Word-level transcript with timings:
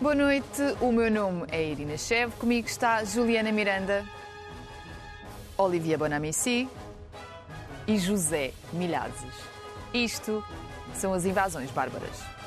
Boa 0.00 0.14
noite, 0.14 0.62
o 0.80 0.92
meu 0.92 1.10
nome 1.10 1.44
é 1.50 1.60
Irina 1.60 1.98
Chev, 1.98 2.32
comigo 2.36 2.68
está 2.68 3.02
Juliana 3.02 3.50
Miranda, 3.50 4.04
Olivia 5.56 5.98
Bonamici 5.98 6.68
e 7.84 7.98
José 7.98 8.52
Milhazes. 8.72 9.34
Isto 9.92 10.44
são 10.94 11.12
as 11.12 11.24
invasões 11.24 11.68
bárbaras. 11.72 12.37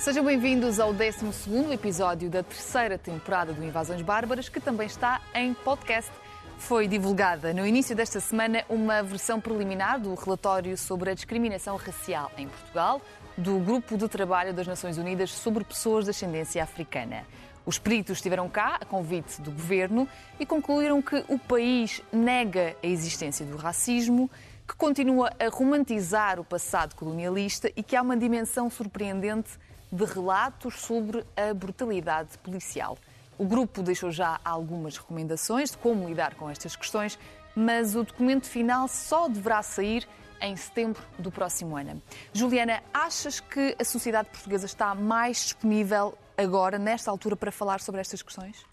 Sejam 0.00 0.24
bem-vindos 0.24 0.80
ao 0.80 0.94
12 0.94 1.26
episódio 1.74 2.30
da 2.30 2.42
terceira 2.42 2.96
temporada 2.96 3.52
do 3.52 3.62
Invasões 3.62 4.00
Bárbaras, 4.00 4.48
que 4.48 4.58
também 4.58 4.86
está 4.86 5.20
em 5.34 5.52
podcast. 5.52 6.10
Foi 6.56 6.88
divulgada 6.88 7.52
no 7.52 7.66
início 7.66 7.94
desta 7.94 8.18
semana 8.18 8.64
uma 8.66 9.02
versão 9.02 9.38
preliminar 9.38 10.00
do 10.00 10.14
relatório 10.14 10.74
sobre 10.78 11.10
a 11.10 11.14
discriminação 11.14 11.76
racial 11.76 12.32
em 12.38 12.48
Portugal, 12.48 13.02
do 13.36 13.58
Grupo 13.58 13.98
de 13.98 14.08
Trabalho 14.08 14.54
das 14.54 14.66
Nações 14.66 14.96
Unidas 14.96 15.32
sobre 15.32 15.64
Pessoas 15.64 16.06
de 16.06 16.12
Ascendência 16.12 16.62
Africana. 16.62 17.26
Os 17.66 17.78
peritos 17.78 18.16
estiveram 18.16 18.48
cá 18.48 18.78
a 18.80 18.86
convite 18.86 19.42
do 19.42 19.50
governo 19.50 20.08
e 20.40 20.46
concluíram 20.46 21.02
que 21.02 21.22
o 21.28 21.38
país 21.38 22.00
nega 22.10 22.74
a 22.82 22.86
existência 22.86 23.44
do 23.44 23.58
racismo, 23.58 24.30
que 24.66 24.74
continua 24.74 25.30
a 25.38 25.50
romantizar 25.50 26.40
o 26.40 26.44
passado 26.44 26.94
colonialista 26.94 27.70
e 27.76 27.82
que 27.82 27.94
há 27.94 28.00
uma 28.00 28.16
dimensão 28.16 28.70
surpreendente 28.70 29.58
de 29.90 30.04
relatos 30.04 30.80
sobre 30.80 31.24
a 31.36 31.52
brutalidade 31.52 32.38
policial. 32.38 32.96
O 33.38 33.44
grupo 33.44 33.82
deixou 33.82 34.10
já 34.10 34.38
algumas 34.44 34.96
recomendações 34.96 35.70
de 35.70 35.78
como 35.78 36.08
lidar 36.08 36.34
com 36.34 36.48
estas 36.48 36.76
questões, 36.76 37.18
mas 37.56 37.96
o 37.96 38.04
documento 38.04 38.46
final 38.46 38.86
só 38.86 39.28
deverá 39.28 39.62
sair 39.62 40.06
em 40.40 40.56
setembro 40.56 41.02
do 41.18 41.30
próximo 41.30 41.76
ano. 41.76 42.02
Juliana, 42.32 42.82
achas 42.92 43.40
que 43.40 43.76
a 43.78 43.84
sociedade 43.84 44.30
portuguesa 44.30 44.66
está 44.66 44.94
mais 44.94 45.38
disponível 45.38 46.16
agora, 46.36 46.78
nesta 46.78 47.10
altura, 47.10 47.36
para 47.36 47.52
falar 47.52 47.80
sobre 47.80 48.00
estas 48.00 48.22
questões? 48.22 48.64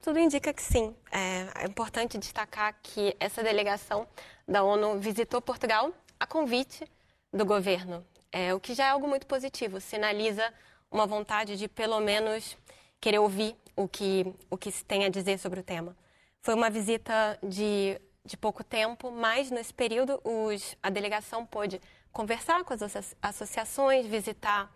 Tudo 0.00 0.18
indica 0.18 0.52
que 0.52 0.62
sim. 0.62 0.94
É 1.10 1.66
importante 1.66 2.18
destacar 2.18 2.74
que 2.82 3.16
essa 3.20 3.42
delegação 3.42 4.06
da 4.48 4.62
ONU 4.62 4.98
visitou 4.98 5.40
Portugal 5.40 5.92
a 6.18 6.26
convite 6.26 6.84
do 7.32 7.44
governo 7.44 8.04
é, 8.32 8.54
o 8.54 8.58
que 8.58 8.74
já 8.74 8.86
é 8.86 8.90
algo 8.90 9.06
muito 9.06 9.26
positivo, 9.26 9.80
sinaliza 9.80 10.42
uma 10.90 11.06
vontade 11.06 11.56
de, 11.56 11.68
pelo 11.68 12.00
menos, 12.00 12.56
querer 13.00 13.18
ouvir 13.18 13.54
o 13.76 13.86
que, 13.86 14.32
o 14.50 14.56
que 14.56 14.72
se 14.72 14.84
tem 14.84 15.04
a 15.04 15.08
dizer 15.08 15.38
sobre 15.38 15.60
o 15.60 15.62
tema. 15.62 15.96
Foi 16.40 16.54
uma 16.54 16.70
visita 16.70 17.38
de, 17.42 18.00
de 18.24 18.36
pouco 18.36 18.64
tempo, 18.64 19.10
mas 19.10 19.50
nesse 19.50 19.72
período 19.72 20.20
os, 20.24 20.76
a 20.82 20.90
delegação 20.90 21.46
pôde 21.46 21.80
conversar 22.10 22.64
com 22.64 22.74
as 22.74 22.82
associações, 23.22 24.06
visitar 24.06 24.70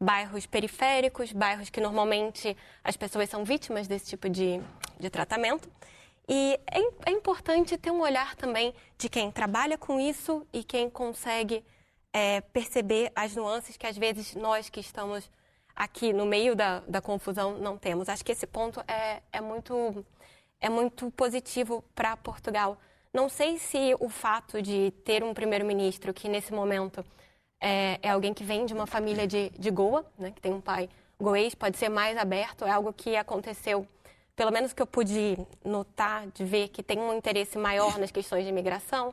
bairros 0.00 0.46
periféricos, 0.46 1.32
bairros 1.32 1.70
que 1.70 1.80
normalmente 1.80 2.56
as 2.82 2.96
pessoas 2.96 3.30
são 3.30 3.44
vítimas 3.44 3.86
desse 3.86 4.06
tipo 4.06 4.28
de, 4.28 4.60
de 4.98 5.08
tratamento. 5.08 5.70
E 6.28 6.58
é, 6.70 7.10
é 7.10 7.10
importante 7.10 7.76
ter 7.76 7.90
um 7.90 8.00
olhar 8.00 8.34
também 8.34 8.74
de 8.98 9.08
quem 9.08 9.30
trabalha 9.30 9.78
com 9.78 10.00
isso 10.00 10.46
e 10.52 10.64
quem 10.64 10.90
consegue 10.90 11.64
é, 12.14 12.40
perceber 12.40 13.10
as 13.16 13.34
nuances 13.34 13.76
que 13.76 13.88
às 13.88 13.98
vezes 13.98 14.36
nós 14.36 14.70
que 14.70 14.78
estamos 14.78 15.28
aqui 15.74 16.12
no 16.12 16.24
meio 16.24 16.54
da, 16.54 16.78
da 16.86 17.00
confusão 17.00 17.58
não 17.58 17.76
temos. 17.76 18.08
Acho 18.08 18.24
que 18.24 18.30
esse 18.30 18.46
ponto 18.46 18.80
é, 18.86 19.20
é, 19.32 19.40
muito, 19.40 20.06
é 20.60 20.68
muito 20.68 21.10
positivo 21.10 21.84
para 21.92 22.16
Portugal. 22.16 22.78
Não 23.12 23.28
sei 23.28 23.58
se 23.58 23.96
o 23.98 24.08
fato 24.08 24.62
de 24.62 24.92
ter 25.04 25.24
um 25.24 25.34
primeiro-ministro 25.34 26.14
que 26.14 26.28
nesse 26.28 26.52
momento 26.52 27.04
é, 27.60 27.98
é, 28.00 28.10
alguém 28.10 28.32
que 28.32 28.44
vem 28.44 28.64
de 28.64 28.72
uma 28.72 28.86
família 28.86 29.26
de, 29.26 29.50
de 29.50 29.70
Goa, 29.72 30.06
né, 30.16 30.30
que 30.30 30.40
tem 30.40 30.52
um 30.52 30.60
pai 30.60 30.88
goês, 31.20 31.52
pode 31.54 31.76
ser 31.76 31.88
mais 31.88 32.16
aberto, 32.16 32.64
é 32.64 32.70
algo 32.70 32.92
que 32.92 33.16
aconteceu, 33.16 33.86
pelo 34.36 34.52
menos 34.52 34.72
que 34.72 34.82
eu 34.82 34.86
pude 34.86 35.36
notar, 35.64 36.28
de 36.28 36.44
ver 36.44 36.68
que 36.68 36.82
tem 36.82 36.98
um 36.98 37.16
interesse 37.16 37.58
maior 37.58 37.98
nas 37.98 38.10
questões 38.12 38.44
de 38.44 38.50
imigração, 38.50 39.12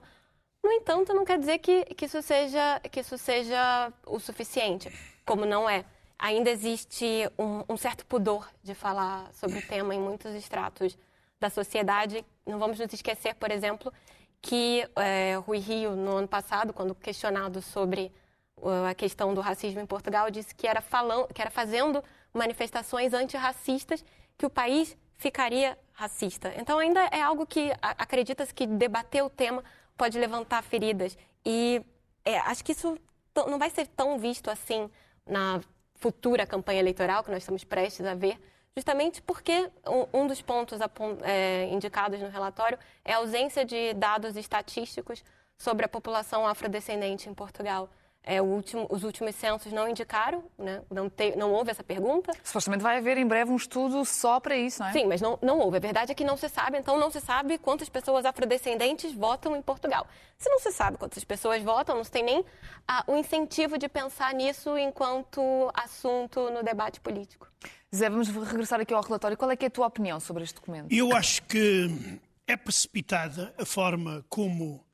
no 0.64 0.72
entanto, 0.72 1.14
não 1.14 1.26
quer 1.26 1.40
dizer 1.40 1.58
que, 1.58 1.86
que, 1.86 2.06
isso, 2.06 2.22
seja, 2.22 2.80
que 2.92 3.00
isso 3.00 3.18
seja 3.18 3.92
o 4.06 4.20
suficiente, 4.20 4.92
como 5.26 5.46
não 5.46 5.70
é. 5.70 5.86
Ainda 6.18 6.52
existe 6.52 7.28
um, 7.38 7.64
um 7.74 7.78
certo 7.78 8.06
pudor 8.06 8.48
de 8.64 8.76
falar 8.76 9.32
sobre 9.34 9.58
o 9.58 9.68
tema 9.68 9.96
em 9.96 10.00
muitos 10.00 10.36
estratos 10.36 10.96
da 11.40 11.50
sociedade. 11.50 12.24
Não 12.46 12.60
vamos 12.60 12.80
nos 12.80 12.94
esquecer, 12.94 13.34
por 13.34 13.50
exemplo, 13.50 13.92
que 14.40 14.88
é, 14.96 15.36
Rui 15.38 15.58
Rio, 15.58 15.96
no 15.96 16.18
ano 16.18 16.28
passado, 16.28 16.74
quando 16.74 16.94
questionado 16.94 17.60
sobre 17.62 18.12
uh, 18.58 18.86
a 18.90 18.94
questão 18.94 19.34
do 19.34 19.42
racismo 19.42 19.82
em 19.82 19.86
Portugal, 19.86 20.30
disse 20.30 20.54
que 20.54 20.68
era, 20.68 20.82
falando, 20.82 21.28
que 21.34 21.42
era 21.42 21.50
fazendo 21.50 22.04
manifestações 22.32 23.14
antirracistas 23.14 24.06
que 24.38 24.46
o 24.46 24.50
país 24.50 24.96
ficaria 25.18 25.78
racista. 25.94 26.54
Então, 26.58 26.80
ainda 26.80 27.02
é 27.12 27.22
algo 27.22 27.46
que 27.46 27.72
acredita-se 27.82 28.54
que 28.54 28.66
debater 28.66 29.24
o 29.24 29.30
tema 29.30 29.64
pode 29.98 30.18
levantar 30.18 30.62
feridas. 30.64 31.18
E 31.46 31.82
é, 32.24 32.38
acho 32.40 32.64
que 32.64 32.72
isso 32.72 32.98
não 33.36 33.58
vai 33.58 33.70
ser 33.70 33.88
tão 33.88 34.18
visto 34.20 34.50
assim 34.50 34.90
na 35.26 35.62
futura 35.96 36.46
campanha 36.46 36.80
eleitoral 36.80 37.24
que 37.24 37.32
nós 37.32 37.44
estamos 37.44 37.64
prestes 37.64 38.06
a 38.06 38.16
ver, 38.16 38.40
justamente 38.76 39.22
porque 39.22 39.70
um, 40.14 40.26
dos 40.26 40.42
pontos 40.42 40.80
é, 41.24 41.68
indicados 41.72 42.20
no 42.20 42.30
relatório 42.30 42.78
é 43.06 43.14
a 43.14 43.18
ausência 43.18 43.64
de 43.64 43.94
dados 43.94 44.36
estatísticos 44.36 45.24
sobre 45.58 45.86
a 45.86 45.90
população 45.90 46.48
afrodescendente 46.48 47.30
em 47.30 47.34
Portugal. 47.34 47.88
É, 48.24 48.40
último, 48.40 48.86
os 48.92 49.04
últimos 49.04 49.34
censos 49.36 49.72
não 49.74 49.90
indicaram, 49.90 50.44
né? 50.56 50.84
não, 50.92 51.10
te, 51.10 51.36
não 51.36 51.52
houve 51.52 51.72
essa 51.72 51.84
pergunta. 51.84 52.32
Supostamente 52.44 52.84
vai 52.84 52.98
haver 52.98 53.18
em 53.18 53.26
breve 53.26 53.52
um 53.52 53.56
estudo 53.56 54.06
só 54.06 54.40
para 54.40 54.56
isso, 54.56 54.80
não 54.80 54.90
é? 54.90 54.94
Sim, 54.94 55.08
mas 55.08 55.20
não, 55.20 55.40
não 55.42 55.58
houve. 55.58 55.78
A 55.78 55.80
verdade 55.80 56.12
é 56.12 56.16
que 56.16 56.24
não 56.24 56.38
se 56.38 56.48
sabe, 56.48 56.78
então 56.78 57.00
não 57.00 57.10
se 57.10 57.20
sabe 57.20 57.58
quantas 57.58 57.90
pessoas 57.90 58.24
afrodescendentes 58.24 59.12
votam 59.12 59.56
em 59.56 59.62
Portugal. 59.62 60.06
Se 60.38 60.48
não 60.50 60.60
se 60.60 60.72
sabe 60.72 60.98
quantas 60.98 61.24
pessoas 61.24 61.64
votam, 61.64 61.96
não 61.96 62.04
se 62.04 62.12
tem 62.12 62.24
nem 62.24 62.46
ah, 62.88 63.04
o 63.08 63.16
incentivo 63.16 63.76
de 63.78 63.90
pensar 63.90 64.36
nisso 64.36 64.78
enquanto 64.78 65.42
assunto 65.74 66.52
no 66.52 66.62
debate 66.62 67.00
político. 67.00 67.48
Zé, 67.94 68.08
vamos 68.08 68.28
regressar 68.28 68.80
aqui 68.80 68.94
ao 68.94 69.02
relatório. 69.02 69.36
Qual 69.36 69.50
é, 69.50 69.58
é 69.60 69.66
a 69.66 69.70
tua 69.70 69.88
opinião 69.88 70.20
sobre 70.20 70.44
este 70.44 70.56
documento? 70.56 70.94
Eu 70.94 71.16
acho 71.16 71.42
que 71.44 72.20
é 72.48 72.56
precipitada 72.56 73.54
a 73.58 73.66
forma 73.66 74.24
como 74.30 74.86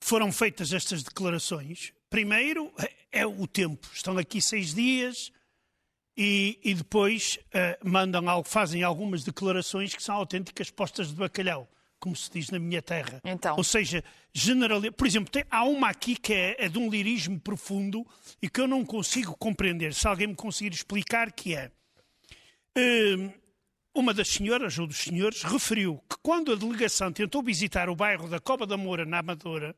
foram 0.00 0.30
feitas 0.30 0.72
estas 0.72 1.02
declarações 1.02 1.92
Primeiro 2.16 2.72
é 3.12 3.26
o 3.26 3.46
tempo. 3.46 3.86
Estão 3.92 4.14
daqui 4.14 4.40
seis 4.40 4.72
dias 4.72 5.30
e, 6.16 6.58
e 6.64 6.72
depois 6.72 7.38
uh, 7.48 7.86
mandam 7.86 8.26
algo, 8.26 8.48
fazem 8.48 8.82
algumas 8.82 9.22
declarações 9.22 9.94
que 9.94 10.02
são 10.02 10.14
autênticas 10.14 10.70
postas 10.70 11.08
de 11.08 11.14
bacalhau, 11.14 11.70
como 12.00 12.16
se 12.16 12.30
diz 12.30 12.48
na 12.48 12.58
minha 12.58 12.80
terra. 12.80 13.20
Então. 13.22 13.54
Ou 13.58 13.62
seja, 13.62 14.02
general... 14.32 14.80
por 14.92 15.06
exemplo, 15.06 15.30
tem, 15.30 15.44
há 15.50 15.64
uma 15.64 15.90
aqui 15.90 16.16
que 16.16 16.32
é, 16.32 16.56
é 16.58 16.70
de 16.70 16.78
um 16.78 16.88
lirismo 16.88 17.38
profundo 17.38 18.02
e 18.40 18.48
que 18.48 18.62
eu 18.62 18.66
não 18.66 18.82
consigo 18.82 19.36
compreender. 19.36 19.92
Se 19.92 20.08
alguém 20.08 20.28
me 20.28 20.34
conseguir 20.34 20.74
explicar, 20.74 21.30
que 21.30 21.54
é. 21.54 21.70
Uh, 22.78 23.30
uma 23.94 24.14
das 24.14 24.28
senhoras 24.28 24.78
ou 24.78 24.86
dos 24.86 24.96
senhores 24.96 25.42
referiu 25.42 26.02
que 26.08 26.16
quando 26.22 26.50
a 26.50 26.56
delegação 26.56 27.12
tentou 27.12 27.42
visitar 27.42 27.90
o 27.90 27.94
bairro 27.94 28.26
da 28.26 28.40
Cova 28.40 28.66
da 28.66 28.78
Moura, 28.78 29.04
na 29.04 29.18
Amadora, 29.18 29.76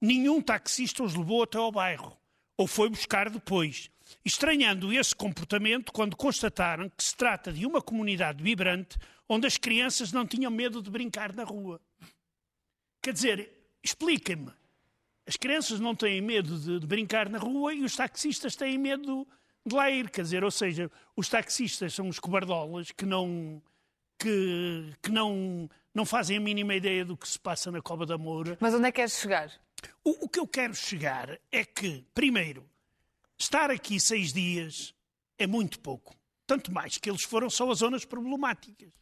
nenhum 0.00 0.40
taxista 0.40 1.02
os 1.02 1.14
levou 1.14 1.42
até 1.42 1.58
ao 1.58 1.70
bairro, 1.70 2.16
ou 2.56 2.66
foi 2.66 2.88
buscar 2.88 3.28
depois, 3.28 3.90
estranhando 4.24 4.92
esse 4.92 5.14
comportamento 5.14 5.92
quando 5.92 6.16
constataram 6.16 6.88
que 6.88 7.04
se 7.04 7.16
trata 7.16 7.52
de 7.52 7.66
uma 7.66 7.80
comunidade 7.80 8.42
vibrante 8.42 8.98
onde 9.28 9.46
as 9.46 9.56
crianças 9.56 10.12
não 10.12 10.26
tinham 10.26 10.50
medo 10.50 10.82
de 10.82 10.90
brincar 10.90 11.34
na 11.34 11.44
rua. 11.44 11.80
Quer 13.02 13.12
dizer, 13.12 13.50
expliquem-me. 13.82 14.52
As 15.26 15.36
crianças 15.36 15.78
não 15.78 15.94
têm 15.94 16.20
medo 16.20 16.58
de, 16.58 16.80
de, 16.80 16.86
brincar 16.86 17.28
na 17.28 17.38
rua 17.38 17.72
e 17.72 17.84
os 17.84 17.94
taxistas 17.94 18.56
têm 18.56 18.76
medo 18.76 19.26
de 19.64 19.74
lá 19.74 19.88
ir. 19.90 20.10
Quer 20.10 20.22
dizer, 20.22 20.42
ou 20.42 20.50
seja, 20.50 20.90
os 21.16 21.28
taxistas 21.28 21.94
são 21.94 22.08
os 22.08 22.18
cobardolas 22.18 22.90
que 22.90 23.06
não, 23.06 23.62
que, 24.18 24.92
que 25.00 25.12
não, 25.12 25.70
não 25.94 26.04
fazem 26.04 26.36
a 26.36 26.40
mínima 26.40 26.74
ideia 26.74 27.04
do 27.04 27.16
que 27.16 27.28
se 27.28 27.38
passa 27.38 27.70
na 27.70 27.80
Cova 27.80 28.04
da 28.04 28.18
Moura. 28.18 28.58
Mas 28.60 28.74
onde 28.74 28.86
é 28.86 28.92
que 28.92 28.96
queres 28.96 29.18
chegar? 29.18 29.50
O, 30.02 30.24
o, 30.24 30.28
que 30.28 30.40
eu 30.40 30.46
quero 30.46 30.74
chegar 30.74 31.38
é 31.52 31.64
que, 31.64 32.04
primeiro, 32.14 32.68
estar 33.38 33.70
aqui 33.70 34.00
seis 34.00 34.32
dias 34.32 34.94
é 35.38 35.46
muito 35.46 35.78
pouco. 35.80 36.14
Tanto 36.46 36.72
mais 36.72 36.98
que 36.98 37.08
eles 37.08 37.22
foram 37.22 37.50
só 37.50 37.70
as 37.70 37.78
zonas 37.78 38.04
problemáticas. 38.04 38.92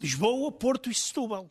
Lisboa, 0.00 0.50
Porto 0.50 0.90
e 0.90 0.94
Setúbal. 0.94 1.50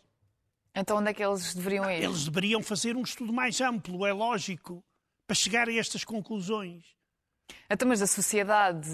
Então 0.75 0.97
onde 0.97 1.09
é 1.09 1.13
que 1.13 1.23
eles 1.23 1.53
deveriam 1.53 1.89
ir? 1.89 2.03
Eles 2.03 2.25
deveriam 2.25 2.63
fazer 2.63 2.95
um 2.95 3.01
estudo 3.01 3.31
mais 3.31 3.61
amplo, 3.61 4.05
é 4.05 4.13
lógico, 4.13 4.83
para 5.27 5.35
chegar 5.35 5.69
a 5.69 5.73
estas 5.73 6.03
conclusões. 6.03 6.83
Então, 7.69 7.87
mas 7.87 8.01
a 8.01 8.07
sociedade 8.07 8.89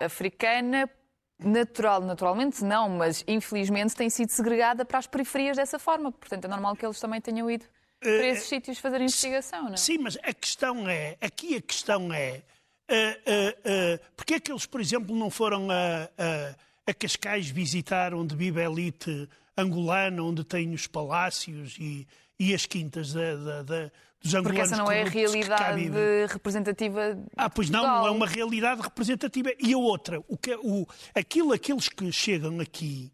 africana 0.00 0.90
natural, 1.38 2.00
naturalmente 2.00 2.64
não, 2.64 2.88
mas 2.88 3.24
infelizmente 3.28 3.94
tem 3.94 4.10
sido 4.10 4.30
segregada 4.30 4.84
para 4.84 4.98
as 4.98 5.06
periferias 5.06 5.56
dessa 5.56 5.78
forma. 5.78 6.10
Portanto, 6.10 6.46
é 6.46 6.48
normal 6.48 6.74
que 6.74 6.84
eles 6.84 6.98
também 6.98 7.20
tenham 7.20 7.50
ido 7.50 7.66
para 8.00 8.26
esses 8.26 8.48
sítios 8.48 8.78
fazer 8.78 9.00
investigação, 9.00 9.64
não 9.64 9.74
é? 9.74 9.76
Sim, 9.76 9.98
mas 9.98 10.16
a 10.22 10.32
questão 10.32 10.88
é, 10.88 11.16
aqui 11.20 11.56
a 11.56 11.60
questão 11.60 12.12
é, 12.12 12.42
uh, 12.88 12.94
uh, 12.94 13.94
uh, 13.94 14.00
porque 14.16 14.34
é 14.34 14.40
que 14.40 14.52
eles, 14.52 14.66
por 14.66 14.80
exemplo, 14.80 15.14
não 15.16 15.30
foram 15.30 15.70
a, 15.70 16.08
a, 16.16 16.54
a 16.90 16.94
Cascais 16.94 17.48
visitar 17.48 18.14
onde 18.14 18.36
vive 18.36 18.60
a 18.60 18.64
elite 18.64 19.28
angolana, 19.56 20.22
onde 20.22 20.44
tem 20.44 20.72
os 20.72 20.86
palácios 20.86 21.76
e, 21.78 22.06
e 22.38 22.54
as 22.54 22.66
quintas 22.66 23.12
da, 23.12 23.34
da, 23.34 23.62
da 23.62 23.90
dos 24.20 24.34
angolanos 24.34 24.68
Porque 24.68 24.74
essa 24.74 24.76
não 24.76 24.90
é 24.90 25.02
a 25.02 25.08
realidade 25.08 25.90
representativa. 26.28 27.18
Ah, 27.36 27.48
pois 27.48 27.70
não, 27.70 27.82
não 27.82 28.06
é 28.06 28.10
uma 28.10 28.26
realidade 28.26 28.80
representativa. 28.80 29.50
E 29.58 29.72
a 29.72 29.78
outra, 29.78 30.22
o 30.26 30.36
que, 30.36 30.54
o, 30.56 30.86
aquilo, 31.14 31.52
aqueles 31.52 31.88
que 31.88 32.10
chegam 32.10 32.60
aqui, 32.60 33.12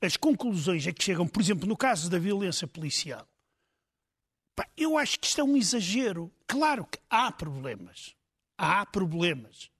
as 0.00 0.16
conclusões 0.16 0.86
a 0.86 0.92
que 0.92 1.02
chegam, 1.02 1.26
por 1.26 1.40
exemplo, 1.40 1.66
no 1.66 1.76
caso 1.76 2.10
da 2.10 2.18
violência 2.18 2.66
policial, 2.66 3.26
eu 4.76 4.96
acho 4.96 5.18
que 5.18 5.26
isto 5.26 5.40
é 5.40 5.44
um 5.44 5.56
exagero. 5.56 6.32
Claro 6.46 6.86
que 6.86 6.98
há 7.10 7.30
problemas. 7.32 8.14
Há 8.58 8.86
problemas. 8.86 9.70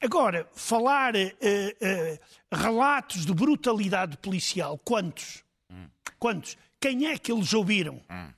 Agora, 0.00 0.46
falar 0.52 1.14
uh, 1.14 1.18
uh, 1.18 2.18
relatos 2.54 3.24
de 3.24 3.32
brutalidade 3.32 4.18
policial, 4.18 4.78
quantos? 4.78 5.42
Hum. 5.70 5.88
Quantos? 6.18 6.58
Quem 6.78 7.06
é 7.06 7.16
que 7.16 7.32
eles 7.32 7.54
ouviram? 7.54 8.02
Hum. 8.10 8.30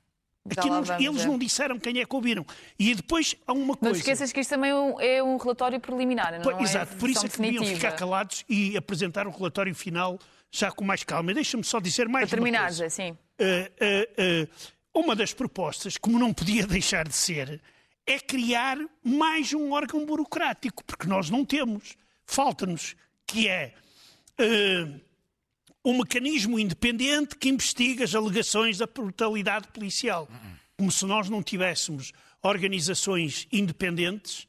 Aqui 0.50 0.70
não, 0.70 0.82
eles 1.00 1.24
não 1.24 1.38
disseram 1.38 1.78
quem 1.78 1.98
é 1.98 2.06
que 2.06 2.14
ouviram. 2.14 2.46
E 2.78 2.94
depois 2.94 3.34
há 3.46 3.52
uma 3.52 3.76
coisa. 3.76 3.92
Não 3.92 3.98
esqueças 3.98 4.32
que 4.32 4.40
isto 4.40 4.50
também 4.50 4.70
é 4.70 4.74
um 4.74 5.00
é 5.00 5.38
relatório 5.42 5.80
preliminar, 5.80 6.32
não 6.32 6.42
pois, 6.42 6.56
é? 6.56 6.62
Exato, 6.62 6.96
por 6.96 7.10
isso 7.10 7.26
é 7.26 7.28
que 7.28 7.40
deviam 7.40 7.64
ficar 7.64 7.92
calados 7.92 8.44
e 8.48 8.76
apresentar 8.76 9.26
o 9.26 9.30
relatório 9.30 9.74
final 9.74 10.18
já 10.50 10.70
com 10.70 10.84
mais 10.84 11.02
calma. 11.02 11.34
Deixa-me 11.34 11.64
só 11.64 11.80
dizer 11.80 12.08
mais 12.08 12.28
Para 12.28 12.36
terminar, 12.36 12.60
uma 12.60 12.66
coisa. 12.66 12.90
sim. 12.90 13.10
Uh, 13.10 13.44
uh, 13.44 14.44
uh, 14.44 14.48
uma 14.98 15.14
das 15.14 15.32
propostas, 15.34 15.96
como 15.96 16.18
não 16.18 16.32
podia 16.32 16.66
deixar 16.66 17.06
de 17.06 17.14
ser, 17.14 17.60
é 18.06 18.18
criar 18.18 18.78
mais 19.04 19.52
um 19.52 19.72
órgão 19.72 20.06
burocrático, 20.06 20.82
porque 20.84 21.06
nós 21.06 21.28
não 21.28 21.44
temos. 21.44 21.96
Falta-nos, 22.24 22.96
que 23.26 23.48
é 23.48 23.74
um 25.84 25.98
mecanismo 25.98 26.58
independente 26.58 27.36
que 27.36 27.48
investiga 27.48 28.04
as 28.04 28.14
alegações 28.14 28.78
da 28.78 28.86
brutalidade 28.86 29.68
policial. 29.68 30.28
Como 30.76 30.90
se 30.90 31.04
nós 31.04 31.28
não 31.28 31.42
tivéssemos 31.42 32.12
organizações 32.42 33.46
independentes 33.52 34.48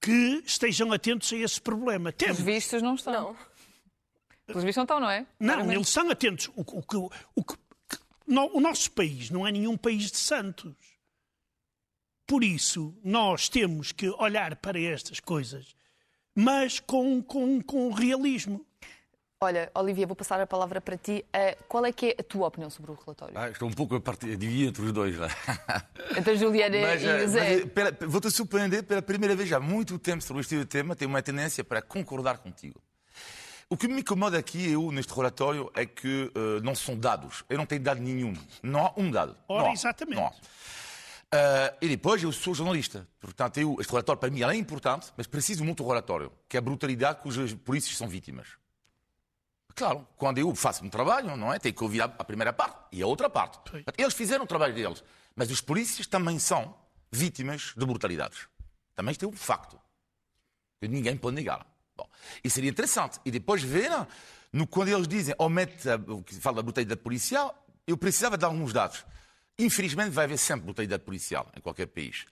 que 0.00 0.42
estejam 0.46 0.92
atentos 0.92 1.32
a 1.32 1.36
esse 1.36 1.60
problema. 1.60 2.12
Temos. 2.12 2.38
Os 2.38 2.44
vistos 2.44 2.82
não 2.82 2.94
estão. 2.94 3.12
Não. 3.12 3.36
Os 4.54 4.62
vistos 4.62 4.76
não 4.76 4.84
estão, 4.84 5.00
não 5.00 5.10
é? 5.10 5.20
Não, 5.40 5.54
Claramente. 5.54 5.76
eles 5.76 5.88
estão 5.88 6.10
atentos. 6.10 6.50
O, 6.54 6.60
o, 6.60 6.84
o, 7.34 7.42
no, 7.42 7.54
o 8.26 8.60
nosso 8.60 8.90
país 8.92 9.30
não 9.30 9.46
é 9.46 9.52
nenhum 9.52 9.76
país 9.76 10.10
de 10.10 10.16
santos. 10.16 10.74
Por 12.26 12.42
isso, 12.42 12.94
nós 13.04 13.48
temos 13.48 13.92
que 13.92 14.08
olhar 14.08 14.56
para 14.56 14.80
estas 14.80 15.20
coisas, 15.20 15.76
mas 16.34 16.80
com, 16.80 17.22
com, 17.22 17.60
com 17.60 17.90
realismo. 17.90 18.64
Olha, 19.40 19.70
Olivia, 19.74 20.06
vou 20.06 20.16
passar 20.16 20.40
a 20.40 20.46
palavra 20.46 20.80
para 20.80 20.96
ti. 20.96 21.22
Uh, 21.28 21.64
qual 21.68 21.84
é 21.84 21.92
que 21.92 22.06
é 22.06 22.16
a 22.18 22.22
tua 22.22 22.46
opinião 22.46 22.70
sobre 22.70 22.92
o 22.92 22.94
relatório? 22.94 23.36
Ah, 23.36 23.50
estou 23.50 23.68
um 23.68 23.72
pouco 23.72 23.94
a 23.94 24.00
partir, 24.00 24.36
dividir 24.36 24.68
entre 24.68 24.82
os 24.82 24.92
dois. 24.92 25.16
Lá. 25.18 25.28
Então, 26.16 26.34
Juliana 26.36 26.80
mas, 26.80 27.02
e 27.02 27.06
eh, 27.06 27.20
José. 27.20 27.62
Vou-te 28.06 28.30
surpreender 28.30 28.84
pela 28.84 29.02
primeira 29.02 29.34
vez 29.34 29.52
há 29.52 29.58
muito 29.58 29.98
tempo 29.98 30.22
sobre 30.22 30.42
este 30.42 30.64
tema, 30.64 30.94
tenho 30.94 31.10
uma 31.10 31.22
tendência 31.22 31.64
para 31.64 31.82
concordar 31.82 32.38
contigo. 32.38 32.80
O 33.68 33.76
que 33.76 33.88
me 33.88 34.00
incomoda 34.00 34.38
aqui, 34.38 34.70
eu, 34.70 34.90
neste 34.92 35.12
relatório, 35.12 35.70
é 35.74 35.86
que 35.86 36.30
uh, 36.36 36.60
não 36.62 36.74
são 36.74 36.96
dados. 36.96 37.44
Eu 37.48 37.58
não 37.58 37.66
tenho 37.66 37.82
dado 37.82 38.00
nenhum. 38.00 38.34
Não 38.62 38.86
há 38.86 38.92
um 38.96 39.10
dado. 39.10 39.36
Ora, 39.48 39.64
não 39.64 39.72
exatamente. 39.72 40.20
Não 40.20 40.32
Uh, 41.34 41.74
e 41.82 41.88
depois 41.88 42.22
eu 42.22 42.30
sou 42.30 42.54
jornalista. 42.54 43.08
Portanto, 43.18 43.58
eu, 43.58 43.76
este 43.80 43.90
relatório 43.90 44.20
para 44.20 44.30
mim 44.30 44.42
é 44.42 44.54
importante, 44.54 45.12
mas 45.16 45.26
preciso 45.26 45.64
muito 45.64 45.82
do 45.82 45.88
relatório, 45.88 46.30
que 46.48 46.56
é 46.56 46.58
a 46.58 46.60
brutalidade 46.60 47.22
cujos 47.22 47.52
polícias 47.54 47.96
são 47.96 48.06
vítimas. 48.06 48.46
Claro, 49.74 50.06
quando 50.16 50.38
eu 50.38 50.54
faço 50.54 50.84
um 50.84 50.88
trabalho, 50.88 51.36
não 51.36 51.52
é? 51.52 51.58
Tenho 51.58 51.74
que 51.74 51.82
ouvir 51.82 52.02
a, 52.02 52.08
primeira 52.08 52.52
parte 52.52 52.78
e 52.92 53.02
a 53.02 53.06
outra 53.08 53.28
parte. 53.28 53.58
Eles 53.98 54.14
fizeram 54.14 54.44
o 54.44 54.46
trabalho 54.46 54.72
deles, 54.72 55.02
mas 55.34 55.50
os 55.50 55.60
polícias 55.60 56.06
também 56.06 56.38
são 56.38 56.72
vítimas 57.10 57.72
de 57.76 57.84
brutalidades. 57.84 58.46
Também 58.94 59.10
isto 59.10 59.24
é 59.24 59.28
um 59.28 59.32
facto. 59.32 59.76
Que 60.80 60.86
ninguém 60.86 61.16
pode 61.16 61.34
negar. 61.34 61.66
Bom, 61.96 62.08
e 62.42 62.50
seria 62.50 62.70
interessante. 62.70 63.20
E 63.24 63.30
depois 63.30 63.62
ver, 63.62 63.90
no, 64.52 64.66
quando 64.66 64.88
eles 64.88 65.06
dizem, 65.06 65.34
aumente, 65.38 65.88
o 66.08 66.22
que 66.22 66.34
fala 66.36 66.56
da 66.56 66.62
brutalidade 66.62 67.00
policial, 67.00 67.66
eu 67.86 67.96
precisava 67.96 68.36
de 68.36 68.44
alguns 68.44 68.72
dados. 68.72 69.04
Infelizmente 69.58 70.10
vai 70.10 70.24
haver 70.24 70.38
sempre 70.38 70.64
brutalidade 70.64 71.04
policial 71.04 71.50
em 71.56 71.60
qualquer 71.60 71.86
país. 71.86 72.26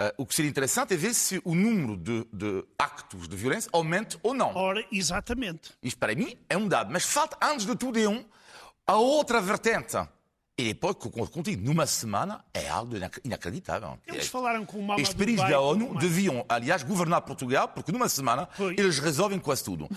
Uh, 0.00 0.10
o 0.18 0.26
que 0.26 0.34
seria 0.34 0.50
interessante 0.50 0.94
é 0.94 0.96
ver 0.96 1.14
se 1.14 1.40
o 1.44 1.54
número 1.54 1.96
de, 1.96 2.26
de, 2.32 2.64
actos 2.78 3.28
de 3.28 3.36
violência 3.36 3.70
aumenta 3.72 4.18
ou 4.22 4.34
não. 4.34 4.54
Ora, 4.54 4.84
exatamente. 4.90 5.72
Isto 5.82 5.98
para 5.98 6.14
mim 6.14 6.36
é 6.48 6.56
um 6.56 6.66
dado. 6.66 6.90
Mas 6.92 7.04
falta, 7.04 7.36
antes 7.42 7.66
de 7.66 7.76
tudo, 7.76 7.98
é 7.98 8.08
um, 8.08 8.24
a 8.86 8.96
outra 8.96 9.40
vertente. 9.40 9.96
E 10.62 10.66
depois, 10.66 10.94
contigo, 10.94 11.60
numa 11.60 11.86
semana, 11.86 12.44
é 12.54 12.68
algo 12.68 12.94
inacreditável. 13.24 13.98
Eles 14.06 14.28
falaram 14.28 14.64
com 14.64 14.78
o 14.78 14.80
Mamadou 14.80 15.02
Estes 15.02 15.16
países 15.16 15.48
da 15.48 15.60
ONU 15.60 15.98
deviam, 15.98 16.46
aliás, 16.48 16.84
governar 16.84 17.20
Portugal, 17.22 17.66
porque 17.66 17.90
numa 17.90 18.08
semana 18.08 18.48
Foi. 18.52 18.74
eles 18.78 19.00
resolvem 19.00 19.40
quase 19.40 19.64
tudo. 19.64 19.86
Uh, 19.86 19.90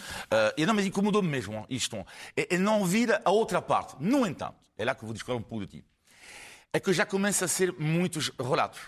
e 0.57 0.65
não 0.65 0.73
me 0.73 0.83
incomodou 0.83 1.21
mesmo 1.21 1.67
isto. 1.69 2.03
E, 2.35 2.47
e 2.49 2.57
não 2.57 2.83
vir 2.83 3.21
a 3.23 3.29
outra 3.29 3.61
parte. 3.61 3.95
No 3.99 4.25
entanto, 4.25 4.55
é 4.75 4.83
lá 4.83 4.95
que 4.95 5.03
eu 5.03 5.05
vou 5.05 5.13
discutir 5.13 5.37
um 5.37 5.41
pouco 5.43 5.67
de 5.67 5.81
ti. 5.81 5.85
É 6.73 6.79
que 6.79 6.91
já 6.93 7.05
começa 7.05 7.45
a 7.45 7.47
ser 7.47 7.71
muitos 7.73 8.31
relatos 8.39 8.81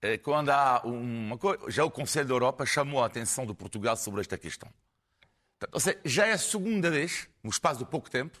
é, 0.00 0.16
quando 0.16 0.48
há 0.48 0.80
uma 0.82 1.36
coisa. 1.36 1.70
Já 1.70 1.84
o 1.84 1.90
Conselho 1.90 2.26
da 2.26 2.32
Europa 2.32 2.64
chamou 2.64 3.02
a 3.02 3.06
atenção 3.06 3.44
do 3.44 3.54
Portugal 3.54 3.96
sobre 3.98 4.22
esta 4.22 4.38
questão. 4.38 4.70
Ou 5.72 5.78
seja, 5.78 5.98
já 6.06 6.26
é 6.26 6.32
a 6.32 6.38
segunda 6.38 6.90
vez, 6.90 7.28
no 7.42 7.50
espaço 7.50 7.80
de 7.80 7.84
pouco 7.84 8.08
tempo, 8.08 8.40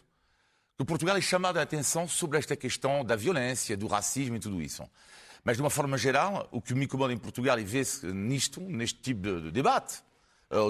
que 0.78 0.84
Portugal 0.84 1.16
é 1.16 1.20
chamado 1.20 1.58
a 1.58 1.62
atenção 1.62 2.08
sobre 2.08 2.38
esta 2.38 2.56
questão 2.56 3.04
da 3.04 3.16
violência, 3.16 3.76
do 3.76 3.86
racismo 3.86 4.36
e 4.36 4.40
tudo 4.40 4.62
isso. 4.62 4.88
Mas, 5.44 5.56
de 5.56 5.62
uma 5.62 5.70
forma 5.70 5.98
geral, 5.98 6.48
o 6.50 6.62
que 6.62 6.74
me 6.74 6.84
incomoda 6.84 7.12
em 7.12 7.18
Portugal 7.18 7.58
e 7.58 7.64
vê-se 7.64 8.06
nisto, 8.06 8.60
neste 8.60 9.00
tipo 9.00 9.20
de 9.20 9.50
debate, 9.50 10.02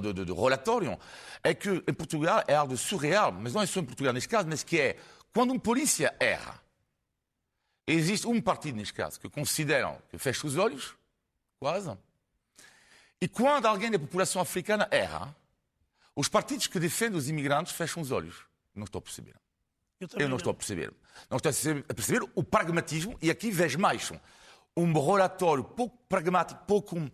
de, 0.03 0.13
de, 0.13 0.25
de, 0.25 0.33
relatório, 0.33 0.99
é 1.45 1.55
que 1.55 1.85
em 1.87 1.95
Portugal 1.95 2.43
é 2.49 2.55
algo 2.55 2.77
surreal, 2.77 3.31
mas 3.31 3.53
não 3.53 3.63
é 3.63 3.67
só 3.67 3.81
em 3.81 3.85
Portugal 3.85 4.13
neste 4.13 4.29
caso, 4.29 4.49
mas 4.49 4.65
que 4.65 4.81
é 4.81 4.97
quando 5.33 5.53
um 5.53 5.59
polícia 5.59 6.15
erra, 6.19 6.61
Existe 7.91 8.27
um 8.27 8.39
partido, 8.39 8.77
neste 8.77 8.93
caso, 8.93 9.19
que 9.19 9.31
consideram 9.31 9.99
que 10.11 10.19
fecha 10.19 10.47
os 10.47 10.59
olhos, 10.59 10.95
quase. 11.59 11.97
E 13.19 13.27
quando 13.27 13.65
alguém 13.65 13.91
da 13.91 13.99
população 13.99 14.43
africana 14.43 14.87
erra, 14.91 15.35
os 16.15 16.29
partidos 16.29 16.67
que 16.67 16.79
defendem 16.79 17.17
os 17.17 17.31
imigrantes 17.31 17.73
fecham 17.73 18.03
os 18.03 18.11
olhos. 18.11 18.45
Não 18.75 18.85
estou 18.85 18.99
a 18.99 19.03
perceber. 19.03 19.35
Eu, 20.01 20.09
Eu 20.15 20.21
não, 20.21 20.29
não, 20.29 20.37
estou 20.37 20.51
a 20.51 20.55
perceber. 20.55 20.93
Não 21.29 21.37
estou 21.37 21.51
a 21.51 21.95
perceber 21.95 22.29
o 22.35 22.43
pragmatismo, 22.43 23.17
e 23.21 23.31
aqui 23.31 23.51
vejo 23.51 23.79
mais 23.79 24.13
um 24.77 24.93
relatório 24.93 25.65
pouco 25.65 25.99
pragmático, 26.09 26.63
pouco 26.67 26.97
uh, 26.97 27.11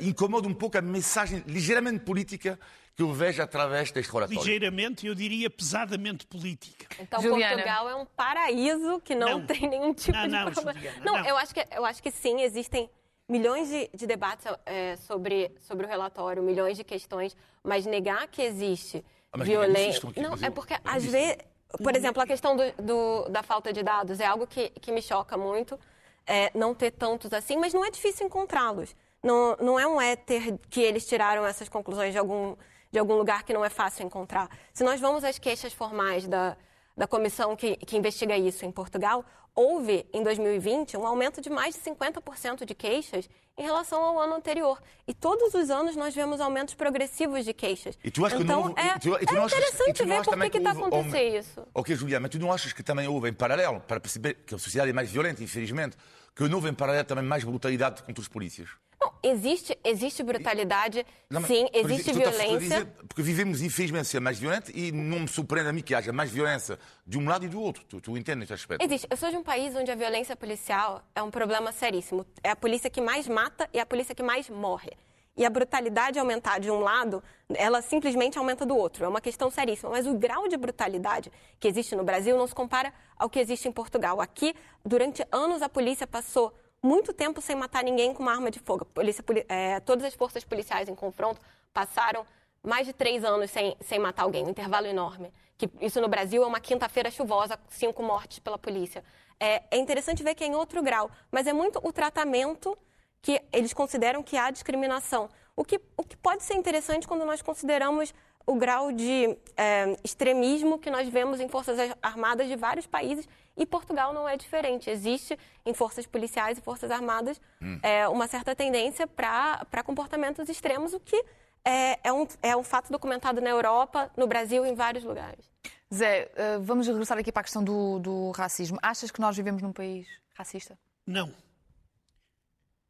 incomoda 0.00 0.46
um 0.46 0.52
pouco 0.52 0.76
a 0.76 0.82
mensagem 0.82 1.42
ligeiramente 1.46 2.00
política 2.00 2.58
que 2.94 3.02
eu 3.02 3.12
vejo 3.14 3.42
através 3.42 3.90
deste 3.90 4.12
relatório. 4.12 4.38
Ligeiramente, 4.38 5.06
eu 5.06 5.14
diria 5.14 5.48
pesadamente 5.48 6.26
política. 6.26 6.86
Então 7.00 7.22
Juliana. 7.22 7.54
Portugal 7.54 7.88
é 7.88 7.94
um 7.94 8.04
paraíso 8.04 9.00
que 9.00 9.14
não, 9.14 9.38
não. 9.38 9.46
tem 9.46 9.66
nenhum 9.66 9.94
tipo 9.94 10.16
não, 10.18 10.24
de 10.24 10.30
não, 10.30 10.52
problema. 10.52 10.78
Juliana, 10.78 11.04
não, 11.04 11.26
Eu, 11.26 11.38
acho 11.38 11.54
que, 11.54 11.66
eu 11.74 11.84
acho 11.86 12.02
que 12.02 12.10
sim, 12.10 12.42
existem 12.42 12.90
milhões 13.26 13.68
de, 13.70 13.88
de 13.94 14.06
debates 14.06 14.44
é, 14.66 14.96
sobre, 14.96 15.50
sobre 15.60 15.86
o 15.86 15.88
relatório, 15.88 16.42
milhões 16.42 16.76
de 16.76 16.84
questões, 16.84 17.34
mas 17.64 17.86
negar 17.86 18.26
que 18.28 18.42
existe 18.42 19.02
ah, 19.32 19.42
violência... 19.42 20.02
Não, 20.16 20.34
é 20.34 20.50
porque 20.50 20.74
às 20.84 21.04
vezes... 21.04 21.38
Por 21.82 21.94
exemplo, 21.94 22.22
a 22.22 22.26
questão 22.26 22.56
do, 22.56 22.62
do, 22.82 23.28
da 23.28 23.42
falta 23.42 23.72
de 23.72 23.82
dados 23.82 24.20
é 24.20 24.26
algo 24.26 24.46
que, 24.46 24.70
que 24.70 24.90
me 24.92 25.00
choca 25.00 25.36
muito, 25.36 25.78
é, 26.26 26.50
não 26.54 26.74
ter 26.74 26.90
tantos 26.90 27.32
assim, 27.32 27.56
mas 27.56 27.72
não 27.72 27.84
é 27.84 27.90
difícil 27.90 28.26
encontrá-los. 28.26 28.94
Não, 29.22 29.56
não 29.60 29.78
é 29.78 29.86
um 29.86 30.00
éter 30.00 30.58
que 30.68 30.80
eles 30.80 31.06
tiraram 31.06 31.46
essas 31.46 31.68
conclusões 31.68 32.12
de 32.12 32.18
algum 32.18 32.56
de 32.92 32.98
algum 32.98 33.14
lugar 33.14 33.44
que 33.44 33.52
não 33.52 33.64
é 33.64 33.70
fácil 33.70 34.04
encontrar. 34.04 34.48
Se 34.72 34.82
nós 34.82 35.00
vamos 35.00 35.22
às 35.22 35.38
queixas 35.38 35.72
formais 35.72 36.26
da, 36.26 36.56
da 36.96 37.06
comissão 37.06 37.54
que, 37.54 37.76
que 37.76 37.96
investiga 37.96 38.36
isso 38.36 38.64
em 38.64 38.72
Portugal, 38.72 39.24
houve, 39.54 40.06
em 40.12 40.22
2020, 40.22 40.96
um 40.96 41.06
aumento 41.06 41.40
de 41.40 41.50
mais 41.50 41.74
de 41.74 41.80
50% 41.80 42.64
de 42.64 42.74
queixas 42.74 43.28
em 43.56 43.62
relação 43.62 44.02
ao 44.02 44.18
ano 44.18 44.34
anterior. 44.34 44.80
E 45.06 45.12
todos 45.12 45.54
os 45.54 45.70
anos 45.70 45.94
nós 45.94 46.14
vemos 46.14 46.40
aumentos 46.40 46.74
progressivos 46.74 47.44
de 47.44 47.52
queixas. 47.52 47.98
E 48.02 48.10
tu 48.10 48.24
achas 48.24 48.40
então, 48.40 48.72
que 48.72 48.80
é, 48.80 48.98
tu, 48.98 49.16
é 49.16 49.22
interessante 49.22 50.04
ver 50.04 50.22
por 50.22 50.50
que 50.50 50.58
está 50.58 50.70
acontecendo 50.70 51.36
isso. 51.36 51.66
Ok, 51.74 51.94
Juliana, 51.94 52.22
mas 52.22 52.30
tu 52.30 52.38
não 52.38 52.52
achas 52.52 52.72
que 52.72 52.82
também 52.82 53.06
houve 53.06 53.28
em 53.28 53.34
paralelo, 53.34 53.80
para 53.80 54.00
perceber 54.00 54.34
que 54.46 54.54
a 54.54 54.58
sociedade 54.58 54.90
é 54.90 54.94
mais 54.94 55.10
violenta, 55.10 55.42
infelizmente, 55.42 55.96
que 56.34 56.42
houve 56.42 56.68
em 56.68 56.74
paralelo 56.74 57.04
também 57.04 57.24
mais 57.24 57.44
brutalidade 57.44 58.02
contra 58.02 58.20
os 58.20 58.28
polícias? 58.28 58.70
Não, 59.00 59.12
existe, 59.22 59.78
existe 59.82 60.22
brutalidade, 60.22 61.06
não, 61.30 61.42
sim, 61.42 61.66
existe 61.72 62.12
violência. 62.12 62.58
Dizer, 62.58 62.86
porque 63.08 63.22
vivemos, 63.22 63.62
infelizmente, 63.62 64.06
ser 64.06 64.20
mais 64.20 64.38
violento 64.38 64.70
e 64.74 64.92
não 64.92 65.20
me 65.20 65.28
surpreende 65.28 65.70
a 65.70 65.72
mim 65.72 65.80
que 65.80 65.94
haja 65.94 66.12
mais 66.12 66.30
violência 66.30 66.78
de 67.06 67.18
um 67.18 67.26
lado 67.26 67.44
e 67.46 67.48
do 67.48 67.60
outro. 67.60 67.82
Tu, 67.84 68.00
tu 68.00 68.16
entendes 68.16 68.44
esse 68.44 68.52
aspecto? 68.52 68.84
Existe. 68.84 69.06
Eu 69.10 69.16
sou 69.16 69.30
de 69.30 69.36
um 69.36 69.42
país 69.42 69.74
onde 69.74 69.90
a 69.90 69.94
violência 69.94 70.36
policial 70.36 71.02
é 71.14 71.22
um 71.22 71.30
problema 71.30 71.72
seríssimo. 71.72 72.26
É 72.44 72.50
a 72.50 72.56
polícia 72.56 72.90
que 72.90 73.00
mais 73.00 73.26
mata 73.26 73.68
e 73.72 73.78
é 73.78 73.80
a 73.80 73.86
polícia 73.86 74.14
que 74.14 74.22
mais 74.22 74.50
morre 74.50 74.92
e 75.40 75.44
a 75.46 75.48
brutalidade 75.48 76.18
aumentar 76.18 76.58
de 76.58 76.70
um 76.70 76.80
lado, 76.80 77.22
ela 77.54 77.80
simplesmente 77.80 78.36
aumenta 78.36 78.66
do 78.66 78.76
outro. 78.76 79.06
É 79.06 79.08
uma 79.08 79.22
questão 79.22 79.50
seríssima. 79.50 79.90
Mas 79.90 80.06
o 80.06 80.12
grau 80.12 80.46
de 80.48 80.56
brutalidade 80.56 81.32
que 81.58 81.66
existe 81.66 81.96
no 81.96 82.04
Brasil 82.04 82.36
não 82.36 82.46
se 82.46 82.54
compara 82.54 82.92
ao 83.16 83.30
que 83.30 83.38
existe 83.38 83.66
em 83.66 83.72
Portugal. 83.72 84.20
Aqui, 84.20 84.54
durante 84.84 85.24
anos, 85.32 85.62
a 85.62 85.68
polícia 85.68 86.06
passou 86.06 86.52
muito 86.82 87.12
tempo 87.12 87.40
sem 87.40 87.54
matar 87.56 87.84
ninguém 87.84 88.14
com 88.14 88.22
uma 88.22 88.32
arma 88.32 88.50
de 88.50 88.58
fogo. 88.58 88.84
Polícia, 88.86 89.24
é, 89.48 89.80
todas 89.80 90.04
as 90.04 90.14
forças 90.14 90.44
policiais 90.44 90.88
em 90.88 90.94
confronto 90.94 91.40
passaram 91.72 92.26
mais 92.62 92.86
de 92.86 92.92
três 92.92 93.24
anos 93.24 93.50
sem, 93.50 93.76
sem 93.80 93.98
matar 93.98 94.22
alguém, 94.22 94.44
um 94.44 94.50
intervalo 94.50 94.86
enorme. 94.86 95.32
Que 95.56 95.68
isso 95.80 96.00
no 96.00 96.08
Brasil 96.08 96.42
é 96.42 96.46
uma 96.46 96.60
quinta-feira 96.60 97.10
chuvosa, 97.10 97.58
cinco 97.68 98.02
mortes 98.02 98.38
pela 98.38 98.58
polícia. 98.58 99.04
É, 99.38 99.62
é 99.70 99.78
interessante 99.78 100.22
ver 100.22 100.34
que 100.34 100.44
é 100.44 100.46
em 100.46 100.54
outro 100.54 100.82
grau, 100.82 101.10
mas 101.30 101.46
é 101.46 101.52
muito 101.52 101.80
o 101.82 101.92
tratamento 101.92 102.76
que 103.22 103.40
eles 103.52 103.72
consideram 103.72 104.22
que 104.22 104.36
há 104.36 104.50
discriminação. 104.50 105.28
O 105.54 105.64
que, 105.64 105.80
o 105.96 106.02
que 106.02 106.16
pode 106.16 106.42
ser 106.42 106.54
interessante 106.54 107.06
quando 107.06 107.24
nós 107.24 107.42
consideramos 107.42 108.14
o 108.46 108.54
grau 108.54 108.90
de 108.90 109.36
é, 109.56 109.96
extremismo 110.02 110.78
que 110.78 110.90
nós 110.90 111.08
vemos 111.08 111.40
em 111.40 111.48
forças 111.48 111.78
armadas 112.02 112.48
de 112.48 112.56
vários 112.56 112.86
países 112.86 113.28
e 113.60 113.66
Portugal 113.66 114.14
não 114.14 114.26
é 114.26 114.38
diferente. 114.38 114.88
Existe 114.88 115.38
em 115.66 115.74
forças 115.74 116.06
policiais 116.06 116.56
e 116.56 116.62
forças 116.62 116.90
armadas 116.90 117.38
hum. 117.60 117.78
é, 117.82 118.08
uma 118.08 118.26
certa 118.26 118.56
tendência 118.56 119.06
para 119.06 119.84
comportamentos 119.84 120.48
extremos, 120.48 120.94
o 120.94 120.98
que 120.98 121.22
é, 121.62 122.08
é, 122.08 122.12
um, 122.12 122.26
é 122.42 122.56
um 122.56 122.64
fato 122.64 122.90
documentado 122.90 123.38
na 123.42 123.50
Europa, 123.50 124.10
no 124.16 124.26
Brasil, 124.26 124.64
em 124.64 124.74
vários 124.74 125.04
lugares. 125.04 125.44
Zé, 125.92 126.30
eh, 126.34 126.58
vamos 126.58 126.86
regressar 126.86 127.18
aqui 127.18 127.30
para 127.30 127.40
a 127.40 127.44
questão 127.44 127.62
do, 127.62 127.98
do 127.98 128.30
racismo. 128.30 128.78
Achas 128.80 129.10
que 129.10 129.20
nós 129.20 129.36
vivemos 129.36 129.60
num 129.60 129.72
país 129.72 130.08
racista? 130.34 130.78
Não. 131.06 131.30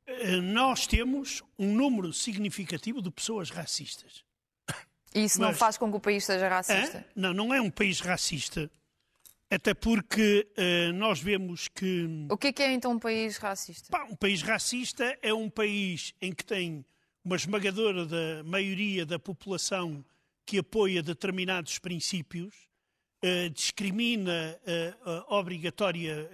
Eh, 0.06 0.36
nós 0.36 0.86
temos 0.86 1.42
um 1.58 1.74
número 1.74 2.12
significativo 2.12 3.02
de 3.02 3.10
pessoas 3.10 3.50
racistas. 3.50 4.22
E 5.12 5.24
isso 5.24 5.40
Mas, 5.40 5.48
não 5.48 5.54
faz 5.54 5.76
com 5.76 5.90
que 5.90 5.96
o 5.96 6.00
país 6.00 6.24
seja 6.24 6.48
racista? 6.48 6.98
É? 6.98 7.04
Não, 7.16 7.34
não 7.34 7.52
é 7.52 7.60
um 7.60 7.70
país 7.70 7.98
racista. 8.00 8.70
Até 9.50 9.75
porque 9.75 10.47
uh, 10.57 10.92
nós 10.92 11.19
vemos 11.21 11.66
que. 11.66 12.07
O 12.30 12.38
que 12.38 12.49
é, 12.49 12.52
que 12.52 12.62
é 12.62 12.73
então 12.73 12.92
um 12.92 12.99
país 13.00 13.37
racista? 13.37 13.88
Pá, 13.90 14.04
um 14.04 14.14
país 14.14 14.42
racista 14.42 15.19
é 15.21 15.35
um 15.35 15.50
país 15.50 16.14
em 16.23 16.33
que 16.33 16.45
tem 16.45 16.87
uma 17.25 17.35
esmagadora 17.35 18.07
da 18.07 18.45
maioria 18.45 19.04
da 19.04 19.19
população 19.19 20.04
que 20.47 20.59
apoia 20.59 21.02
determinados 21.02 21.80
princípios, 21.80 22.54
uh, 23.25 23.50
discrimina 23.50 24.57
uh, 25.04 25.35
obrigatória, 25.35 26.30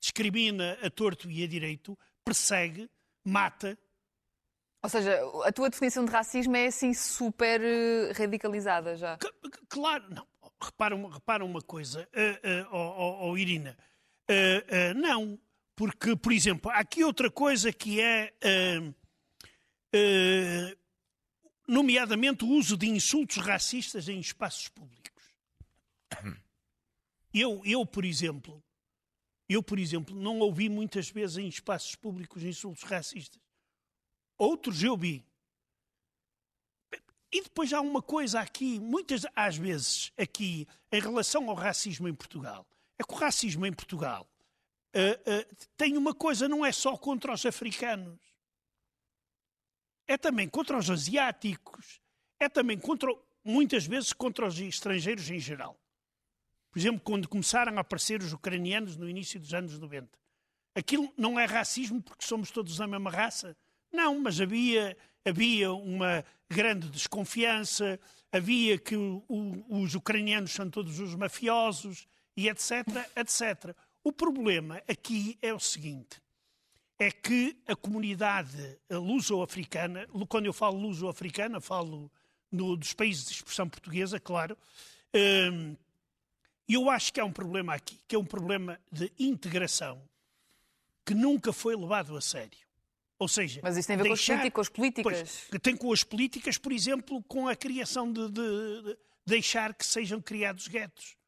discrimina 0.00 0.76
a 0.82 0.90
torto 0.90 1.30
e 1.30 1.44
a 1.44 1.46
direito, 1.46 1.96
persegue 2.24 2.90
mata. 3.24 3.78
Ou 4.82 4.90
seja, 4.90 5.20
a 5.44 5.52
tua 5.52 5.70
definição 5.70 6.04
de 6.04 6.10
racismo 6.10 6.56
é 6.56 6.66
assim 6.66 6.92
super 6.94 7.60
radicalizada 8.16 8.96
já. 8.96 9.18
C 9.22 9.30
claro, 9.68 10.04
não. 10.10 10.29
Repara 10.62 10.94
uma, 10.94 11.12
repara 11.12 11.44
uma 11.44 11.62
coisa, 11.62 12.08
uh, 12.14 12.74
uh, 12.74 12.76
oh, 12.76 13.30
oh, 13.30 13.38
Irina. 13.38 13.76
Uh, 14.28 14.94
não, 14.94 15.40
porque, 15.74 16.14
por 16.14 16.32
exemplo, 16.32 16.70
há 16.70 16.78
aqui 16.78 17.02
outra 17.02 17.30
coisa 17.30 17.72
que 17.72 18.00
é, 18.00 18.32
nomeadamente, 21.66 22.44
o 22.44 22.48
uso 22.48 22.76
de 22.76 22.88
insultos 22.88 23.38
racistas 23.38 24.08
em 24.08 24.20
espaços 24.20 24.68
públicos. 24.68 25.24
Eu, 27.32 27.62
eu 27.64 27.86
por 27.86 28.04
exemplo, 28.04 28.60
eu, 29.48 29.62
por 29.62 29.78
exemplo, 29.80 30.14
não 30.14 30.40
ouvi 30.40 30.68
muitas 30.68 31.08
vezes 31.10 31.38
em 31.38 31.48
espaços 31.48 31.96
públicos 31.96 32.44
insultos 32.44 32.82
racistas. 32.84 33.40
Outros 34.38 34.82
eu 34.82 34.96
vi. 34.96 35.24
E 37.32 37.42
depois 37.42 37.72
há 37.72 37.80
uma 37.80 38.02
coisa 38.02 38.40
aqui, 38.40 38.80
muitas 38.80 39.24
às 39.36 39.56
vezes, 39.56 40.12
aqui, 40.18 40.66
em 40.90 41.00
relação 41.00 41.48
ao 41.48 41.54
racismo 41.54 42.08
em 42.08 42.14
Portugal. 42.14 42.66
É 42.98 43.04
que 43.04 43.14
o 43.14 43.16
racismo 43.16 43.64
em 43.64 43.72
Portugal 43.72 44.28
uh, 44.94 44.98
uh, 44.98 45.66
tem 45.76 45.96
uma 45.96 46.14
coisa, 46.14 46.48
não 46.48 46.66
é 46.66 46.72
só 46.72 46.96
contra 46.96 47.32
os 47.32 47.46
africanos. 47.46 48.18
É 50.08 50.18
também 50.18 50.48
contra 50.48 50.76
os 50.76 50.90
asiáticos. 50.90 52.00
É 52.40 52.48
também 52.48 52.78
contra, 52.78 53.14
muitas 53.44 53.86
vezes, 53.86 54.12
contra 54.12 54.46
os 54.46 54.58
estrangeiros 54.58 55.30
em 55.30 55.38
geral. 55.38 55.78
Por 56.70 56.78
exemplo, 56.78 57.00
quando 57.00 57.28
começaram 57.28 57.76
a 57.78 57.80
aparecer 57.80 58.20
os 58.20 58.32
ucranianos 58.32 58.96
no 58.96 59.08
início 59.08 59.38
dos 59.38 59.54
anos 59.54 59.78
90. 59.78 60.18
Aquilo 60.74 61.12
não 61.16 61.38
é 61.38 61.44
racismo 61.44 62.02
porque 62.02 62.24
somos 62.24 62.50
todos 62.50 62.76
da 62.76 62.86
mesma 62.86 63.10
raça? 63.10 63.56
Não, 63.92 64.20
mas 64.20 64.40
havia, 64.40 64.96
havia 65.24 65.72
uma 65.72 66.24
grande 66.48 66.88
desconfiança, 66.88 67.98
havia 68.32 68.78
que 68.78 68.96
o, 68.96 69.24
os 69.68 69.94
ucranianos 69.94 70.52
são 70.52 70.68
todos 70.68 70.98
os 70.98 71.14
mafiosos 71.14 72.06
e 72.36 72.48
etc, 72.48 72.86
etc. 73.16 73.74
O 74.02 74.12
problema 74.12 74.82
aqui 74.88 75.38
é 75.42 75.52
o 75.52 75.60
seguinte, 75.60 76.20
é 76.98 77.10
que 77.10 77.56
a 77.66 77.76
comunidade 77.76 78.78
luso-africana, 78.90 80.06
quando 80.28 80.46
eu 80.46 80.52
falo 80.52 80.78
luso-africana, 80.78 81.60
falo 81.60 82.10
no, 82.50 82.76
dos 82.76 82.92
países 82.92 83.26
de 83.26 83.32
expressão 83.32 83.68
portuguesa, 83.68 84.18
claro, 84.18 84.56
hum, 85.14 85.76
eu 86.68 86.88
acho 86.88 87.12
que 87.12 87.20
há 87.20 87.24
um 87.24 87.32
problema 87.32 87.74
aqui, 87.74 87.98
que 88.06 88.14
é 88.14 88.18
um 88.18 88.24
problema 88.24 88.78
de 88.92 89.12
integração 89.18 90.00
que 91.04 91.14
nunca 91.14 91.52
foi 91.52 91.74
levado 91.74 92.16
a 92.16 92.20
sério. 92.20 92.69
Ou 93.20 93.28
seja, 93.28 93.60
Mas 93.62 93.76
isso 93.76 93.86
tem 93.86 93.96
a 93.96 94.02
ver 94.02 94.08
deixar, 94.08 94.50
com 94.50 94.62
as 94.62 94.68
políticas? 94.70 95.46
Pois, 95.50 95.60
tem 95.60 95.76
com 95.76 95.92
as 95.92 96.02
políticas, 96.02 96.56
por 96.56 96.72
exemplo, 96.72 97.22
com 97.24 97.48
a 97.48 97.54
criação 97.54 98.10
de, 98.10 98.30
de, 98.30 98.82
de 98.82 98.98
deixar 99.26 99.74
que 99.74 99.84
sejam 99.84 100.22
criados 100.22 100.66
guetos. 100.66 101.18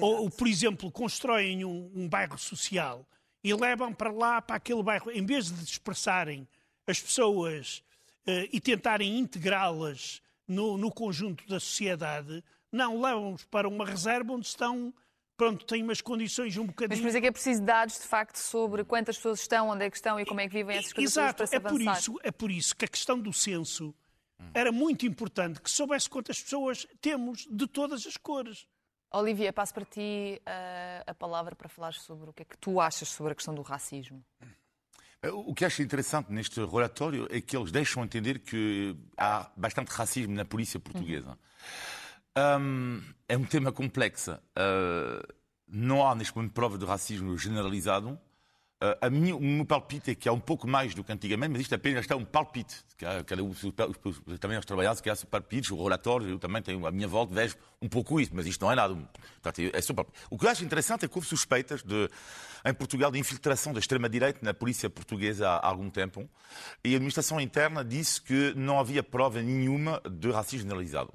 ou, 0.00 0.22
ou, 0.22 0.30
por 0.30 0.46
exemplo, 0.46 0.92
constroem 0.92 1.64
um, 1.64 1.90
um 1.92 2.08
bairro 2.08 2.38
social 2.38 3.04
e 3.42 3.52
levam 3.52 3.92
para 3.92 4.12
lá, 4.12 4.40
para 4.40 4.54
aquele 4.54 4.80
bairro, 4.84 5.10
em 5.10 5.26
vez 5.26 5.46
de 5.46 5.64
dispersarem 5.64 6.46
as 6.86 7.00
pessoas 7.00 7.82
uh, 8.28 8.48
e 8.52 8.60
tentarem 8.60 9.18
integrá-las 9.18 10.22
no, 10.46 10.78
no, 10.78 10.92
conjunto 10.92 11.44
da 11.48 11.58
sociedade, 11.58 12.44
não, 12.70 13.00
levam-nos 13.00 13.44
para 13.44 13.66
uma 13.66 13.84
reserva 13.84 14.32
onde 14.32 14.46
estão, 14.46 14.94
pronto, 15.36 15.64
têm 15.64 15.82
umas 15.82 16.00
condições 16.00 16.56
um 16.56 16.66
bocadinho... 16.66 16.96
Mas 16.96 17.00
por 17.00 17.08
isso 17.08 17.16
é 17.16 17.20
que 17.20 17.26
é 17.26 17.30
preciso 17.30 17.62
dados, 17.62 17.98
de 18.00 18.06
facto, 18.06 18.36
sobre 18.36 18.84
quantas 18.84 19.16
pessoas 19.16 19.40
estão, 19.40 19.70
onde 19.70 19.84
é 19.84 19.90
que 19.90 19.96
estão 19.96 20.18
e 20.18 20.24
como 20.24 20.40
é 20.40 20.48
que 20.48 20.54
vivem 20.54 20.76
essas 20.76 20.92
coisas 20.92 21.16
Exato, 21.16 21.36
para 21.36 21.46
se 21.46 21.56
é 21.56 21.60
por 21.60 21.80
isso, 21.80 22.20
é 22.22 22.30
por 22.30 22.50
isso 22.50 22.76
que 22.76 22.84
a 22.84 22.88
questão 22.88 23.18
do 23.18 23.32
censo 23.32 23.94
era 24.52 24.70
muito 24.70 25.06
importante 25.06 25.60
que 25.60 25.70
soubesse 25.70 26.08
quantas 26.08 26.40
pessoas 26.40 26.86
temos 27.00 27.46
de 27.50 27.66
todas 27.66 28.06
as 28.06 28.16
cores. 28.16 28.66
Olivia, 29.12 29.52
passo 29.52 29.72
para 29.72 29.84
ti 29.84 30.40
a, 30.44 30.50
eh, 30.50 31.04
a 31.06 31.14
palavra 31.14 31.54
para 31.54 31.68
falar 31.68 31.94
sobre 31.94 32.30
o 32.30 32.32
que 32.32 32.42
é 32.42 32.44
que 32.44 32.58
tu 32.58 32.80
achas 32.80 33.08
sobre 33.08 33.32
a 33.32 33.34
questão 33.34 33.54
do 33.54 33.62
racismo. 33.62 34.24
O 35.32 35.54
que 35.54 35.64
acho 35.64 35.80
interessante 35.82 36.30
neste 36.30 36.62
relatório 36.62 37.26
é 37.30 37.40
que 37.40 37.56
eles 37.56 37.72
deixam 37.72 38.04
entender 38.04 38.40
que 38.40 38.94
há 39.16 39.50
bastante 39.56 39.88
racismo 39.88 40.34
na 40.34 40.44
polícia 40.44 40.78
portuguesa. 40.78 41.30
Uhum. 41.30 41.36
Um, 42.36 43.00
é 43.28 43.36
um 43.36 43.44
tema 43.44 43.70
complexo. 43.70 44.32
Uh, 44.32 45.34
não 45.68 46.06
há 46.06 46.14
neste 46.14 46.34
momento 46.34 46.52
prova 46.52 46.76
de 46.76 46.84
racismo 46.84 47.38
generalizado. 47.38 48.18
Uh, 48.82 48.98
a 49.00 49.08
minha, 49.08 49.36
o 49.36 49.40
meu 49.40 49.64
palpite 49.64 50.10
é 50.10 50.14
que 50.16 50.28
há 50.28 50.32
um 50.32 50.40
pouco 50.40 50.66
mais 50.66 50.94
do 50.94 51.04
que 51.04 51.12
antigamente, 51.12 51.52
mas 51.52 51.62
isto 51.62 51.74
apenas 51.76 52.00
está 52.00 52.16
um 52.16 52.24
palpite. 52.24 52.84
Cada 53.24 53.42
um, 53.42 53.52
também 54.40 54.58
os 54.58 54.64
trabalhadores 54.66 55.00
que 55.00 55.08
há 55.08 55.16
palpites, 55.30 55.70
o 55.70 55.82
relatório, 55.82 56.28
eu 56.28 56.38
também 56.38 56.60
tenho 56.60 56.84
a 56.84 56.90
minha 56.90 57.06
volta, 57.06 57.32
vejo 57.32 57.56
um 57.80 57.88
pouco 57.88 58.20
isso, 58.20 58.32
mas 58.34 58.46
isto 58.46 58.62
não 58.62 58.72
é 58.72 58.74
nada. 58.74 58.96
É 59.72 59.80
só 59.80 59.94
o 60.28 60.36
que 60.36 60.44
eu 60.44 60.50
acho 60.50 60.64
interessante 60.64 61.04
é 61.04 61.08
que 61.08 61.16
houve 61.16 61.28
suspeitas 61.28 61.84
de, 61.84 62.10
em 62.64 62.74
Portugal 62.74 63.12
de 63.12 63.18
infiltração 63.18 63.72
da 63.72 63.78
extrema-direita 63.78 64.40
na 64.42 64.52
polícia 64.52 64.90
portuguesa 64.90 65.48
há 65.48 65.66
algum 65.66 65.88
tempo, 65.88 66.28
e 66.84 66.94
a 66.94 66.96
administração 66.96 67.40
interna 67.40 67.84
disse 67.84 68.20
que 68.20 68.54
não 68.56 68.80
havia 68.80 69.02
prova 69.04 69.40
nenhuma 69.40 70.02
de 70.10 70.30
racismo 70.30 70.62
generalizado. 70.62 71.12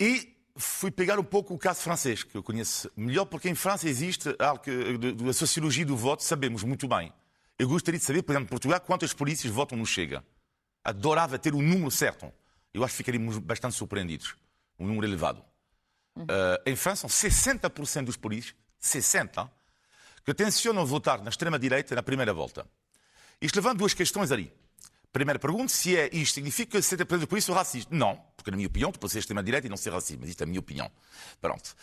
E 0.00 0.36
fui 0.56 0.90
pegar 0.90 1.18
um 1.18 1.24
pouco 1.24 1.54
o 1.54 1.58
caso 1.58 1.80
francês, 1.80 2.22
que 2.22 2.36
eu 2.36 2.42
conheço 2.42 2.90
melhor, 2.96 3.24
porque 3.24 3.48
em 3.48 3.54
França 3.54 3.88
existe 3.88 4.34
algo 4.38 4.62
que, 4.62 4.98
da 5.14 5.32
sociologia 5.32 5.84
do 5.84 5.96
voto, 5.96 6.22
sabemos 6.22 6.62
muito 6.62 6.86
bem. 6.86 7.12
Eu 7.58 7.68
gostaria 7.68 7.98
de 7.98 8.04
saber, 8.04 8.22
por 8.22 8.32
exemplo, 8.32 8.46
em 8.46 8.50
Portugal, 8.50 8.80
quantas 8.80 9.12
polícias 9.12 9.52
votam 9.52 9.76
no 9.76 9.84
Chega. 9.84 10.24
Adorava 10.84 11.38
ter 11.38 11.54
o 11.54 11.62
número 11.62 11.90
certo. 11.90 12.32
Eu 12.72 12.84
acho 12.84 12.92
que 12.92 12.98
ficaríamos 12.98 13.38
bastante 13.38 13.74
surpreendidos. 13.74 14.36
Um 14.78 14.86
número 14.86 15.06
elevado. 15.06 15.42
Uh, 16.16 16.58
em 16.66 16.76
França, 16.76 17.06
60% 17.06 18.04
dos 18.04 18.16
polícias, 18.16 18.54
60%, 18.80 19.50
que 20.24 20.34
tencionam 20.34 20.84
votar 20.84 21.22
na 21.22 21.30
extrema-direita 21.30 21.94
na 21.94 22.02
primeira 22.02 22.32
volta. 22.32 22.66
Isto 23.40 23.56
levanta 23.56 23.78
duas 23.78 23.94
questões 23.94 24.30
ali. 24.30 24.52
Primeira 25.12 25.38
pergunta, 25.38 25.72
se 25.72 25.96
é 25.96 26.10
isto 26.12 26.34
significa 26.34 26.72
que 26.72 26.82
ser 26.82 27.02
preso 27.04 27.26
por 27.26 27.38
isso 27.38 27.52
racista. 27.52 27.94
Não, 27.94 28.22
porque 28.36 28.50
na 28.50 28.56
minha 28.56 28.68
opinião, 28.68 28.92
tu 28.92 28.98
podes 28.98 29.12
ser 29.12 29.20
extrema-direita 29.20 29.66
e 29.66 29.70
não 29.70 29.76
ser 29.76 29.90
racista, 29.90 30.18
mas 30.20 30.30
isto 30.30 30.42
é 30.42 30.44
a 30.44 30.46
minha 30.46 30.60
opinião. 30.60 30.90
Pronto. 31.40 31.74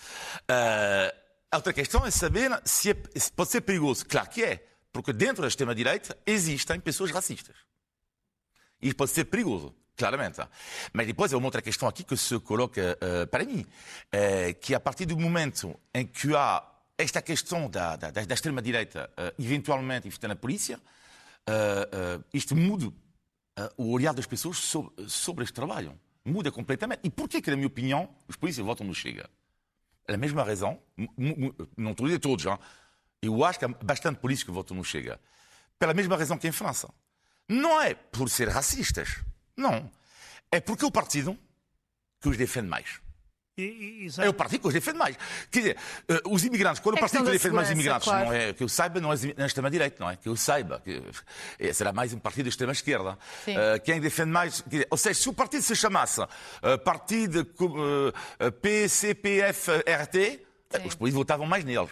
Uh, 0.44 1.25
a 1.51 1.58
outra 1.58 1.74
questão 1.74 2.05
é 2.05 2.12
saber 2.12 2.51
se, 2.63 2.91
é, 2.91 3.20
se 3.20 3.32
pode 3.32 3.50
ser 3.50 3.62
perigoso. 3.62 4.05
Claro 4.05 4.29
que 4.29 4.44
é, 4.44 4.67
porque 4.94 5.12
dentro 5.12 5.41
da 5.41 5.48
extrema-direita 5.48 6.15
existem 6.25 6.79
pessoas 6.79 7.10
racistas. 7.10 7.55
E 8.79 8.94
pode 8.94 9.10
ser 9.10 9.25
perigoso, 9.25 9.74
claramente. 9.98 10.39
Mas 10.94 11.08
depois 11.08 11.34
há 11.34 11.38
uma 11.38 11.48
outra 11.48 11.63
questão 11.63 11.89
aqui 11.89 12.03
que 12.03 12.15
se 12.15 12.39
coloca 12.39 12.96
uh, 13.01 13.27
para 13.27 13.44
mim, 13.44 13.62
uh, 13.62 14.60
que 14.62 14.75
a 14.75 14.79
partir 14.79 15.08
do 15.08 15.17
momento 15.17 15.79
em 15.96 16.05
que 16.05 16.36
há 16.36 16.63
esta 16.96 17.24
questão 17.24 17.67
da, 17.70 17.96
da, 17.96 18.12
da 18.12 18.34
extrema-direita 18.34 19.10
eventualmente 19.38 20.08
infiltrando 20.08 20.36
na 20.36 20.39
polícia, 20.39 20.79
isto 22.34 22.55
muda 22.55 22.89
o 23.78 23.92
olhar 23.92 24.14
das 24.14 24.26
pessoas 24.26 24.58
sobre, 24.58 25.10
sobre 25.10 25.44
este 25.44 25.54
trabalho. 25.54 26.00
Muda 26.24 26.52
completamente. 26.52 27.02
E 27.04 27.10
porquê 27.10 27.42
que, 27.42 27.50
na 27.50 27.56
minha 27.56 27.68
opinião, 27.68 28.10
os 28.28 28.36
polícias 28.36 28.66
votam 28.66 28.86
no 28.86 28.94
Chega? 28.94 29.30
É 30.08 30.14
a 30.14 30.18
mesma 30.18 30.44
razão, 30.44 30.80
não 31.76 31.92
estou 31.92 32.06
a 32.06 32.10
dizer 32.10 32.20
todos, 32.20 32.46
hein? 32.46 32.58
eu 33.22 33.44
acho 33.44 33.58
que 33.58 33.66
há 33.66 33.68
bastante 33.68 34.20
polícias 34.20 34.44
que 34.44 34.52
votam 34.52 34.78
no 34.78 34.84
Chega. 34.84 35.20
Pela 35.80 35.94
mesma 35.94 36.16
razão 36.16 36.38
que 36.38 36.48
em 36.48 36.52
França. 36.52 36.94
Não 37.48 37.82
é 37.82 37.94
por 37.94 38.30
ser 38.30 38.50
racistas. 38.50 39.24
Não. 39.58 39.92
É 40.52 40.60
porque 40.60 40.86
o 40.86 40.92
partido 40.92 41.38
que 42.20 42.30
os 42.30 42.38
defende 42.38 42.68
mais. 42.68 43.02
E, 43.58 44.10
e, 44.10 44.22
é 44.22 44.28
o 44.28 44.34
partido 44.34 44.62
que 44.62 44.68
os 44.68 44.74
defende 44.74 44.98
mais. 44.98 45.18
Quer 45.50 45.60
dizer, 45.60 45.78
uh, 46.10 46.34
os 46.34 46.44
imigrantes, 46.44 46.82
quando 46.82 46.96
é 46.96 46.98
o 46.98 47.02
partido 47.02 47.24
que 47.24 47.32
defende 47.32 47.56
mais 47.56 47.70
os 47.70 47.74
imigrantes, 47.74 48.06
claro. 48.06 48.26
não 48.26 48.34
é, 48.34 48.52
que 48.52 48.62
eu 48.62 48.68
saiba, 48.68 49.00
não 49.00 49.14
é 49.14 49.16
na 49.38 49.46
extrema-direita, 49.46 49.96
não 49.98 50.10
é? 50.10 50.18
Que 50.18 50.28
eu 50.28 50.36
saiba. 50.36 50.82
Que, 50.82 51.02
é, 51.58 51.72
será 51.72 51.94
mais 51.94 52.12
um 52.12 52.20
partido 52.20 52.46
da 52.46 52.50
extrema-esquerda. 52.50 53.18
Uh, 53.48 53.82
quem 53.82 54.02
defende 54.02 54.32
mais. 54.32 54.62
Dizer, 54.68 54.88
ou 54.92 54.98
seja, 54.98 55.22
se 55.22 55.30
o 55.30 55.34
partido 55.34 55.62
se 55.62 55.74
chamasse 55.74 56.20
uh, 56.20 56.28
Partido 56.84 57.48
uh, 57.62 58.52
PCPF-RT, 58.62 60.42
os 60.86 60.96
políticos 60.96 61.14
votavam 61.14 61.48
mais 61.48 61.64
neles. 61.64 61.92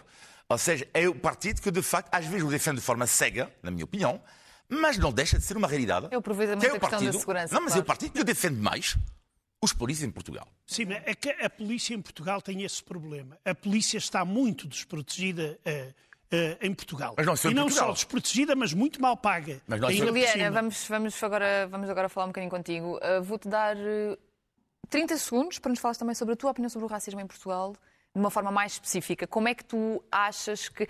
Ou 0.50 0.58
seja, 0.58 0.86
é 0.93 1.08
o 1.08 1.15
partido 1.15 1.62
que, 1.62 1.72
de 1.72 1.82
facto, 1.82 2.13
às 2.13 2.25
vezes 2.25 2.43
o 2.43 2.50
defende 2.50 2.82
de 2.82 2.86
forma 2.86 3.08
cega, 3.08 3.50
na 3.63 3.72
minha 3.72 3.86
opinião, 3.86 4.22
mas 4.67 4.98
não 4.98 5.13
deixa 5.13 5.39
de 5.39 5.46
ser 5.46 5.55
uma 5.55 5.70
realidade. 5.70 6.10
Eu 6.12 6.20
aproveito 6.20 6.50
muito 6.50 6.65
é 6.65 6.67
a 6.67 6.72
questão 6.72 6.89
partido, 6.89 7.13
da 7.13 7.20
segurança. 7.20 7.55
Não, 7.55 7.62
mas 7.62 7.72
claro. 7.72 7.79
é 7.79 7.84
o 7.84 7.86
partido 7.86 8.12
que 8.12 8.24
defende 8.25 8.60
mais 8.60 8.98
os 9.63 9.74
polícias 9.74 10.08
em 10.08 10.12
Portugal. 10.12 10.48
Sim, 10.65 10.88
é 10.91 11.15
que 11.15 11.29
a 11.29 11.50
polícia 11.50 11.93
em 11.93 12.01
Portugal 12.01 12.41
tem 12.41 12.63
esse 12.63 12.84
problema. 12.84 13.38
A 13.46 13.55
polícia 13.55 13.98
está 13.98 14.25
muito 14.25 14.67
desprotegida 14.67 15.58
uh, 15.65 16.36
uh, 16.36 16.58
em 16.62 16.74
Portugal. 16.74 17.13
Mas 17.15 17.25
não 17.25 17.51
e 17.51 17.53
não 17.53 17.63
Portugal. 17.63 17.88
só 17.88 17.93
desprotegida, 17.93 18.55
mas 18.55 18.74
muito 18.74 19.01
mal 19.01 19.15
paga. 19.15 19.62
Mas 19.67 19.79
nós 19.79 19.96
Liliana, 19.96 20.51
vamos, 20.51 20.86
vamos, 20.88 21.24
agora, 21.24 21.67
vamos 21.67 21.89
agora 21.89 22.10
falar 22.10 22.25
um 22.25 22.29
bocadinho 22.29 22.51
contigo. 22.51 22.98
Uh, 22.98 23.24
Vou-te 23.24 23.48
dar 23.48 23.77
30 24.89 25.17
segundos 25.17 25.60
para 25.60 25.70
nos 25.70 25.79
falar 25.79 25.96
também 25.96 26.15
sobre 26.15 26.34
a 26.34 26.38
tua 26.38 26.51
opinião 26.51 26.70
sobre 26.70 26.86
o 26.86 26.89
racismo 26.89 27.22
em 27.22 27.27
Portugal 27.27 27.74
de 28.15 28.20
uma 28.20 28.29
forma 28.29 28.51
mais 28.51 28.74
específica. 28.74 29.25
Como 29.25 29.48
é 29.48 29.55
que 29.55 29.65
tu 29.65 30.03
achas 30.12 30.70
que 30.70 30.88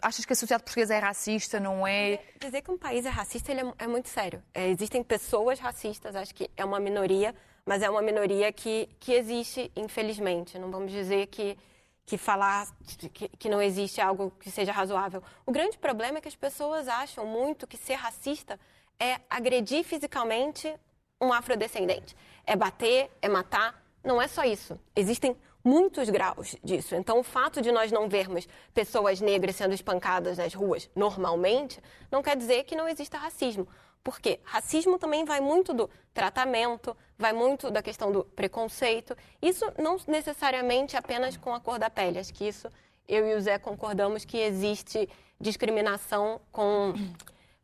achas 0.00 0.24
que 0.24 0.32
a 0.32 0.36
sociedade 0.36 0.62
portuguesa 0.62 0.94
é 0.94 0.98
racista, 0.98 1.60
não 1.60 1.86
é? 1.86 2.18
Dizer 2.40 2.62
que 2.62 2.70
um 2.70 2.78
país 2.78 3.04
é 3.04 3.10
racista 3.10 3.52
ele 3.52 3.60
é, 3.60 3.72
é 3.78 3.86
muito 3.86 4.08
sério. 4.08 4.42
É, 4.54 4.68
existem 4.68 5.02
pessoas 5.02 5.58
racistas, 5.58 6.16
acho 6.16 6.34
que 6.34 6.50
é 6.56 6.64
uma 6.64 6.80
minoria, 6.80 7.34
mas 7.64 7.82
é 7.82 7.90
uma 7.90 8.02
minoria 8.02 8.52
que, 8.52 8.88
que 8.98 9.12
existe, 9.12 9.70
infelizmente. 9.76 10.58
Não 10.58 10.70
vamos 10.70 10.90
dizer 10.90 11.26
que, 11.26 11.56
que 12.04 12.18
falar 12.18 12.66
que, 13.12 13.28
que 13.28 13.48
não 13.48 13.60
existe 13.60 14.00
algo 14.00 14.32
que 14.40 14.50
seja 14.50 14.72
razoável. 14.72 15.22
O 15.46 15.52
grande 15.52 15.78
problema 15.78 16.18
é 16.18 16.20
que 16.20 16.28
as 16.28 16.36
pessoas 16.36 16.88
acham 16.88 17.26
muito 17.26 17.66
que 17.66 17.76
ser 17.76 17.94
racista 17.94 18.58
é 18.98 19.18
agredir 19.30 19.82
fisicamente 19.82 20.72
um 21.20 21.32
afrodescendente. 21.32 22.14
É 22.46 22.54
bater, 22.54 23.10
é 23.22 23.28
matar. 23.28 23.82
Não 24.04 24.20
é 24.20 24.28
só 24.28 24.44
isso. 24.44 24.78
Existem 24.94 25.36
muitos 25.64 26.08
graus 26.08 26.56
disso. 26.64 26.94
Então, 26.94 27.18
o 27.18 27.22
fato 27.22 27.60
de 27.60 27.70
nós 27.70 27.92
não 27.92 28.08
vermos 28.08 28.48
pessoas 28.74 29.20
negras 29.20 29.56
sendo 29.56 29.74
espancadas 29.74 30.38
nas 30.38 30.54
ruas 30.54 30.90
normalmente, 30.94 31.80
não 32.10 32.22
quer 32.22 32.36
dizer 32.36 32.64
que 32.64 32.76
não 32.76 32.88
exista 32.88 33.18
racismo. 33.18 33.68
Porque 34.02 34.40
racismo 34.44 34.98
também 34.98 35.24
vai 35.24 35.40
muito 35.40 35.74
do 35.74 35.90
tratamento, 36.12 36.96
vai 37.18 37.32
muito 37.32 37.70
da 37.70 37.82
questão 37.82 38.10
do 38.10 38.24
preconceito. 38.24 39.16
Isso 39.42 39.64
não 39.78 39.98
necessariamente 40.06 40.96
apenas 40.96 41.36
com 41.36 41.54
a 41.54 41.60
cor 41.60 41.78
da 41.78 41.90
pele. 41.90 42.18
Acho 42.18 42.32
que 42.32 42.48
isso 42.48 42.68
eu 43.06 43.26
e 43.28 43.34
o 43.34 43.40
Zé 43.40 43.58
concordamos 43.58 44.24
que 44.24 44.38
existe 44.38 45.08
discriminação 45.38 46.40
com, 46.52 46.94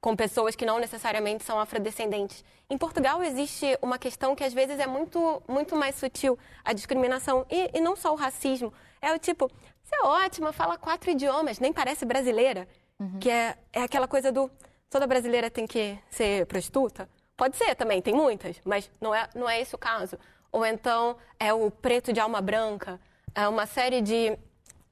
com 0.01 0.17
pessoas 0.17 0.57
que 0.57 0.67
não 0.67 0.79
necessariamente 0.79 1.45
são 1.45 1.59
afrodescendentes. 1.59 2.45
Em 2.69 2.77
Portugal 2.77 3.23
existe 3.23 3.79
uma 3.81 3.99
questão 3.99 4.35
que 4.35 4.43
às 4.43 4.53
vezes 4.53 4.79
é 4.81 4.87
muito, 4.87 5.43
muito 5.49 5.77
mais 5.77 5.95
sutil, 5.95 6.39
a 6.65 6.73
discriminação. 6.73 7.47
E, 7.49 7.71
e 7.79 7.81
não 7.81 7.95
só 7.95 8.13
o 8.13 8.17
racismo. 8.17 8.73
É 9.01 9.13
o 9.13 9.19
tipo, 9.19 9.49
você 9.83 9.95
é 9.95 10.03
ótima, 10.03 10.53
fala 10.53 10.77
quatro 10.77 11.11
idiomas, 11.11 11.61
nem 11.61 11.73
parece 11.73 12.05
brasileira. 12.05 12.67
Uhum. 12.99 13.19
Que 13.21 13.31
é, 13.31 13.57
é 13.73 13.83
aquela 13.83 14.09
coisa 14.09 14.33
do 14.33 14.51
toda 14.91 15.07
brasileira 15.07 15.51
tem 15.51 15.67
que 15.67 15.99
ser 16.11 16.47
prostituta? 16.47 17.09
Pode 17.37 17.57
ser 17.57 17.75
também, 17.75 18.01
tem 18.01 18.15
muitas, 18.15 18.57
mas 18.65 18.91
não 19.01 19.15
é, 19.15 19.29
não 19.35 19.49
é 19.49 19.61
esse 19.61 19.75
o 19.75 19.79
caso. 19.79 20.19
Ou 20.51 20.65
então 20.65 21.17
é 21.39 21.53
o 21.53 21.71
preto 21.71 22.13
de 22.13 22.21
alma 22.21 22.41
branca. 22.41 22.99
É 23.35 23.47
uma 23.47 23.67
série 23.67 24.01
de, 24.01 24.37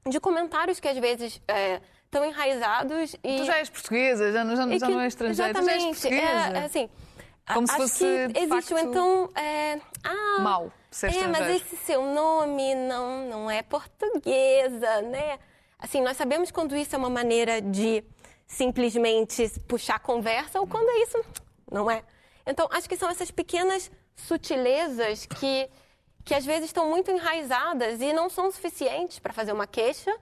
de 0.07 0.19
comentários 0.19 0.79
que 0.79 0.87
às 0.87 0.97
vezes 0.97 1.41
é, 1.47 1.81
estão 2.03 2.23
enraizados 2.23 3.15
e... 3.23 3.37
Tu 3.37 3.45
já 3.45 3.57
és 3.57 3.69
portuguesa, 3.69 4.31
já 4.31 4.43
não, 4.43 4.55
já, 4.55 4.77
já 4.77 4.85
que, 4.85 4.93
não 4.93 5.01
és 5.01 5.13
estrangeira, 5.13 5.53
tu 5.53 5.65
já 5.65 5.71
és 5.71 5.83
portuguesa. 5.83 6.23
É, 6.23 6.57
é 6.57 6.65
assim, 6.65 6.89
Como 7.51 7.67
se 7.67 7.75
fosse, 7.75 8.05
existe, 8.05 8.47
facto, 8.47 8.77
então... 8.77 9.29
É, 9.35 9.79
ah, 10.03 10.39
mal 10.41 10.71
ser 10.95 11.13
É, 11.13 11.27
mas 11.27 11.47
esse 11.49 11.75
seu 11.77 12.05
nome 12.05 12.73
não, 12.73 13.27
não 13.27 13.51
é 13.51 13.61
portuguesa, 13.61 15.01
né? 15.01 15.37
Assim, 15.77 16.01
nós 16.01 16.15
sabemos 16.15 16.51
quando 16.51 16.75
isso 16.75 16.95
é 16.95 16.97
uma 16.97 17.09
maneira 17.09 17.61
de 17.61 18.03
simplesmente 18.47 19.49
puxar 19.67 19.99
conversa 19.99 20.59
ou 20.59 20.67
quando 20.67 20.89
é 20.89 21.01
isso, 21.03 21.23
não 21.71 21.89
é? 21.89 22.03
Então, 22.45 22.67
acho 22.71 22.87
que 22.87 22.95
são 22.95 23.09
essas 23.09 23.31
pequenas 23.31 23.91
sutilezas 24.15 25.25
que, 25.25 25.69
que 26.23 26.33
às 26.33 26.45
vezes 26.45 26.65
estão 26.65 26.87
muito 26.89 27.09
enraizadas 27.11 27.99
e 28.01 28.13
não 28.13 28.29
são 28.29 28.51
suficientes 28.51 29.19
para 29.19 29.33
fazer 29.33 29.51
uma 29.51 29.65
queixa. 29.65 30.15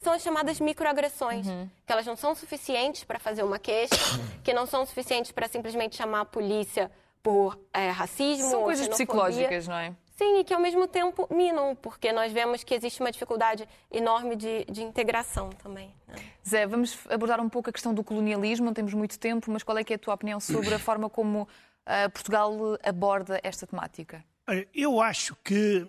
São 0.00 0.12
as 0.12 0.22
chamadas 0.22 0.58
microagressões, 0.58 1.46
uhum. 1.46 1.70
que 1.86 1.92
elas 1.92 2.04
não 2.04 2.16
são 2.16 2.34
suficientes 2.34 3.04
para 3.04 3.20
fazer 3.20 3.44
uma 3.44 3.58
queixa, 3.58 3.94
que 4.42 4.52
não 4.52 4.66
são 4.66 4.84
suficientes 4.84 5.30
para 5.30 5.46
simplesmente 5.48 5.96
chamar 5.96 6.22
a 6.22 6.24
polícia 6.24 6.90
por 7.22 7.58
é, 7.72 7.88
racismo. 7.90 8.50
São 8.50 8.64
coisas 8.64 8.88
psicológicas, 8.88 9.68
não 9.68 9.76
é? 9.76 9.94
Sim, 10.22 10.38
e 10.38 10.44
que 10.44 10.54
ao 10.54 10.60
mesmo 10.60 10.86
tempo 10.86 11.26
minam, 11.34 11.74
porque 11.74 12.12
nós 12.12 12.32
vemos 12.32 12.62
que 12.62 12.72
existe 12.72 13.00
uma 13.00 13.10
dificuldade 13.10 13.68
enorme 13.90 14.36
de, 14.36 14.64
de 14.66 14.80
integração 14.80 15.50
também. 15.50 15.92
Né? 16.06 16.14
Zé, 16.48 16.64
vamos 16.64 16.96
abordar 17.10 17.40
um 17.40 17.48
pouco 17.48 17.70
a 17.70 17.72
questão 17.72 17.92
do 17.92 18.04
colonialismo, 18.04 18.66
não 18.66 18.72
temos 18.72 18.94
muito 18.94 19.18
tempo, 19.18 19.50
mas 19.50 19.64
qual 19.64 19.76
é 19.76 19.82
que 19.82 19.92
é 19.92 19.96
a 19.96 19.98
tua 19.98 20.14
opinião 20.14 20.38
sobre 20.38 20.72
a 20.72 20.78
forma 20.80 21.10
como 21.10 21.42
uh, 21.42 22.10
Portugal 22.12 22.54
aborda 22.84 23.40
esta 23.42 23.66
temática? 23.66 24.24
Eu 24.72 25.00
acho 25.00 25.34
que 25.42 25.78
uh, 25.78 25.88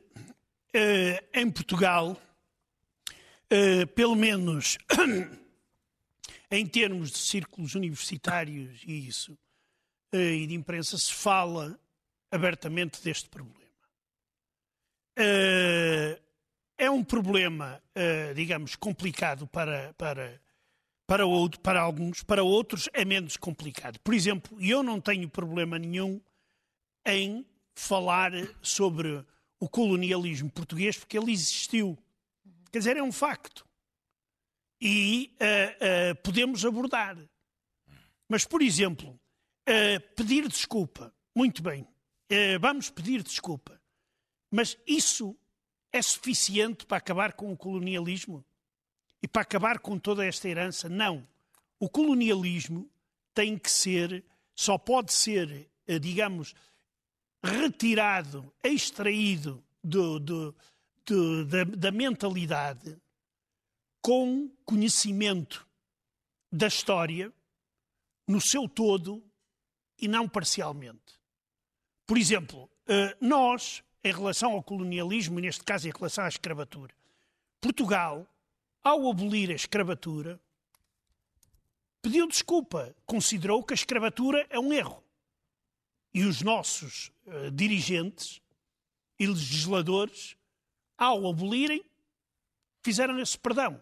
em 1.32 1.52
Portugal, 1.52 2.18
uh, 2.18 3.88
pelo 3.94 4.16
menos 4.16 4.80
em 6.50 6.66
termos 6.66 7.12
de 7.12 7.20
círculos 7.20 7.76
universitários 7.76 8.82
e 8.84 9.08
isso, 9.08 9.38
e 10.12 10.48
de 10.48 10.56
imprensa, 10.56 10.98
se 10.98 11.14
fala 11.14 11.80
abertamente 12.32 13.00
deste 13.04 13.30
problema. 13.30 13.63
Uh, 15.18 16.20
é 16.78 16.90
um 16.90 17.04
problema, 17.04 17.82
uh, 17.96 18.34
digamos, 18.34 18.76
complicado 18.76 19.46
para, 19.48 19.94
para, 19.94 20.42
para, 21.06 21.26
outro, 21.26 21.60
para 21.62 21.80
alguns, 21.80 22.24
para 22.24 22.44
outros 22.44 22.90
é 22.94 23.06
menos 23.06 23.38
complicado. 23.38 24.00
Por 24.00 24.14
exemplo, 24.14 24.58
eu 24.60 24.82
não 24.82 25.00
tenho 25.00 25.30
problema 25.30 25.78
nenhum 25.78 26.20
em 27.06 27.46
falar 27.76 28.32
sobre 28.62 29.24
o 29.60 29.70
colonialismo 29.70 30.52
português, 30.52 30.98
porque 30.98 31.18
ele 31.18 31.32
existiu. 31.32 31.98
Quer 32.72 32.80
dizer, 32.80 32.98
é 32.98 33.04
um 33.04 33.12
facto. 33.12 33.66
E 34.82 35.36
uh, 35.36 36.16
podemos 36.24 36.66
abordar. 36.66 37.18
Mas, 38.28 38.46
por 38.46 38.62
exemplo, 38.62 39.18
pedir 40.16 40.48
desculpa. 40.48 41.14
Muito 41.36 41.62
bem, 41.62 41.88
vamos 42.60 42.90
pedir 42.90 43.22
desculpa. 43.22 43.80
Mas 44.56 44.78
isso 44.86 45.36
é 45.92 46.00
suficiente 46.00 46.86
para 46.86 46.98
acabar 46.98 47.34
com 47.34 47.52
o 47.52 47.58
colonialismo? 47.58 48.46
E 49.20 49.28
para 49.28 49.42
acabar 49.42 49.80
com 49.80 49.98
toda 49.98 50.24
esta 50.24 50.48
herança? 50.48 50.88
Não. 50.88 51.28
O 51.80 51.90
colonialismo 51.90 52.88
tem 53.34 53.58
que 53.58 53.72
ser, 53.72 54.24
só 54.54 54.78
pode 54.78 55.12
ser, 55.12 55.68
eh, 55.88 55.98
digamos, 55.98 56.54
retirado, 57.44 58.54
extraído 58.64 59.64
do, 59.84 60.20
do, 60.20 60.56
do, 61.04 61.46
da, 61.46 61.64
da 61.64 61.92
mentalidade 61.92 62.96
com 64.04 64.52
conhecimento 64.64 65.68
da 66.52 66.68
história 66.68 67.34
no 68.28 68.40
seu 68.40 68.70
todo 68.70 69.24
e 69.98 70.08
não 70.08 70.30
parcialmente. 70.30 71.20
Por 72.06 72.20
exemplo, 72.20 72.70
eh, 72.88 73.18
nós, 73.20 73.84
em 74.04 74.12
relação 74.12 74.52
ao 74.52 74.64
colonialismo, 74.64 75.40
neste 75.40 75.64
caso 75.64 75.88
em 75.88 75.92
relação 75.92 76.26
à 76.26 76.28
escravatura, 76.28 76.94
Portugal, 77.62 78.28
ao 78.84 79.10
abolir 79.10 79.50
a 79.50 79.56
escravatura, 79.56 80.40
pediu 82.02 82.28
desculpa, 82.28 82.94
considerou 83.06 83.64
que 83.64 83.74
a 83.74 83.76
escravatura 83.76 84.46
é 84.50 84.60
um 84.60 84.74
erro. 84.74 85.02
E 86.14 86.26
os 86.26 86.42
nossos 86.42 87.12
uh, 87.26 87.50
dirigentes 87.50 88.42
e 89.18 89.26
legisladores, 89.26 90.36
ao 90.98 91.28
abolirem, 91.28 91.84
fizeram 92.82 93.18
esse 93.20 93.40
perdão. 93.40 93.82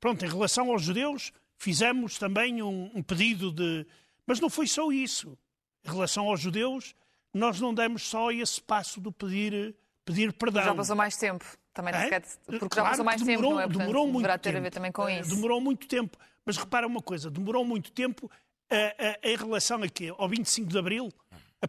Pronto, 0.00 0.24
em 0.24 0.28
relação 0.28 0.70
aos 0.70 0.82
judeus, 0.82 1.32
fizemos 1.58 2.18
também 2.18 2.62
um, 2.62 2.90
um 2.94 3.02
pedido 3.02 3.50
de. 3.50 3.84
Mas 4.24 4.38
não 4.38 4.48
foi 4.48 4.66
só 4.66 4.92
isso. 4.92 5.36
Em 5.84 5.90
relação 5.90 6.26
aos 6.28 6.40
judeus, 6.40 6.94
nós 7.36 7.60
não 7.60 7.74
demos 7.74 8.02
só 8.02 8.30
esse 8.30 8.60
passo 8.60 9.00
do 9.00 9.12
pedir, 9.12 9.74
pedir 10.04 10.32
perdão. 10.32 10.64
Já 10.64 10.74
passou 10.74 10.96
mais 10.96 11.16
tempo. 11.16 11.44
Também 11.72 11.94
é? 11.94 12.20
porque 12.46 12.68
claro 12.68 12.74
já 12.74 12.84
passou 12.84 13.04
mais 13.04 13.20
demorou, 13.20 13.42
tempo, 13.42 13.54
não 13.54 13.60
é? 13.60 13.64
Portanto, 13.64 13.78
demorou 13.80 14.06
muito 14.06 14.38
tempo. 14.38 14.56
a 14.56 14.60
ver 14.60 14.70
também 14.70 14.90
com 14.90 15.08
eh, 15.08 15.20
isso. 15.20 15.34
Demorou 15.34 15.60
muito 15.60 15.86
tempo. 15.86 16.16
Mas 16.44 16.56
repara 16.56 16.86
uma 16.86 17.02
coisa, 17.02 17.30
demorou 17.30 17.64
muito 17.64 17.92
tempo 17.92 18.26
uh, 18.26 18.74
uh, 18.74 19.18
em 19.22 19.36
relação 19.36 19.82
a 19.82 19.88
quê? 19.88 20.14
Ao 20.16 20.28
25 20.28 20.70
de 20.70 20.78
Abril? 20.78 21.12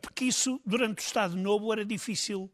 Porque 0.01 0.25
isso, 0.25 0.62
durante 0.65 0.99
o 0.99 1.01
Estado 1.01 1.36
Novo, 1.36 1.71
era 1.73 1.84
difícil 1.84 2.51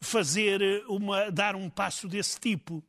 fazer 0.00 0.60
uma, 0.88 1.30
dar 1.30 1.54
um 1.54 1.70
passo 1.70 2.08
desse 2.08 2.40
tipo. 2.40 2.82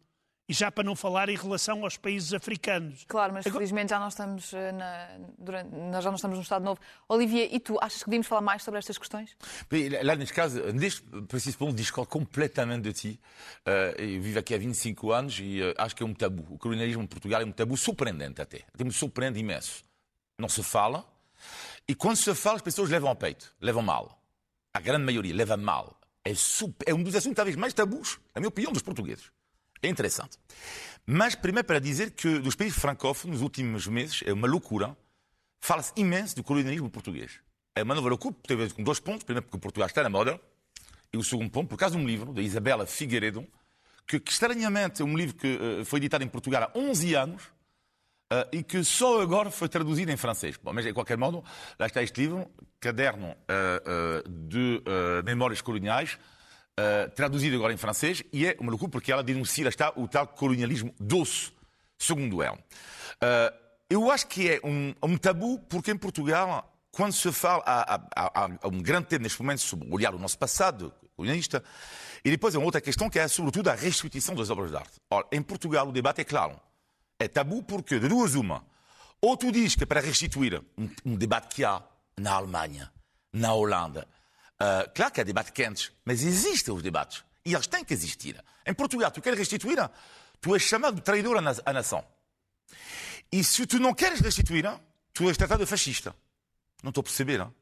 E 0.49 0.53
já 0.53 0.71
para 0.71 0.83
não 0.83 0.95
falar 0.95 1.27
em 1.27 1.35
relação 1.35 1.83
aos 1.83 1.97
países 1.97 2.33
africanos. 2.33 3.03
Claro, 3.05 3.33
mas 3.33 3.45
Agora... 3.45 3.59
felizmente 3.59 3.89
já 3.89 3.99
não 3.99 4.07
estamos 4.07 4.53
na, 4.53 5.09
durante, 5.37 5.75
nós 5.75 6.01
já 6.01 6.09
não 6.09 6.15
estamos 6.15 6.37
no 6.37 6.43
Estado 6.43 6.63
Novo. 6.63 6.79
Olivia, 7.09 7.53
e 7.53 7.59
tu 7.59 7.77
achas 7.81 8.01
que 8.01 8.05
devíamos 8.05 8.27
falar 8.27 8.41
mais 8.41 8.63
sobre 8.63 8.77
estas 8.77 8.97
questões? 8.97 9.35
Lá, 10.03 10.15
neste 10.15 10.33
caso, 10.33 10.61
neste 10.71 11.01
preciso 11.27 11.57
ponto, 11.57 11.73
discordo 11.75 12.09
completamente 12.09 12.83
de 12.83 12.93
ti. 12.93 13.19
Uh, 13.65 14.01
eu 14.01 14.21
vivo 14.21 14.39
aqui 14.39 14.55
há 14.55 14.57
25 14.57 15.11
anos 15.11 15.37
e 15.41 15.61
uh, 15.61 15.73
acho 15.77 15.93
que 15.93 16.01
é 16.01 16.05
um 16.05 16.13
tabu. 16.13 16.45
O 16.49 16.57
colonialismo 16.57 17.03
em 17.03 17.07
Portugal 17.07 17.41
é 17.41 17.45
um 17.45 17.51
tabu 17.51 17.75
surpreendente 17.75 18.41
até. 18.41 18.63
Me 18.81 18.91
surpreende 18.93 19.37
imenso. 19.39 19.83
Não 20.39 20.47
se 20.47 20.63
fala. 20.63 21.05
E 21.85 21.93
quando 21.93 22.15
se 22.15 22.33
fala, 22.33 22.55
as 22.55 22.61
pessoas 22.61 22.89
levam 22.89 23.09
ao 23.09 23.15
peito, 23.17 23.53
levam 23.59 23.81
mal. 23.81 24.21
A 24.73 24.79
grande 24.79 25.03
maioria 25.03 25.35
leva 25.35 25.57
mal. 25.57 25.99
É, 26.23 26.33
super, 26.35 26.89
é 26.89 26.93
um 26.93 27.03
dos 27.03 27.15
assuntos 27.15 27.35
talvez 27.35 27.55
mais 27.57 27.73
tabus, 27.73 28.19
na 28.33 28.39
minha 28.39 28.49
opinião, 28.49 28.71
dos 28.71 28.81
portugueses. 28.81 29.31
É 29.81 29.87
interessante. 29.87 30.37
Mas, 31.05 31.35
primeiro, 31.35 31.65
para 31.65 31.79
dizer 31.79 32.11
que 32.11 32.39
dos 32.39 32.55
países 32.55 32.77
francófonos, 32.77 33.37
nos 33.37 33.41
últimos 33.41 33.87
meses, 33.87 34.23
é 34.25 34.33
uma 34.33 34.47
loucura. 34.47 34.95
Fala-se 35.59 35.93
imenso 35.95 36.35
do 36.35 36.43
colonialismo 36.43 36.89
português. 36.89 37.39
É 37.75 37.83
uma 37.83 37.95
nova 37.95 38.09
loucura, 38.09 38.35
tem 38.45 38.57
a 38.57 38.59
ver 38.59 38.73
com 38.73 38.83
dois 38.83 38.99
pontos. 38.99 39.23
Primeiro, 39.23 39.45
porque 39.45 39.59
Portugal 39.59 39.87
está 39.87 40.03
na 40.03 40.09
moda. 40.09 40.39
E 41.13 41.17
o 41.17 41.23
segundo 41.23 41.49
ponto, 41.49 41.69
por 41.69 41.77
causa 41.77 41.95
de 41.95 42.01
um 42.01 42.05
livro, 42.05 42.33
da 42.33 42.41
Isabela 42.41 42.85
Figueiredo, 42.85 43.47
que, 44.05 44.19
que 44.19 44.31
estranhamente 44.31 45.01
é 45.01 45.05
um 45.05 45.15
livro 45.15 45.35
que 45.35 45.55
uh, 45.55 45.85
foi 45.85 45.99
editado 45.99 46.23
em 46.23 46.27
Portugal 46.27 46.63
há 46.63 46.77
11 46.77 47.15
anos 47.15 47.43
uh, 48.31 48.47
e 48.51 48.63
que 48.63 48.83
só 48.83 49.21
agora 49.21 49.51
foi 49.51 49.69
traduzido 49.69 50.11
em 50.11 50.17
francês. 50.17 50.57
Bom, 50.61 50.73
mas, 50.73 50.85
de 50.85 50.93
qualquer 50.93 51.17
modo, 51.17 51.43
lá 51.77 51.85
está 51.85 52.01
este 52.01 52.21
livro, 52.21 52.49
Caderno 52.79 53.31
uh, 53.31 54.29
de 54.29 54.81
Memórias 55.25 55.61
Coloniais, 55.61 56.17
uh, 56.79 57.09
traduzido 57.11 57.55
agora 57.55 57.73
em 57.73 57.77
francês, 57.77 58.23
e 58.31 58.45
é 58.45 58.55
uma 58.59 58.69
loucura 58.69 58.91
porque 58.91 59.11
ela 59.11 59.23
denuncia 59.23 59.67
está, 59.67 59.91
o 59.95 60.07
tal 60.07 60.27
colonialismo 60.27 60.93
doce, 60.99 61.51
segundo 61.97 62.41
ela. 62.41 62.57
Uh, 62.57 63.67
eu 63.89 64.11
acho 64.11 64.27
que 64.27 64.49
é 64.49 64.59
um, 64.63 64.93
um, 65.01 65.17
tabu 65.17 65.59
porque 65.69 65.91
em 65.91 65.97
Portugal, 65.97 66.73
quando 66.91 67.13
se 67.13 67.31
fala, 67.31 67.63
há, 67.65 68.01
há, 68.15 68.51
há 68.61 68.67
um 68.67 68.81
grande 68.81 69.07
tempo 69.07 69.23
neste 69.23 69.41
momento 69.41 69.61
sobre 69.61 69.87
olhar 69.89 70.13
o 70.13 70.19
nosso 70.19 70.37
passado 70.37 70.93
colonialista, 71.15 71.63
e 72.23 72.29
depois 72.29 72.53
é 72.53 72.57
uma 72.57 72.65
outra 72.65 72.81
questão 72.81 73.09
que 73.09 73.17
é 73.17 73.27
sobretudo 73.27 73.69
a 73.69 73.73
restituição 73.73 74.35
das 74.35 74.49
obras 74.49 74.69
de 74.69 74.77
arte. 74.77 74.99
Ora, 75.09 75.25
em 75.31 75.41
Portugal 75.41 75.87
o 75.87 75.91
debate 75.91 76.21
é 76.21 76.23
claro. 76.23 76.59
É 77.19 77.27
tabu 77.27 77.63
porque, 77.63 77.99
de 77.99 78.07
duas 78.07 78.35
uma, 78.35 78.63
ou 79.19 79.35
tu 79.35 79.51
dizes 79.51 79.75
que 79.75 79.83
é 79.83 79.85
para 79.85 80.01
restituir 80.01 80.61
um, 80.77 80.89
um 81.05 81.15
debate 81.15 81.55
que 81.55 81.63
há 81.63 81.81
na 82.19 82.33
Alemanha, 82.33 82.91
na 83.33 83.53
Holanda, 83.53 84.07
Uh, 84.59 84.89
claro 84.93 85.11
que 85.11 85.21
há 85.21 85.23
debates 85.23 85.51
quentes, 85.51 85.91
mas 86.03 86.23
existem 86.23 86.73
os 86.73 86.81
debates. 86.81 87.23
E 87.45 87.53
eles 87.53 87.67
têm 87.67 87.83
que 87.83 87.93
existir. 87.93 88.43
Em 88.65 88.73
Portugal, 88.73 89.11
tu 89.11 89.21
queres 89.21 89.37
restituir, 89.39 89.77
tu 90.41 90.53
és 90.53 90.61
chamado 90.61 90.95
de 90.95 91.01
traidor 91.01 91.37
à 91.37 91.73
nação. 91.73 92.03
E 93.31 93.43
se 93.43 93.65
tu 93.65 93.79
não 93.79 93.93
queres 93.93 94.19
restituir, 94.19 94.65
tu 95.13 95.29
és 95.29 95.37
tratado 95.37 95.63
de 95.63 95.69
fascista. 95.69 96.15
Não 96.83 96.89
estou 96.89 97.01
a 97.01 97.03
perceber. 97.03 97.37
Não? 97.37 97.53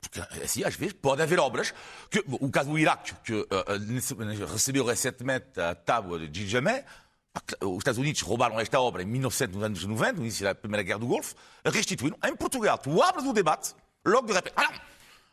Porque, 0.00 0.20
assim, 0.42 0.62
às 0.62 0.74
vezes, 0.74 0.94
pode 0.94 1.22
haver 1.22 1.38
obras. 1.38 1.74
Que, 2.10 2.24
o 2.26 2.50
caso 2.50 2.70
do 2.70 2.78
Iraque, 2.78 3.14
que 3.24 3.32
uh, 3.32 4.46
recebeu 4.52 4.84
recentemente 4.84 5.60
a 5.60 5.74
tábua 5.74 6.26
de 6.28 6.46
Jamé, 6.46 6.84
os 7.60 7.78
Estados 7.78 7.98
Unidos 7.98 8.20
roubaram 8.20 8.60
esta 8.60 8.80
obra 8.80 9.02
em 9.02 9.06
1990, 9.06 10.12
no 10.12 10.22
início 10.22 10.44
da 10.44 10.54
Primeira 10.54 10.82
Guerra 10.82 11.00
do 11.00 11.06
Golfo, 11.06 11.34
restituíram. 11.64 12.16
Em 12.24 12.36
Portugal, 12.36 12.78
tu 12.78 13.02
abres 13.02 13.26
o 13.26 13.32
debate, 13.32 13.74
logo 14.04 14.28
de 14.28 14.34
repente. 14.34 14.54
Ah, 14.56 14.80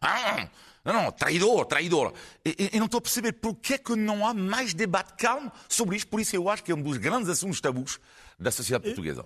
ah, 0.01 0.49
não, 0.83 0.93
não, 0.93 1.11
traidor, 1.11 1.65
traidor. 1.65 2.13
E, 2.45 2.71
e 2.73 2.79
não 2.79 2.85
estou 2.85 2.97
a 2.97 3.01
perceber 3.01 3.33
porquê 3.33 3.77
que 3.77 3.95
não 3.95 4.25
há 4.25 4.33
mais 4.33 4.73
debate 4.73 5.13
calmo 5.13 5.51
sobre 5.69 5.95
isto. 5.95 6.07
Por 6.07 6.19
isso 6.19 6.35
eu 6.35 6.49
acho 6.49 6.63
que 6.63 6.71
é 6.71 6.75
um 6.75 6.81
dos 6.81 6.97
grandes 6.97 7.29
assuntos 7.29 7.61
tabus 7.61 7.99
da 8.39 8.51
sociedade 8.51 8.85
portuguesa. 8.85 9.25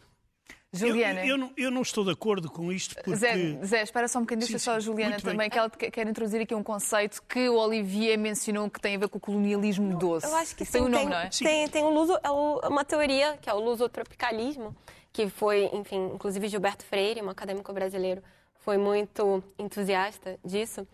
Juliana. 0.76 1.22
Eu, 1.22 1.28
eu, 1.28 1.38
não, 1.38 1.52
eu, 1.56 1.72
não, 1.72 1.82
estou 1.82 2.04
de 2.04 2.12
acordo 2.12 2.50
com 2.50 2.72
isto 2.72 2.96
porque... 2.96 3.15
Zé, 3.15 3.58
Zé 3.63 3.82
espera 3.82 4.08
só 4.08 4.20
um 4.20 4.24
bocadinho, 4.24 4.46
deixa 4.46 4.60
só 4.60 4.74
a 4.74 4.80
Juliana 4.80 5.18
também, 5.18 5.38
bem. 5.38 5.50
que 5.50 5.58
ela 5.58 5.70
quer 5.70 6.06
introduzir 6.06 6.41
aqui 6.41 6.54
um 6.54 6.63
conceito 6.63 7.24
que 7.24 7.48
o 7.48 7.56
Olivier 7.56 8.18
mencionou 8.18 8.70
que 8.70 8.82
tem 8.82 8.96
a 8.96 9.00
ver 9.00 9.08
com 9.08 9.18
o 9.18 9.22
colonialismo 9.22 9.98
doce. 9.98 10.28
Eu 10.28 10.36
acho 10.36 10.56
que 10.56 10.65
sim, 10.65 10.74
tem 10.74 10.82
um 10.82 10.89
nome, 10.89 10.98
tem, 10.98 11.10
não 11.10 11.18
é? 11.18 11.30
Tem, 11.30 11.68
tem 11.70 11.84
um 11.84 11.91
luso, 11.91 12.20
é 12.22 12.68
uma 12.68 12.84
teoria, 12.84 13.38
que 13.41 13.50
é 13.50 13.54
o 13.54 13.60
lusotropicalismo, 13.60 14.76
que 15.13 15.30
foi, 15.30 15.70
enfim, 15.72 16.12
inclusive 16.13 16.48
Gilberto 16.50 16.84
Freire, 16.84 17.22
um 17.22 17.30
acadêmico 17.30 17.72
brasileiro, 17.72 18.22
foi 18.60 18.78
muito 18.78 19.41
entusiasta 19.58 20.38
disso. 20.44 20.86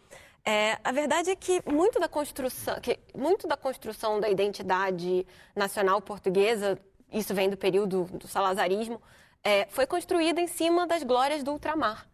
É, 0.44 0.80
a 0.84 0.92
verdade 0.92 1.30
é 1.30 1.36
que 1.36 1.62
muito 1.70 2.00
da 2.00 2.08
construção, 2.08 2.80
que 2.82 3.00
muito 3.16 3.48
da 3.48 3.56
construção 3.56 4.20
da 4.20 4.30
identidade 4.30 5.26
nacional 5.56 6.02
portuguesa, 6.02 6.80
isso 7.12 7.34
vem 7.34 7.50
do 7.50 7.58
período 7.58 8.06
do 8.06 8.28
salazarismo, 8.28 9.00
é, 9.44 9.68
foi 9.68 9.86
construída 9.86 10.42
em 10.42 10.48
cima 10.48 10.88
das 10.88 11.04
glórias 11.04 11.44
do 11.44 11.52
ultramar. 11.52 12.08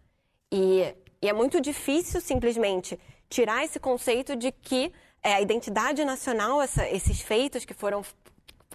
E, 0.51 0.93
e, 1.21 1.29
é 1.29 1.33
muito 1.33 1.61
difícil 1.61 2.19
simplesmente 2.19 2.99
tirar 3.29 3.63
esse 3.63 3.79
conceito 3.79 4.35
de 4.35 4.51
que 4.51 4.91
é, 5.23 5.33
a 5.33 5.41
identidade 5.41 6.03
nacional, 6.03 6.61
essa, 6.61 6.87
esses 6.89 7.21
feitos 7.21 7.65
que 7.65 7.73
foram 7.73 8.03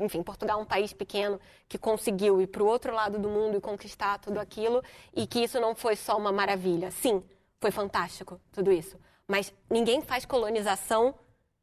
enfim, 0.01 0.23
Portugal 0.23 0.59
é 0.59 0.63
um 0.63 0.67
país 0.67 0.93
pequeno 0.95 1.39
que 1.69 1.77
conseguiu 1.77 2.41
ir 2.41 2.47
para 2.47 2.63
o 2.63 2.67
outro 2.67 2.95
lado 2.95 3.19
do 3.19 3.29
mundo 3.29 3.59
e 3.59 3.61
conquistar 3.61 4.19
tudo 4.19 4.41
aquilo 4.41 4.83
e 5.15 5.27
que 5.27 5.41
isso 5.41 5.61
não 5.61 5.75
foi 5.75 5.97
só 5.97 6.17
uma 6.17 6.33
maravilha. 6.33 6.91
Sim, 6.91 7.23
foi 7.61 7.71
fantástico 7.71 8.41
tudo 8.51 8.73
isso. 8.73 8.99
Mas 9.29 9.53
ninguém 9.71 10.03
faz 10.03 10.25
colonização 10.25 11.15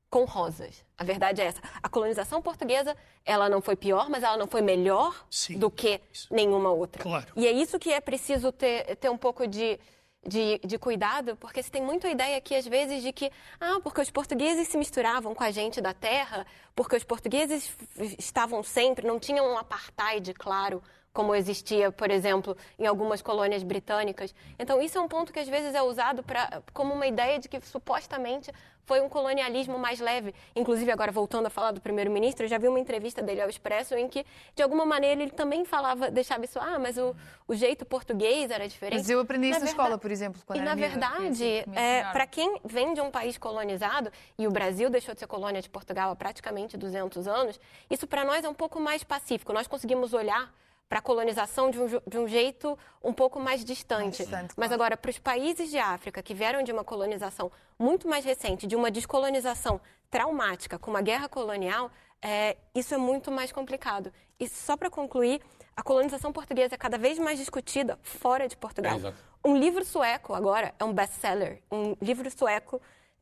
com 0.10 0.26
rosas. 0.26 0.84
A 0.98 1.04
verdade 1.04 1.42
é 1.42 1.46
essa. 1.46 1.62
A 1.82 1.88
colonização 1.88 2.42
portuguesa, 2.42 2.98
ela 3.24 3.48
não 3.48 3.62
foi 3.62 3.76
pior, 3.76 4.10
mas 4.10 4.24
ela 4.24 4.38
não 4.38 4.48
foi 4.48 4.62
melhor 4.62 5.26
Sim, 5.30 5.58
do 5.58 5.70
que 5.70 6.02
isso. 6.12 6.28
nenhuma 6.34 6.72
outra. 6.72 7.02
Claro. 7.02 7.28
E 7.36 7.46
é 7.46 7.52
isso 7.52 7.78
que 7.78 7.92
é 7.92 8.02
preciso 8.02 8.52
ter, 8.52 8.96
ter 8.96 9.10
um 9.10 9.18
pouco 9.18 9.48
de, 9.48 9.80
de, 10.26 10.60
de, 10.60 10.78
cuidado, 10.80 11.36
porque 11.36 11.62
se 11.62 11.72
tem 11.72 11.82
muito 11.82 12.08
a 12.08 12.10
ideia 12.10 12.38
aqui, 12.38 12.56
às 12.56 12.66
vezes, 12.66 13.04
de 13.04 13.14
que, 13.14 13.32
ah, 13.60 13.80
porque 13.84 14.02
os 14.02 14.10
portugueses 14.10 14.68
se 14.68 14.78
misturavam 14.78 15.36
com 15.36 15.44
a 15.44 15.52
gente 15.52 15.80
da 15.80 15.94
terra, 15.94 16.46
porque 16.76 16.96
os 16.96 17.04
portugueses 17.04 17.72
estavam 18.18 18.64
sempre, 18.64 19.08
não 19.08 19.20
tinham 19.20 19.46
um 19.46 19.58
apartheid 19.58 20.34
claro 20.34 20.82
como 21.14 21.34
existia, 21.34 21.92
por 21.92 22.12
exemplo, 22.12 22.56
em 22.78 22.86
algumas 22.86 23.22
colônias 23.22 23.64
britânicas. 23.64 24.34
Então, 24.58 24.82
isso 24.82 24.98
é 24.98 25.02
um 25.02 25.08
ponto 25.08 25.34
que 25.34 25.40
às 25.40 25.48
vezes 25.48 25.74
é 25.74 25.82
usado 25.82 26.24
pra, 26.24 26.62
como 26.74 26.94
uma 26.94 27.08
ideia 27.08 27.40
de 27.40 27.50
que 27.50 27.60
supostamente 27.62 28.52
foi 28.90 29.02
um 29.02 29.10
colonialismo 29.10 29.78
mais 29.78 30.00
leve. 30.00 30.34
Inclusive, 30.56 30.92
agora 30.92 31.12
voltando 31.12 31.46
a 31.46 31.50
falar 31.50 31.72
do 31.72 31.80
primeiro-ministro, 31.80 32.48
já 32.48 32.58
vi 32.58 32.68
uma 32.68 32.80
entrevista 32.80 33.22
dele 33.22 33.40
ao 33.40 33.48
Expresso 33.48 33.94
em 33.96 34.08
que, 34.08 34.26
de 34.56 34.64
alguma 34.64 34.84
maneira, 34.84 35.22
ele 35.22 35.32
também 35.32 35.64
falava, 35.64 36.10
deixava 36.10 36.44
isso, 36.44 36.58
ah, 36.60 36.80
mas 36.80 36.98
o, 36.98 37.16
o 37.48 37.54
jeito 37.54 37.86
português 37.86 38.50
era 38.50 38.68
diferente. 38.68 38.98
Mas 38.98 39.10
eu 39.10 39.20
aprendi 39.20 39.50
isso 39.50 39.60
na, 39.60 39.66
escola, 39.68 39.96
por 39.98 40.10
exemplo. 40.10 40.42
e, 40.56 40.60
na 40.60 40.74
verdade, 40.74 41.46
é, 41.76 42.04
para 42.12 42.26
quem 42.26 42.60
vem 42.66 42.96
de 42.96 43.02
um 43.02 43.12
país 43.12 43.38
colonizado, 43.38 44.12
e 44.38 44.48
o 44.48 44.52
Brasil 44.52 44.90
deixou 44.90 45.14
de 45.14 45.20
ser 45.20 45.28
colônia 45.28 45.62
de 45.62 45.70
Portugal 45.70 46.10
há 46.10 46.16
praticamente 46.16 46.76
200 46.76 47.28
anos, 47.28 47.60
isso 47.92 48.08
para 48.08 48.26
nós 48.26 48.44
é 48.44 48.50
um 48.50 48.56
pouco 48.56 48.80
mais 48.80 49.04
pacífico. 49.04 49.54
Nós 49.54 49.68
conseguimos 49.68 50.14
olhar 50.14 50.52
para 50.90 50.98
a 50.98 51.02
colonização 51.02 51.70
de 51.70 51.80
um, 51.80 51.88
de 52.08 52.18
um, 52.18 52.28
jeito 52.28 52.78
um 53.04 53.14
pouco 53.14 53.40
mais 53.40 53.64
distante. 53.64 54.24
distante 54.24 54.56
Mas 54.58 54.72
agora, 54.72 54.98
para 54.98 55.12
os 55.12 55.20
países 55.20 55.70
de 55.70 55.78
África 55.78 56.24
que 56.24 56.34
vieram 56.34 56.64
de 56.64 56.72
uma 56.72 56.84
colonização 56.84 57.52
muito 57.78 58.08
mais 58.08 58.26
recente, 58.26 58.66
de 58.66 58.76
uma 58.76 58.90
descolonização 58.90 59.80
traumática, 60.10 60.80
como 60.80 60.98
a 60.98 61.02
guerra 61.02 61.30
colonial, 61.30 61.92
é, 62.20 62.58
isso 62.74 62.96
é 62.96 62.98
muito 62.98 63.32
mais 63.32 63.52
complicado. 63.52 64.12
E 64.40 64.50
só 64.50 64.76
para 64.76 64.90
concluir, 64.90 65.40
a 65.78 65.84
colonização 65.84 66.34
portuguesa 66.34 66.74
é 66.74 66.78
cada 66.78 66.98
vez 66.98 67.20
mais 67.20 67.38
discutida 67.38 68.00
fora 68.02 68.48
de 68.48 68.58
Portugal. 68.58 69.00
É, 69.00 69.14
um 69.48 69.56
livro 69.56 69.86
sueco 69.86 70.34
agora 70.34 70.74
é 70.80 70.84
um 70.84 70.92
best-seller, 70.92 71.62
um 71.72 71.96
livro 72.02 72.30
sueco 72.32 72.82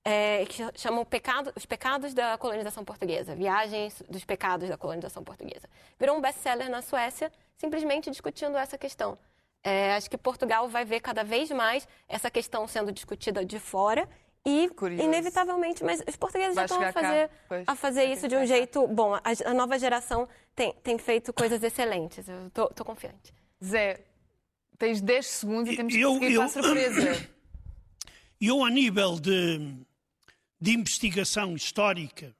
é, 0.09 0.45
que 0.45 0.63
chama 0.79 1.03
Pecado, 1.05 1.51
Os 1.53 1.65
Pecados 1.65 2.13
da 2.13 2.37
Colonização 2.37 2.85
Portuguesa, 2.85 3.35
Viagens 3.35 4.01
dos 4.09 4.23
Pecados 4.23 4.69
da 4.69 4.77
Colonização 4.77 5.21
Portuguesa. 5.21 5.67
Virou 5.99 6.15
um 6.17 6.21
best-seller 6.21 6.69
na 6.69 6.81
Suécia, 6.81 7.29
simplesmente 7.57 8.09
discutindo 8.09 8.55
essa 8.57 8.77
questão. 8.77 9.17
É, 9.61 9.95
acho 9.95 10.09
que 10.09 10.17
Portugal 10.17 10.69
vai 10.69 10.85
ver 10.85 11.01
cada 11.01 11.23
vez 11.25 11.51
mais 11.51 11.85
essa 12.07 12.31
questão 12.31 12.65
sendo 12.69 12.89
discutida 12.89 13.43
de 13.43 13.59
fora 13.59 14.07
e, 14.45 14.69
Curioso. 14.69 15.03
inevitavelmente, 15.03 15.83
mas 15.83 16.01
os 16.07 16.15
portugueses 16.15 16.55
Vai 16.55 16.69
já 16.69 16.75
estão 16.75 16.87
a 16.87 16.93
fazer, 16.93 17.29
a 17.67 17.75
fazer 17.75 18.05
isso 18.05 18.29
de 18.29 18.37
um 18.37 18.45
jeito 18.45 18.87
bom. 18.87 19.13
A, 19.15 19.21
a 19.45 19.53
nova 19.53 19.77
geração 19.77 20.25
tem, 20.55 20.71
tem 20.81 20.97
feito 20.97 21.33
coisas 21.33 21.61
excelentes. 21.61 22.29
Eu 22.29 22.49
tô, 22.53 22.67
tô 22.69 22.85
confiante. 22.85 23.33
Zé, 23.61 23.99
tens 24.77 25.01
10 25.01 25.25
segundos 25.25 25.73
e 25.73 25.75
temos 25.75 25.93
que 25.93 25.99
Eu- 25.99 26.13
seguir 26.13 26.31
eu- 26.33 26.41
a 26.43 26.47
surpresa. 26.47 27.27
Eu, 28.39 28.63
a 28.63 28.69
nível 28.69 29.19
de, 29.19 29.75
de 30.59 30.71
investigação 30.73 31.55
histórica, 31.55 32.35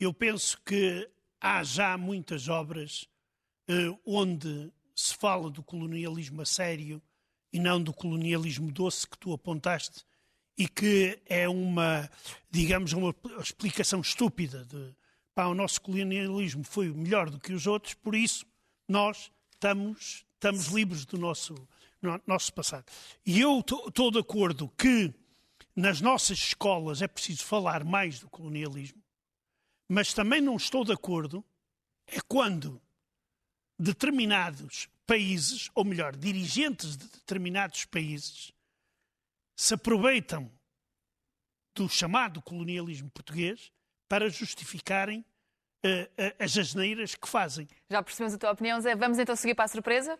eu 0.00 0.12
penso 0.12 0.60
que 0.64 1.08
há 1.40 1.62
já 1.62 1.96
muitas 1.96 2.48
obras 2.48 3.06
eh, 3.68 3.94
onde 4.04 4.72
se 4.94 5.14
fala 5.16 5.50
do 5.50 5.62
colonialismo 5.62 6.42
a 6.42 6.44
sério 6.46 7.00
e 7.52 7.58
não 7.58 7.82
do 7.82 7.92
colonialismo 7.92 8.70
doce 8.72 9.06
que 9.06 9.18
tu 9.18 9.32
apontaste 9.32 10.04
e 10.56 10.66
que 10.68 11.18
é 11.26 11.48
uma, 11.48 12.10
digamos, 12.50 12.92
uma 12.92 13.14
explicação 13.40 14.00
estúpida 14.00 14.64
de 14.64 14.94
pá, 15.34 15.46
o 15.46 15.54
nosso 15.54 15.80
colonialismo 15.80 16.62
foi 16.64 16.88
melhor 16.92 17.30
do 17.30 17.38
que 17.40 17.52
os 17.52 17.66
outros, 17.66 17.94
por 17.94 18.14
isso 18.14 18.44
nós 18.88 19.30
estamos, 19.54 20.24
estamos 20.34 20.66
livres 20.66 21.04
do 21.06 21.16
nosso, 21.18 21.54
no- 22.02 22.20
nosso 22.26 22.52
passado. 22.52 22.84
E 23.24 23.40
eu 23.40 23.60
estou 23.60 24.10
de 24.10 24.18
acordo 24.18 24.68
que 24.76 25.12
nas 25.74 26.00
nossas 26.00 26.38
escolas 26.38 27.02
é 27.02 27.08
preciso 27.08 27.44
falar 27.44 27.84
mais 27.84 28.20
do 28.20 28.28
colonialismo, 28.28 29.02
mas 29.88 30.12
também 30.12 30.40
não 30.40 30.56
estou 30.56 30.84
de 30.84 30.92
acordo 30.92 31.44
é 32.06 32.20
quando 32.20 32.80
determinados 33.78 34.88
países, 35.06 35.70
ou 35.74 35.84
melhor, 35.84 36.16
dirigentes 36.16 36.96
de 36.96 37.06
determinados 37.08 37.84
países, 37.84 38.52
se 39.56 39.74
aproveitam 39.74 40.50
do 41.74 41.88
chamado 41.88 42.40
colonialismo 42.42 43.10
português 43.10 43.72
para 44.08 44.28
justificarem 44.28 45.24
eh, 45.82 46.10
eh, 46.16 46.36
as 46.38 46.56
asneiras 46.56 47.14
que 47.14 47.28
fazem. 47.28 47.66
Já 47.90 48.02
percebemos 48.02 48.34
a 48.34 48.38
tua 48.38 48.52
opinião, 48.52 48.80
Zé. 48.80 48.94
Vamos 48.94 49.18
então 49.18 49.34
seguir 49.34 49.54
para 49.54 49.64
a 49.64 49.68
surpresa? 49.68 50.18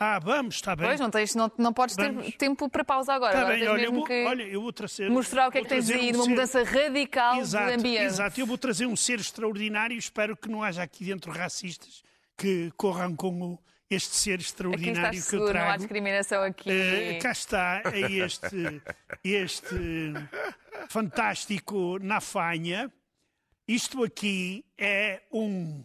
Ah, 0.00 0.18
vamos, 0.20 0.54
está 0.56 0.76
bem. 0.76 0.86
Pois, 0.86 1.00
não, 1.00 1.10
tens, 1.10 1.34
não, 1.34 1.50
não 1.58 1.72
podes 1.72 1.96
ter 1.96 2.12
Vamos. 2.12 2.32
tempo 2.36 2.68
para 2.68 2.84
pausa 2.84 3.12
agora. 3.12 3.32
Está 3.32 3.40
agora 3.40 3.58
bem, 3.58 3.68
olha 3.68 3.82
eu, 3.84 3.92
vou, 3.92 4.06
olha, 4.26 4.42
eu 4.44 4.60
vou 4.62 4.72
trazer. 4.72 5.10
mostrar 5.10 5.48
o 5.48 5.50
que 5.50 5.58
é 5.58 5.62
que 5.62 5.68
tens 5.68 5.90
aí 5.90 6.12
um 6.12 6.14
uma 6.14 6.22
ser- 6.24 6.30
mudança 6.30 6.62
radical 6.62 7.40
Exato, 7.40 7.66
de 7.66 7.72
ambiente. 7.74 8.02
exato. 8.04 8.40
Eu 8.40 8.46
vou 8.46 8.56
trazer 8.56 8.86
um 8.86 8.94
ser 8.94 9.18
extraordinário 9.18 9.98
espero 9.98 10.36
que 10.36 10.48
não 10.48 10.62
haja 10.62 10.82
aqui 10.84 11.04
dentro 11.06 11.32
racistas 11.32 12.02
que 12.36 12.72
corram 12.76 13.16
com 13.16 13.58
este 13.90 14.14
ser 14.14 14.34
Aqui 14.34 14.42
extraordinário 14.44 15.10
que 15.10 15.16
eu 15.18 15.22
seguro, 15.22 15.52
não 15.54 15.60
há 15.60 15.64
trago. 15.64 15.78
discriminação 15.78 16.42
aqui. 16.44 16.70
Eh, 16.70 17.18
cá 17.20 17.32
está 17.32 17.82
é 17.86 18.00
este, 18.12 18.82
este 19.24 20.12
fantástico 20.88 21.98
Nafanha. 22.00 22.90
Isto 23.66 24.04
aqui 24.04 24.64
é 24.78 25.22
um, 25.32 25.84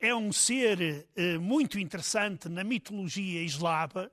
é 0.00 0.14
um 0.14 0.32
ser 0.32 1.06
eh, 1.14 1.38
muito 1.38 1.78
interessante 1.78 2.48
na 2.48 2.64
mitologia 2.64 3.42
eslava, 3.42 4.10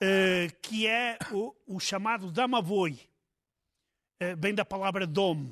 eh, 0.00 0.48
que 0.60 0.86
é 0.86 1.18
o, 1.32 1.54
o 1.66 1.80
chamado 1.80 2.30
Damavoi. 2.30 2.98
Eh, 4.20 4.34
bem 4.34 4.54
da 4.54 4.64
palavra 4.64 5.06
dom. 5.06 5.50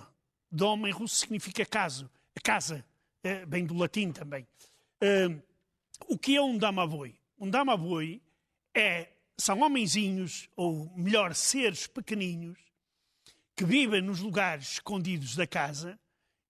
Dom 0.50 0.86
em 0.86 0.90
russo 0.90 1.16
significa 1.16 1.64
caso, 1.64 2.10
casa, 2.42 2.84
eh, 3.22 3.46
bem 3.46 3.64
do 3.64 3.76
latim 3.76 4.12
também. 4.12 4.46
O 6.08 6.18
que 6.18 6.36
é 6.36 6.42
um 6.42 6.58
damavoi? 6.58 7.14
Um 7.38 7.48
damavoi 7.48 8.22
é, 8.74 9.08
são 9.38 9.60
homenzinhos, 9.60 10.48
ou 10.56 10.90
melhor, 10.96 11.34
seres 11.34 11.86
pequeninos, 11.86 12.58
que 13.54 13.64
vivem 13.64 14.02
nos 14.02 14.20
lugares 14.20 14.72
escondidos 14.72 15.34
da 15.36 15.46
casa 15.46 15.98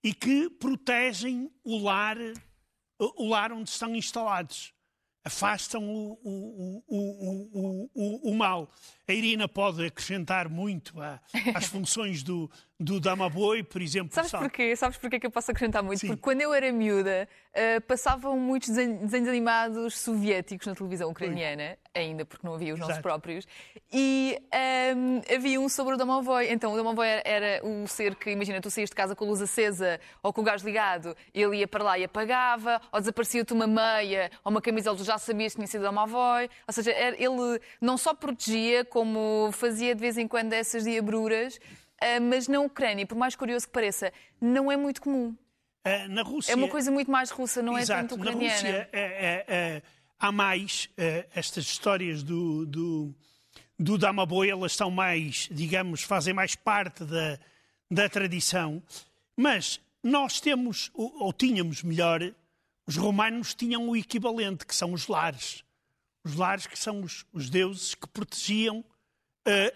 e 0.02 0.12
que 0.12 0.50
protegem 0.50 1.50
o 1.64 1.78
lar, 1.78 2.16
o 2.98 3.28
lar 3.28 3.52
onde 3.52 3.68
estão 3.70 3.94
instalados. 3.94 4.72
Afastam 5.24 5.82
o, 5.88 6.12
o, 6.22 6.84
o, 6.86 6.94
o, 6.96 7.50
o, 7.52 7.90
o, 7.94 8.30
o 8.30 8.34
mal. 8.36 8.70
A 9.08 9.12
Irina 9.12 9.48
pode 9.48 9.84
acrescentar 9.84 10.48
muito 10.48 11.00
a- 11.00 11.20
às 11.52 11.66
funções 11.66 12.22
do, 12.22 12.48
do 12.78 13.00
Damaboi, 13.00 13.62
por 13.62 13.80
exemplo. 13.80 14.14
Sabes 14.14 14.30
sabe? 14.30 14.44
porquê? 14.44 14.76
Sabes 14.76 14.98
porquê 14.98 15.18
que 15.18 15.26
eu 15.26 15.30
posso 15.30 15.50
acrescentar 15.50 15.82
muito? 15.82 16.00
Sim. 16.00 16.08
Porque 16.08 16.20
quando 16.20 16.42
eu 16.42 16.52
era 16.52 16.70
miúda, 16.70 17.26
eh, 17.54 17.80
passavam 17.80 18.38
muitos 18.38 18.68
desenhos 18.68 19.28
animados 19.28 19.98
soviéticos 19.98 20.66
na 20.66 20.74
televisão 20.74 21.10
ucraniana, 21.10 21.78
ainda 21.94 22.26
porque 22.26 22.46
não 22.46 22.54
havia 22.54 22.74
os 22.74 22.78
nossos 22.78 22.96
Exato. 22.96 23.02
próprios, 23.02 23.46
e 23.90 24.38
ehm, 24.52 25.22
havia 25.34 25.58
um 25.58 25.70
sobre 25.70 25.94
o 25.94 25.96
Domovoi. 25.96 26.52
Então, 26.52 26.74
o 26.74 26.76
Domovoi 26.76 27.06
era, 27.08 27.22
era 27.24 27.66
o 27.66 27.86
ser 27.88 28.14
que, 28.14 28.30
imagina, 28.30 28.60
tu 28.60 28.70
saías 28.70 28.90
de 28.90 28.96
casa 28.96 29.16
com 29.16 29.24
a 29.24 29.28
luz 29.28 29.40
acesa 29.40 29.98
ou 30.22 30.30
com 30.30 30.42
o 30.42 30.44
gás 30.44 30.60
ligado, 30.62 31.16
ele 31.32 31.56
ia 31.58 31.66
para 31.68 31.82
lá 31.82 31.98
e 31.98 32.04
apagava, 32.04 32.78
ou 32.92 33.00
desaparecia-te 33.00 33.54
uma 33.54 33.66
meia 33.66 34.30
ou 34.44 34.50
uma 34.50 34.60
camisola, 34.60 34.98
tu 34.98 35.04
já 35.04 35.16
sabias 35.16 35.52
que 35.54 35.56
tinha 35.56 35.66
sido 35.66 35.82
Domovoi. 35.82 36.50
Ou 36.68 36.72
seja, 36.74 36.90
era- 36.92 37.16
ele 37.16 37.58
não 37.80 37.96
só 37.96 38.12
protegia, 38.12 38.84
como 38.84 39.48
fazia 39.52 39.94
de 39.94 40.00
vez 40.02 40.18
em 40.18 40.28
quando 40.28 40.52
essas 40.52 40.84
diabruras, 40.84 41.58
mas 42.20 42.48
na 42.48 42.60
Ucrânia, 42.60 43.06
por 43.06 43.16
mais 43.16 43.34
curioso 43.36 43.66
que 43.66 43.72
pareça, 43.72 44.12
não 44.40 44.70
é 44.70 44.76
muito 44.76 45.00
comum. 45.00 45.34
Ah, 45.84 46.08
na 46.08 46.22
Rússia, 46.22 46.52
É 46.52 46.56
uma 46.56 46.68
coisa 46.68 46.90
muito 46.90 47.10
mais 47.10 47.30
russa, 47.30 47.62
não 47.62 47.76
é 47.78 47.82
Exato. 47.82 48.08
tanto 48.08 48.16
Na 48.16 48.30
ucraniana. 48.30 48.52
Rússia 48.54 48.88
é- 48.92 48.98
é- 49.00 49.44
é- 49.48 49.82
há 50.18 50.32
mais 50.32 50.88
eh, 50.96 51.26
estas 51.34 51.64
histórias 51.64 52.22
do, 52.22 52.66
do, 52.66 53.14
do 53.78 53.96
Damaboi, 53.96 54.50
elas 54.50 54.72
estão 54.72 54.90
mais, 54.90 55.48
digamos, 55.50 56.02
fazem 56.02 56.34
mais 56.34 56.54
parte 56.56 57.04
da, 57.04 57.38
da 57.90 58.08
tradição. 58.08 58.82
Mas 59.36 59.80
nós 60.02 60.40
temos, 60.40 60.90
ou, 60.94 61.22
ou 61.22 61.32
tínhamos 61.32 61.82
melhor, 61.82 62.20
os 62.86 62.96
romanos 62.96 63.54
tinham 63.54 63.88
o 63.88 63.96
equivalente, 63.96 64.66
que 64.66 64.74
são 64.74 64.92
os 64.92 65.06
lares. 65.06 65.62
Os 66.24 66.34
lares 66.34 66.66
que 66.66 66.78
são 66.78 67.00
os, 67.02 67.24
os 67.32 67.48
deuses 67.48 67.94
que 67.94 68.08
protegiam 68.08 68.84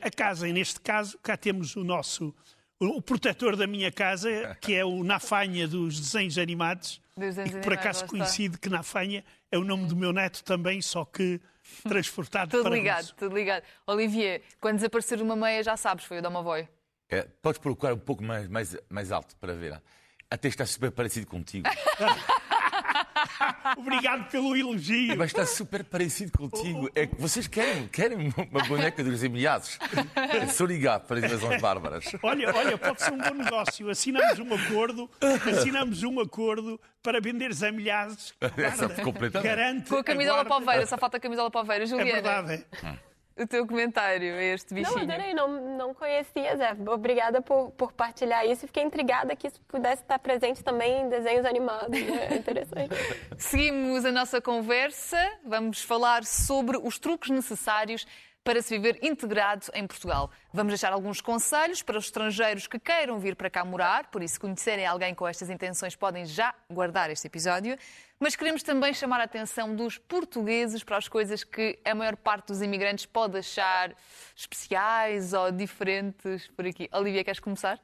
a 0.00 0.10
casa. 0.10 0.48
E 0.48 0.52
neste 0.52 0.80
caso, 0.80 1.18
cá 1.18 1.36
temos 1.36 1.76
o 1.76 1.84
nosso, 1.84 2.34
o, 2.78 2.86
o 2.98 3.02
protetor 3.02 3.56
da 3.56 3.66
minha 3.66 3.90
casa, 3.92 4.56
que 4.60 4.74
é 4.74 4.84
o 4.84 5.02
Nafanha 5.04 5.66
dos 5.68 5.98
desenhos 5.98 6.38
animados. 6.38 7.00
Dos 7.16 7.34
desenhos 7.34 7.50
e 7.50 7.54
que 7.54 7.60
por 7.60 7.72
acaso 7.72 8.06
coincide 8.06 8.58
que 8.58 8.68
Nafanha 8.68 9.24
é 9.50 9.58
o 9.58 9.64
nome 9.64 9.86
do 9.86 9.96
meu 9.96 10.12
neto 10.12 10.42
também, 10.44 10.80
só 10.80 11.04
que 11.04 11.40
transportado 11.82 12.50
Tudo 12.50 12.64
para 12.64 12.72
ligado, 12.72 13.00
russo. 13.02 13.14
tudo 13.16 13.34
ligado. 13.34 13.62
Olivier, 13.86 14.42
quando 14.60 14.76
desaparecer 14.76 15.20
uma 15.20 15.36
meia, 15.36 15.62
já 15.62 15.76
sabes, 15.76 16.04
foi 16.04 16.18
o 16.18 16.22
Domovoi. 16.22 16.68
É, 17.08 17.22
podes 17.42 17.58
procurar 17.60 17.94
um 17.94 17.98
pouco 17.98 18.22
mais, 18.22 18.48
mais, 18.48 18.76
mais 18.88 19.10
alto 19.10 19.36
para 19.36 19.52
ver. 19.52 19.80
Até 20.30 20.46
está 20.48 20.64
super 20.64 20.92
parecido 20.92 21.26
contigo. 21.26 21.68
Obrigado 23.76 24.30
pelo 24.30 24.56
elogio. 24.56 25.16
Mas 25.16 25.28
está 25.30 25.46
super 25.46 25.84
parecido 25.84 26.32
contigo. 26.36 26.88
É 26.94 27.06
que 27.06 27.16
vocês 27.20 27.46
querem, 27.46 27.86
querem 27.88 28.32
uma 28.50 28.64
boneca 28.64 29.02
dos 29.02 29.22
enviados. 29.22 29.78
É 30.16 30.46
só 30.46 30.64
ligar 30.64 31.00
para 31.00 31.18
as 31.18 31.24
invasões 31.24 31.60
bárbaras. 31.60 32.04
Olha, 32.22 32.54
olha, 32.54 32.78
pode 32.78 33.02
ser 33.02 33.12
um 33.12 33.18
bom 33.18 33.34
negócio. 33.34 33.88
Assinamos 33.90 34.38
um 34.38 34.54
acordo, 34.54 35.10
assinamos 35.50 36.02
um 36.02 36.20
acordo 36.20 36.80
para 37.02 37.20
vender 37.20 37.52
zamilhados. 37.52 38.34
Essa 38.56 38.88
completamente. 39.02 39.48
Garante. 39.48 39.88
Com 39.90 39.96
a 39.96 40.04
camisola 40.04 40.44
guarda- 40.44 40.50
poveira, 40.64 40.86
só 40.86 40.98
falta 40.98 41.16
a 41.16 41.20
camisola 41.20 41.50
poveira. 41.50 41.84
É 41.84 41.86
Juliana, 41.86 42.12
verdade. 42.42 42.66
O 43.36 43.46
teu 43.46 43.66
comentário 43.66 44.34
a 44.34 44.42
este 44.42 44.74
Não, 44.74 44.82
bichinho. 44.82 45.02
adorei, 45.02 45.32
não, 45.34 45.76
não 45.76 45.94
conhecia, 45.94 46.56
Zé. 46.56 46.76
Obrigada 46.86 47.40
por, 47.40 47.70
por 47.72 47.92
partilhar 47.92 48.44
isso. 48.46 48.66
Fiquei 48.66 48.82
intrigada 48.82 49.34
que 49.34 49.46
isso 49.46 49.60
pudesse 49.68 50.02
estar 50.02 50.18
presente 50.18 50.62
também 50.62 51.02
em 51.02 51.08
desenhos 51.08 51.44
animados. 51.46 51.88
né? 51.90 52.28
É 52.30 52.36
interessante. 52.36 52.90
Seguimos 53.38 54.04
a 54.04 54.12
nossa 54.12 54.40
conversa. 54.40 55.16
Vamos 55.44 55.82
falar 55.82 56.24
sobre 56.24 56.76
os 56.76 56.98
truques 56.98 57.30
necessários 57.30 58.06
para 58.50 58.62
se 58.62 58.76
viver 58.76 58.98
integrado 59.00 59.66
em 59.72 59.86
Portugal. 59.86 60.28
Vamos 60.52 60.72
deixar 60.72 60.92
alguns 60.92 61.20
conselhos 61.20 61.84
para 61.84 61.96
os 61.96 62.06
estrangeiros 62.06 62.66
que 62.66 62.80
queiram 62.80 63.16
vir 63.20 63.36
para 63.36 63.48
cá 63.48 63.64
morar, 63.64 64.10
por 64.10 64.24
isso, 64.24 64.34
se 64.34 64.40
conhecerem 64.40 64.84
alguém 64.84 65.14
com 65.14 65.24
estas 65.28 65.48
intenções, 65.48 65.94
podem 65.94 66.26
já 66.26 66.52
guardar 66.68 67.10
este 67.10 67.28
episódio. 67.28 67.78
Mas 68.18 68.34
queremos 68.34 68.64
também 68.64 68.92
chamar 68.92 69.20
a 69.20 69.24
atenção 69.24 69.76
dos 69.76 69.98
portugueses 69.98 70.82
para 70.82 70.96
as 70.96 71.06
coisas 71.06 71.44
que 71.44 71.78
a 71.84 71.94
maior 71.94 72.16
parte 72.16 72.48
dos 72.48 72.60
imigrantes 72.60 73.06
pode 73.06 73.38
achar 73.38 73.94
especiais 74.34 75.32
ou 75.32 75.52
diferentes 75.52 76.48
por 76.48 76.66
aqui. 76.66 76.88
Olivia, 76.92 77.22
queres 77.22 77.38
começar? 77.38 77.78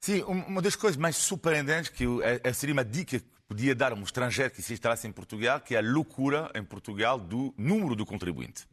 Sim, 0.00 0.22
um- 0.22 0.46
uma 0.46 0.62
das 0.62 0.74
coisas 0.74 0.96
mais 0.96 1.16
surpreendentes 1.18 1.90
que 1.90 2.04
eu, 2.04 2.22
é, 2.22 2.40
é- 2.42 2.52
seria 2.54 2.72
uma 2.72 2.84
dica 2.84 3.18
que 3.20 3.26
podia 3.46 3.74
dar 3.74 3.92
a 3.92 3.94
um 3.94 4.02
estrangeiro 4.04 4.50
que 4.50 4.62
se 4.62 4.72
instalasse 4.72 5.06
em 5.06 5.12
Portugal, 5.12 5.60
que 5.60 5.74
é 5.74 5.78
a 5.80 5.82
loucura 5.82 6.50
em 6.54 6.64
Portugal 6.64 7.18
do 7.18 7.52
número 7.58 7.94
do 7.94 8.06
contribuinte. 8.06 8.71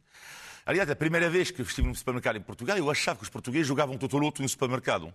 Aliás, 0.70 0.88
a 0.88 0.94
primeira 0.94 1.28
vez 1.28 1.50
que 1.50 1.62
estive 1.62 1.88
num 1.88 1.94
supermercado 1.96 2.36
em 2.36 2.40
Portugal, 2.40 2.78
eu 2.78 2.88
achava 2.88 3.16
que 3.18 3.24
os 3.24 3.28
portugueses 3.28 3.66
jogavam 3.66 3.98
totoloto 3.98 4.40
no 4.40 4.48
supermercado. 4.48 5.12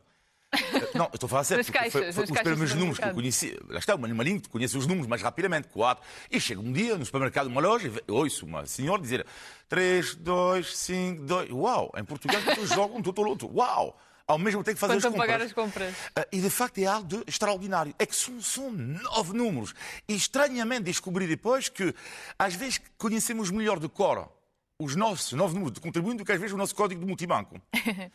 Não, 0.93 1.05
eu 1.05 1.11
estou 1.13 1.27
a 1.27 1.29
falar 1.29 1.43
sério. 1.45 1.63
Caixas, 1.71 1.91
foi, 1.93 2.11
foi 2.11 2.23
os 2.25 2.41
primeiros 2.41 2.73
números 2.73 2.99
que 2.99 3.05
eu 3.05 3.13
conheci. 3.13 3.57
Lá 3.69 3.79
está, 3.79 3.95
uma 3.95 4.05
malinho 4.09 4.41
que 4.41 4.49
conhece 4.49 4.77
os 4.77 4.85
números 4.85 5.07
mais 5.07 5.21
rapidamente, 5.21 5.69
quatro. 5.69 6.03
E 6.29 6.41
chega 6.41 6.59
um 6.59 6.73
dia 6.73 6.97
no 6.97 7.05
supermercado, 7.05 7.47
uma 7.47 7.61
loja, 7.61 7.87
e 7.87 8.11
ouço 8.11 8.45
uma 8.45 8.65
senhora 8.65 9.01
dizer 9.01 9.25
3, 9.69 10.15
2, 10.15 10.77
5, 10.77 11.23
2. 11.23 11.51
Uau! 11.51 11.89
Em 11.95 12.03
Portugal, 12.03 12.37
as 12.39 12.45
pessoas 12.47 12.69
jogam 12.71 13.01
totoloto. 13.01 13.49
Uau! 13.55 13.97
Ao 14.27 14.37
mesmo 14.37 14.61
tempo 14.61 14.75
que 14.77 14.85
Quanto 14.85 15.07
as 15.07 15.13
compras. 15.13 15.41
as 15.41 15.53
compras. 15.53 15.95
Ah, 16.17 16.27
E 16.33 16.41
de 16.41 16.49
facto 16.49 16.79
é 16.79 16.85
algo 16.85 17.07
de 17.07 17.23
extraordinário. 17.27 17.95
É 17.97 18.05
que 18.05 18.15
são, 18.15 18.41
são 18.41 18.69
nove 18.73 19.31
números. 19.31 19.73
E 20.05 20.15
estranhamente 20.15 20.83
descobri 20.83 21.25
depois 21.27 21.69
que 21.69 21.95
às 22.37 22.55
vezes 22.55 22.81
conhecemos 22.97 23.49
melhor 23.49 23.79
de 23.79 23.87
cor 23.87 24.34
os 24.79 24.95
nossos 24.95 25.31
nove 25.33 25.53
números 25.53 25.73
de 25.73 25.79
contribuinte 25.79 26.17
do 26.17 26.25
que 26.25 26.31
às 26.31 26.39
vezes 26.39 26.53
o 26.53 26.57
nosso 26.57 26.75
código 26.75 26.99
de 26.99 27.07
multibanco. 27.07 27.59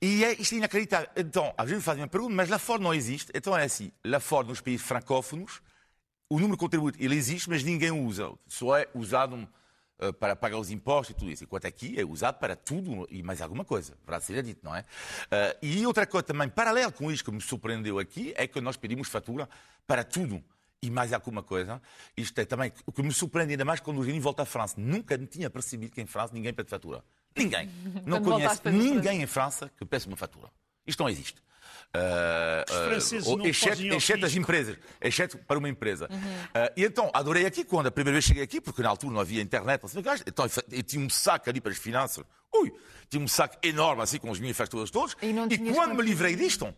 e 0.00 0.24
é, 0.24 0.32
isto 0.34 0.54
é 0.54 0.58
inacreditável. 0.58 1.08
Então, 1.16 1.52
às 1.56 1.64
vezes 1.64 1.78
me 1.78 1.84
fazem 1.84 2.02
uma 2.02 2.08
pergunta, 2.08 2.34
mas 2.34 2.48
lá 2.48 2.58
fora 2.58 2.82
não 2.82 2.94
existe. 2.94 3.30
Então 3.34 3.56
é 3.56 3.64
assim, 3.64 3.90
lá 4.04 4.20
fora 4.20 4.46
nos 4.46 4.60
países 4.60 4.86
francófonos, 4.86 5.60
o 6.30 6.36
número 6.36 6.56
de 6.56 6.60
contribuinte 6.60 7.02
ele 7.02 7.16
existe, 7.16 7.48
mas 7.48 7.64
ninguém 7.64 7.90
o 7.90 8.04
usa. 8.04 8.32
Só 8.46 8.76
é 8.76 8.88
usado 8.94 9.48
eh, 9.98 10.12
para 10.12 10.36
pagar 10.36 10.58
os 10.58 10.70
impostos 10.70 11.10
e 11.10 11.18
tudo 11.18 11.30
isso. 11.30 11.44
Enquanto 11.44 11.66
aqui 11.66 11.98
é 11.98 12.04
usado 12.04 12.38
para 12.38 12.54
tudo 12.54 13.06
e 13.10 13.22
mais 13.22 13.40
alguma 13.40 13.64
coisa, 13.64 13.96
para 14.04 14.20
seja 14.20 14.42
dito, 14.42 14.60
não 14.62 14.74
é? 14.74 14.84
Eh, 15.30 15.58
e 15.62 15.86
outra 15.86 16.06
coisa 16.06 16.22
também, 16.22 16.48
paralelo 16.48 16.92
com 16.92 17.10
isto 17.10 17.24
que 17.24 17.32
me 17.32 17.40
surpreendeu 17.40 17.98
aqui, 17.98 18.34
é 18.36 18.46
que 18.46 18.60
nós 18.60 18.76
pedimos 18.76 19.08
fatura 19.08 19.48
para 19.86 20.04
tudo. 20.04 20.42
E 20.82 20.90
mais 20.90 21.12
alguma 21.12 21.42
coisa, 21.42 21.80
isto 22.16 22.38
é 22.38 22.44
também 22.44 22.70
o 22.84 22.92
que 22.92 23.02
me 23.02 23.12
surpreende 23.12 23.52
ainda 23.52 23.64
mais 23.64 23.80
quando 23.80 23.98
o 23.98 24.04
Geni 24.04 24.20
volta 24.20 24.42
à 24.42 24.46
França. 24.46 24.74
Nunca 24.78 25.16
me 25.16 25.26
tinha 25.26 25.48
percebido 25.48 25.92
que 25.92 26.00
em 26.00 26.06
França 26.06 26.34
ninguém 26.34 26.52
pede 26.52 26.68
fatura. 26.68 27.02
Ninguém. 27.34 27.70
Não 28.06 28.20
Quando 28.22 28.34
conheço 28.34 28.60
ninguém 28.70 29.22
em 29.22 29.26
França 29.26 29.70
que 29.76 29.84
peça 29.84 30.06
uma 30.06 30.16
fatura. 30.16 30.48
Isto 30.86 31.02
não 31.02 31.10
existe. 31.10 31.42
Os 32.68 32.76
franceses 32.88 33.26
ou- 33.26 33.38
não 33.38 33.46
exceto, 33.46 33.82
exceto 33.82 34.26
as 34.26 34.34
empresas, 34.34 34.76
exceto 35.00 35.38
para 35.38 35.58
uma 35.58 35.68
empresa. 35.68 36.08
Ah, 36.54 36.70
e 36.76 36.84
então, 36.84 37.10
adorei 37.12 37.46
aqui, 37.46 37.64
quando 37.64 37.86
a 37.86 37.90
primeira 37.90 38.14
vez 38.14 38.24
cheguei 38.24 38.42
aqui, 38.42 38.60
porque 38.60 38.82
na 38.82 38.88
altura 38.90 39.12
não 39.12 39.20
havia 39.20 39.42
internet, 39.42 39.82
não 39.82 39.88
sei 39.88 40.00
o 40.00 40.04
que, 40.04 40.10
então 40.26 40.46
eu 40.70 40.82
tinha 40.82 41.04
um 41.04 41.08
saco 41.10 41.48
ali 41.48 41.60
para 41.60 41.72
as 41.72 41.78
finanças, 41.78 42.24
ui, 42.54 42.72
tinha 43.08 43.22
um 43.22 43.28
saco 43.28 43.56
enorme 43.62 44.02
assim 44.02 44.18
com 44.18 44.30
as 44.30 44.38
minhas 44.38 44.56
faturas 44.56 44.90
todas, 44.90 45.16
E 45.22 45.32
tinhas 45.58 45.74
quando 45.74 45.94
me 45.94 46.02
livrei 46.02 46.36
disto, 46.36 46.72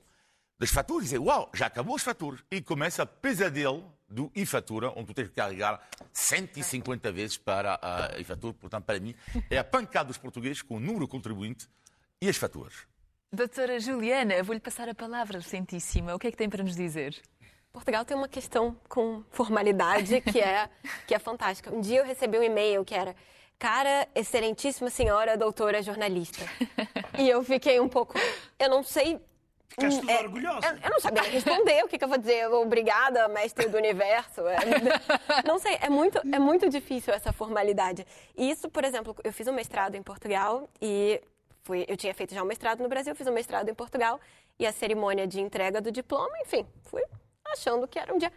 das 0.58 0.70
faturas, 0.70 1.04
disse, 1.04 1.18
uau, 1.18 1.50
já 1.54 1.66
acabou 1.66 1.96
as 1.96 2.02
faturas. 2.02 2.40
E 2.50 2.60
começa 2.60 3.02
a 3.02 3.06
pesadelo 3.06 3.92
do 4.08 4.30
e-fatura, 4.34 4.90
onde 4.96 5.06
tu 5.06 5.14
tens 5.14 5.28
que 5.28 5.34
carregar 5.34 5.80
150 6.12 7.12
vezes 7.12 7.36
para 7.36 7.78
a 7.80 8.18
e-fatura, 8.18 8.54
portanto, 8.54 8.84
para 8.84 8.98
mim, 8.98 9.14
é 9.50 9.58
a 9.58 9.64
pancada 9.64 10.08
dos 10.08 10.18
portugueses 10.18 10.62
com 10.62 10.76
o 10.76 10.80
número 10.80 11.06
contribuinte 11.06 11.68
e 12.20 12.28
as 12.28 12.36
faturas. 12.36 12.74
Doutora 13.30 13.78
Juliana, 13.78 14.42
vou-lhe 14.42 14.60
passar 14.60 14.88
a 14.88 14.94
palavra, 14.94 15.38
recentíssima. 15.38 16.14
O 16.14 16.18
que 16.18 16.28
é 16.28 16.30
que 16.30 16.36
tem 16.36 16.48
para 16.48 16.64
nos 16.64 16.74
dizer? 16.74 17.20
Portugal 17.70 18.04
tem 18.04 18.16
uma 18.16 18.28
questão 18.28 18.74
com 18.88 19.22
formalidade 19.30 20.20
que 20.22 20.40
é, 20.40 20.68
que 21.06 21.14
é 21.14 21.18
fantástica. 21.18 21.70
Um 21.72 21.80
dia 21.80 21.98
eu 21.98 22.04
recebi 22.04 22.38
um 22.38 22.42
e-mail 22.42 22.84
que 22.84 22.94
era 22.94 23.14
Cara, 23.58 24.06
excelentíssima 24.14 24.88
senhora, 24.88 25.36
doutora 25.36 25.82
jornalista. 25.82 26.44
E 27.18 27.28
eu 27.28 27.42
fiquei 27.42 27.80
um 27.80 27.88
pouco. 27.88 28.14
Eu 28.56 28.70
não 28.70 28.84
sei. 28.84 29.20
Ficaste 29.68 30.00
toda 30.00 30.12
é, 30.12 30.22
orgulhosa. 30.22 30.66
Eu, 30.66 30.78
eu 30.82 30.90
não 30.90 31.00
sabia 31.00 31.22
responder. 31.22 31.84
O 31.84 31.88
que, 31.88 31.98
que 31.98 32.04
eu 32.04 32.08
vou 32.08 32.18
dizer? 32.18 32.46
Obrigada, 32.48 33.28
mestre 33.28 33.68
do 33.68 33.76
universo. 33.76 34.42
É, 34.48 34.56
não 35.46 35.58
sei, 35.58 35.78
é 35.80 35.88
muito, 35.88 36.18
é 36.18 36.38
muito 36.38 36.68
difícil 36.68 37.12
essa 37.12 37.32
formalidade. 37.32 38.06
E 38.36 38.50
isso, 38.50 38.68
por 38.68 38.84
exemplo, 38.84 39.14
eu 39.22 39.32
fiz 39.32 39.46
um 39.46 39.52
mestrado 39.52 39.94
em 39.94 40.02
Portugal 40.02 40.68
e 40.80 41.20
fui, 41.62 41.84
eu 41.86 41.96
tinha 41.96 42.14
feito 42.14 42.34
já 42.34 42.42
um 42.42 42.46
mestrado 42.46 42.82
no 42.82 42.88
Brasil, 42.88 43.14
fiz 43.14 43.26
um 43.26 43.32
mestrado 43.32 43.68
em 43.68 43.74
Portugal 43.74 44.18
e 44.58 44.66
a 44.66 44.72
cerimônia 44.72 45.26
de 45.26 45.40
entrega 45.40 45.80
do 45.80 45.92
diploma, 45.92 46.32
enfim, 46.40 46.66
fui 46.84 47.02
achando 47.46 47.86
que 47.86 47.98
era 47.98 48.12
um 48.12 48.18
dia. 48.18 48.32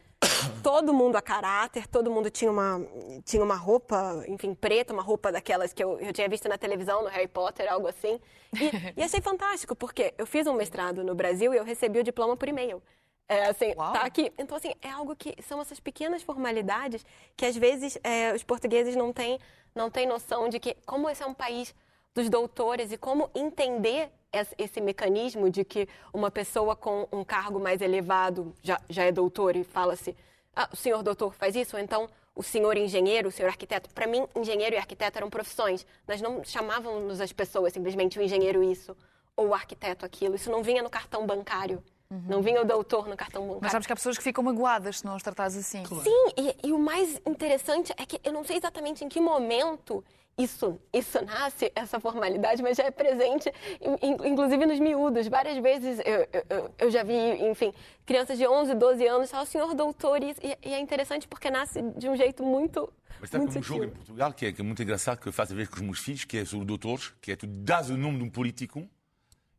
Todo 0.61 0.93
mundo 0.93 1.15
a 1.15 1.21
caráter, 1.21 1.87
todo 1.87 2.11
mundo 2.11 2.29
tinha 2.29 2.51
uma, 2.51 2.79
tinha 3.25 3.43
uma 3.43 3.55
roupa, 3.55 4.23
enfim, 4.27 4.53
preta, 4.53 4.93
uma 4.93 5.01
roupa 5.01 5.31
daquelas 5.31 5.73
que 5.73 5.83
eu, 5.83 5.99
eu 5.99 6.13
tinha 6.13 6.29
visto 6.29 6.47
na 6.47 6.57
televisão, 6.57 7.01
no 7.01 7.09
Harry 7.09 7.27
Potter, 7.27 7.71
algo 7.71 7.87
assim. 7.87 8.19
E, 8.53 8.99
e 9.01 9.03
achei 9.03 9.19
fantástico, 9.21 9.75
porque 9.75 10.13
eu 10.17 10.25
fiz 10.27 10.45
um 10.45 10.53
mestrado 10.53 11.03
no 11.03 11.15
Brasil 11.15 11.53
e 11.53 11.57
eu 11.57 11.63
recebi 11.63 11.99
o 11.99 12.03
diploma 12.03 12.37
por 12.37 12.47
e-mail. 12.47 12.81
É, 13.27 13.45
assim, 13.45 13.73
Uau. 13.75 13.93
tá 13.93 14.01
aqui. 14.01 14.31
Então, 14.37 14.57
assim, 14.57 14.73
é 14.81 14.89
algo 14.89 15.15
que 15.15 15.35
são 15.41 15.61
essas 15.61 15.79
pequenas 15.79 16.21
formalidades 16.21 17.05
que 17.35 17.45
às 17.45 17.55
vezes 17.55 17.97
é, 18.03 18.33
os 18.33 18.43
portugueses 18.43 18.95
não 18.95 19.11
têm, 19.13 19.39
não 19.73 19.89
têm 19.89 20.05
noção 20.05 20.49
de 20.49 20.59
que, 20.59 20.75
como 20.85 21.09
esse 21.09 21.23
é 21.23 21.25
um 21.25 21.33
país 21.33 21.73
dos 22.13 22.29
doutores 22.29 22.91
e 22.91 22.97
como 22.97 23.29
entender 23.33 24.11
esse, 24.57 24.79
mecanismo 24.79 25.49
de 25.49 25.63
que 25.63 25.87
uma 26.13 26.31
pessoa 26.31 26.75
com 26.75 27.07
um 27.11 27.23
cargo 27.23 27.59
mais 27.59 27.81
elevado 27.81 28.53
já, 28.63 28.79
já 28.89 29.03
é 29.03 29.11
doutor 29.11 29.55
e 29.55 29.63
fala-se, 29.63 30.15
ah, 30.55 30.69
o 30.71 30.75
senhor 30.75 31.03
doutor 31.03 31.33
faz 31.33 31.55
isso, 31.55 31.75
ou 31.75 31.81
então 31.81 32.09
o 32.33 32.41
senhor 32.41 32.77
engenheiro, 32.77 33.27
o 33.27 33.31
senhor 33.31 33.49
arquiteto. 33.49 33.89
Para 33.89 34.07
mim, 34.07 34.25
engenheiro 34.35 34.75
e 34.75 34.77
arquiteto 34.77 35.17
eram 35.17 35.29
profissões. 35.29 35.85
Nós 36.07 36.21
não 36.21 36.43
chamávamos 36.43 37.19
as 37.19 37.33
pessoas 37.33 37.73
simplesmente 37.73 38.17
o 38.17 38.21
engenheiro 38.21 38.63
isso 38.63 38.95
ou 39.35 39.49
o 39.49 39.53
arquiteto 39.53 40.05
aquilo. 40.05 40.35
Isso 40.35 40.49
não 40.49 40.63
vinha 40.63 40.81
no 40.81 40.89
cartão 40.89 41.25
bancário. 41.25 41.83
Não 42.27 42.41
vinha 42.41 42.61
o 42.61 42.65
doutor 42.65 43.07
no 43.07 43.15
cartão 43.15 43.43
bancário. 43.43 43.61
Mas 43.61 43.71
sabes 43.71 43.87
que 43.87 43.93
há 43.93 43.95
pessoas 43.95 44.17
que 44.17 44.23
ficam 44.23 44.43
magoadas 44.43 44.99
se 44.99 45.05
não 45.05 45.15
os 45.15 45.23
tratares 45.23 45.55
assim. 45.55 45.85
Sim, 45.85 46.25
e, 46.37 46.67
e 46.67 46.73
o 46.73 46.79
mais 46.79 47.21
interessante 47.25 47.93
é 47.95 48.05
que 48.05 48.19
eu 48.21 48.33
não 48.33 48.43
sei 48.43 48.57
exatamente 48.57 49.05
em 49.05 49.07
que 49.07 49.21
momento 49.21 50.03
isso, 50.37 50.79
isso 50.93 51.23
nasce, 51.23 51.71
essa 51.75 51.99
formalidade, 51.99 52.61
mas 52.63 52.77
já 52.77 52.83
é 52.85 52.91
presente, 52.91 53.51
in- 53.81 54.07
in- 54.07 54.27
inclusive 54.29 54.65
nos 54.65 54.79
miúdos. 54.79 55.27
Várias 55.27 55.57
vezes 55.57 55.99
eu, 56.05 56.27
eu- 56.49 56.71
eu, 56.79 56.91
já 56.91 57.03
vi, 57.03 57.13
enfim, 57.49 57.73
crianças 58.05 58.37
de 58.37 58.47
11, 58.47 58.73
12 58.73 59.05
anos 59.07 59.29
falam, 59.29 59.45
senhor 59.45 59.73
doutor, 59.75 60.23
e, 60.23 60.35
e 60.63 60.73
é 60.73 60.79
interessante 60.79 61.27
porque 61.27 61.51
nasce 61.51 61.81
de 61.97 62.09
um 62.09 62.15
jeito 62.15 62.43
muito. 62.43 62.91
Mas 63.19 63.27
está 63.27 63.37
muito 63.37 63.49
como 63.53 63.59
um 63.59 63.63
jogo 63.63 63.83
em. 63.83 63.89
Portugal 63.89 64.33
que 64.33 64.45
é, 64.47 64.51
que 64.51 64.61
é 64.61 64.63
muito 64.63 64.81
engraçado, 64.81 65.19
que 65.19 65.27
eu 65.27 65.33
faço 65.33 65.51
às 65.51 65.57
vezes 65.57 65.69
com 65.69 65.75
os 65.77 65.81
meus 65.83 65.99
filhos, 65.99 66.25
que 66.25 66.37
é 66.37 66.45
sobre 66.45 66.65
doutores, 66.65 67.13
que 67.21 67.31
é 67.31 67.35
tu 67.35 67.45
dás 67.45 67.89
o 67.91 67.97
nome 67.97 68.17
de 68.17 68.23
um 68.23 68.29
político 68.29 68.89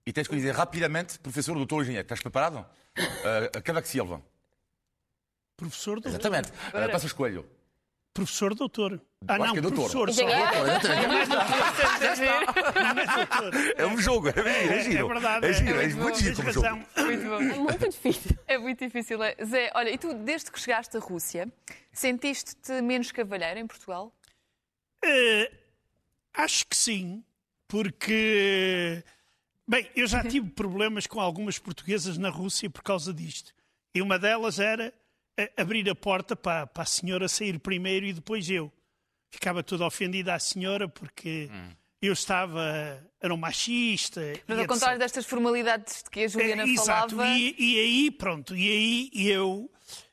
e 0.04 0.12
tens 0.12 0.26
que 0.26 0.34
dizer 0.34 0.52
rapidamente, 0.52 1.16
professor, 1.20 1.54
doutor, 1.54 1.82
engenheiro. 1.82 2.04
Estás 2.04 2.20
preparado? 2.20 2.66
Uh, 2.98 3.62
Cavaco 3.62 3.86
Silva. 3.86 4.20
Professor 5.56 5.94
doutor. 6.00 6.08
Exatamente. 6.08 6.48
Uh, 6.50 6.90
Passas 6.90 7.12
Coelho. 7.12 7.46
Professor 8.14 8.54
doutor. 8.54 9.00
Ah, 9.26 9.34
Acho 9.34 9.44
não, 9.46 9.52
que 9.52 9.58
é 9.58 9.62
doutor. 9.62 9.90
professor 9.90 10.12
só. 10.12 10.28
É 13.76 13.86
um 13.86 13.98
jogo, 13.98 14.28
é, 14.28 14.32
é, 14.36 14.78
É, 14.78 14.82
giro. 14.82 15.06
é 15.06 15.08
verdade. 15.12 15.46
É 15.46 15.52
giro, 15.52 15.80
é, 15.80 15.84
é, 15.84 15.86
muito 15.88 15.98
muito 16.02 16.18
giro 16.20 16.36
como 16.36 16.52
jogo. 16.52 16.68
Muito 16.68 17.24
bom. 17.24 17.40
É 17.40 17.58
muito 17.58 17.88
difícil. 17.88 18.38
É 18.46 18.58
muito 18.58 18.84
difícil. 18.84 19.22
é. 19.22 19.36
Zé, 19.44 19.70
olha, 19.74 19.90
e 19.90 19.98
tu, 19.98 20.12
desde 20.14 20.50
que 20.50 20.60
chegaste 20.60 20.96
à 20.96 21.00
Rússia, 21.00 21.48
sentiste-te 21.92 22.82
menos 22.82 23.10
cavalheiro 23.12 23.58
em 23.60 23.66
Portugal? 23.66 24.12
Eh, 25.04 25.50
acho 26.34 26.66
que 26.66 26.76
sim, 26.76 27.24
porque. 27.66 29.02
Bem, 29.66 29.88
eu 29.96 30.06
já 30.06 30.22
tive 30.28 30.50
problemas 30.50 31.06
com 31.06 31.20
algumas 31.20 31.58
portuguesas 31.58 32.18
na 32.18 32.28
Rússia 32.28 32.68
por 32.68 32.82
causa 32.82 33.12
disto. 33.12 33.54
E 33.94 34.02
uma 34.02 34.18
delas 34.18 34.58
era 34.58 34.92
eh, 35.36 35.52
abrir 35.56 35.88
a 35.90 35.94
porta 35.94 36.34
para, 36.36 36.66
para 36.66 36.82
a 36.82 36.86
senhora 36.86 37.28
sair 37.28 37.58
primeiro 37.58 38.06
e 38.06 38.12
depois 38.12 38.48
eu. 38.50 38.72
Ficava 39.30 39.62
toda 39.62 39.86
ofendida 39.86 40.34
à 40.34 40.38
senhora 40.38 40.86
porque 40.88 41.48
eu 42.02 42.12
estava. 42.12 43.02
Era 43.20 43.32
um 43.32 43.36
machista. 43.38 44.20
Mas 44.46 44.58
ao 44.58 44.66
contrário 44.66 44.98
destas 44.98 45.24
formalidades 45.24 46.02
de 46.02 46.10
que 46.10 46.24
a 46.24 46.28
Juliana 46.28 46.62
É, 46.64 46.66
Exato, 46.66 47.16
falava. 47.16 47.34
e, 47.38 47.54
e 47.58 47.78
aí, 47.80 48.10
pronto, 48.10 48.54
e 48.56 48.68
aí 49.14 49.28
eu 49.30 49.70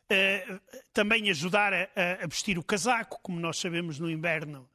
eh, 0.10 0.60
também 0.94 1.30
ajudar 1.30 1.74
a, 1.74 1.82
a- 1.96 2.24
a 2.24 2.28
vestir 2.28 2.58
o 2.58 2.64
casaco, 2.64 3.20
como 3.22 3.40
nós 3.40 3.58
sabemos 3.60 4.00
no 4.00 4.10
inverno. 4.10 4.70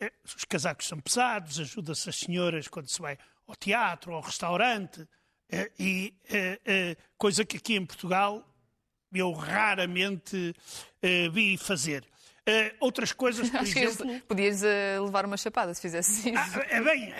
eh, 0.00 0.12
os 0.24 0.44
casacos 0.44 0.86
são 0.86 1.00
pesados, 1.00 1.58
ajuda-se 1.60 2.08
as 2.10 2.16
senhoras 2.16 2.68
quando 2.68 2.88
se 2.90 3.00
vai 3.00 3.16
ao 3.46 3.54
teatro, 3.56 4.12
ao 4.12 4.20
restaurante, 4.20 5.08
eh, 5.50 5.70
e 5.78 6.12
coisa 7.16 7.44
que 7.44 7.56
aqui 7.56 7.74
em 7.76 7.86
Portugal 7.86 8.46
eu 9.20 9.32
raramente 9.32 10.54
eh, 11.02 11.28
vi 11.28 11.56
fazer. 11.58 12.04
Eh, 12.46 12.74
outras 12.80 13.12
coisas, 13.12 13.48
por 13.50 13.60
Acho 13.60 13.78
exemplo. 13.78 14.20
podias 14.22 14.62
eh, 14.64 14.98
levar 15.00 15.24
uma 15.24 15.36
chapada 15.36 15.72
se 15.74 15.80
fizesse 15.80 16.30
isso. 16.30 16.38
Ah, 16.58 16.66
é 16.70 16.80
bem, 16.80 17.14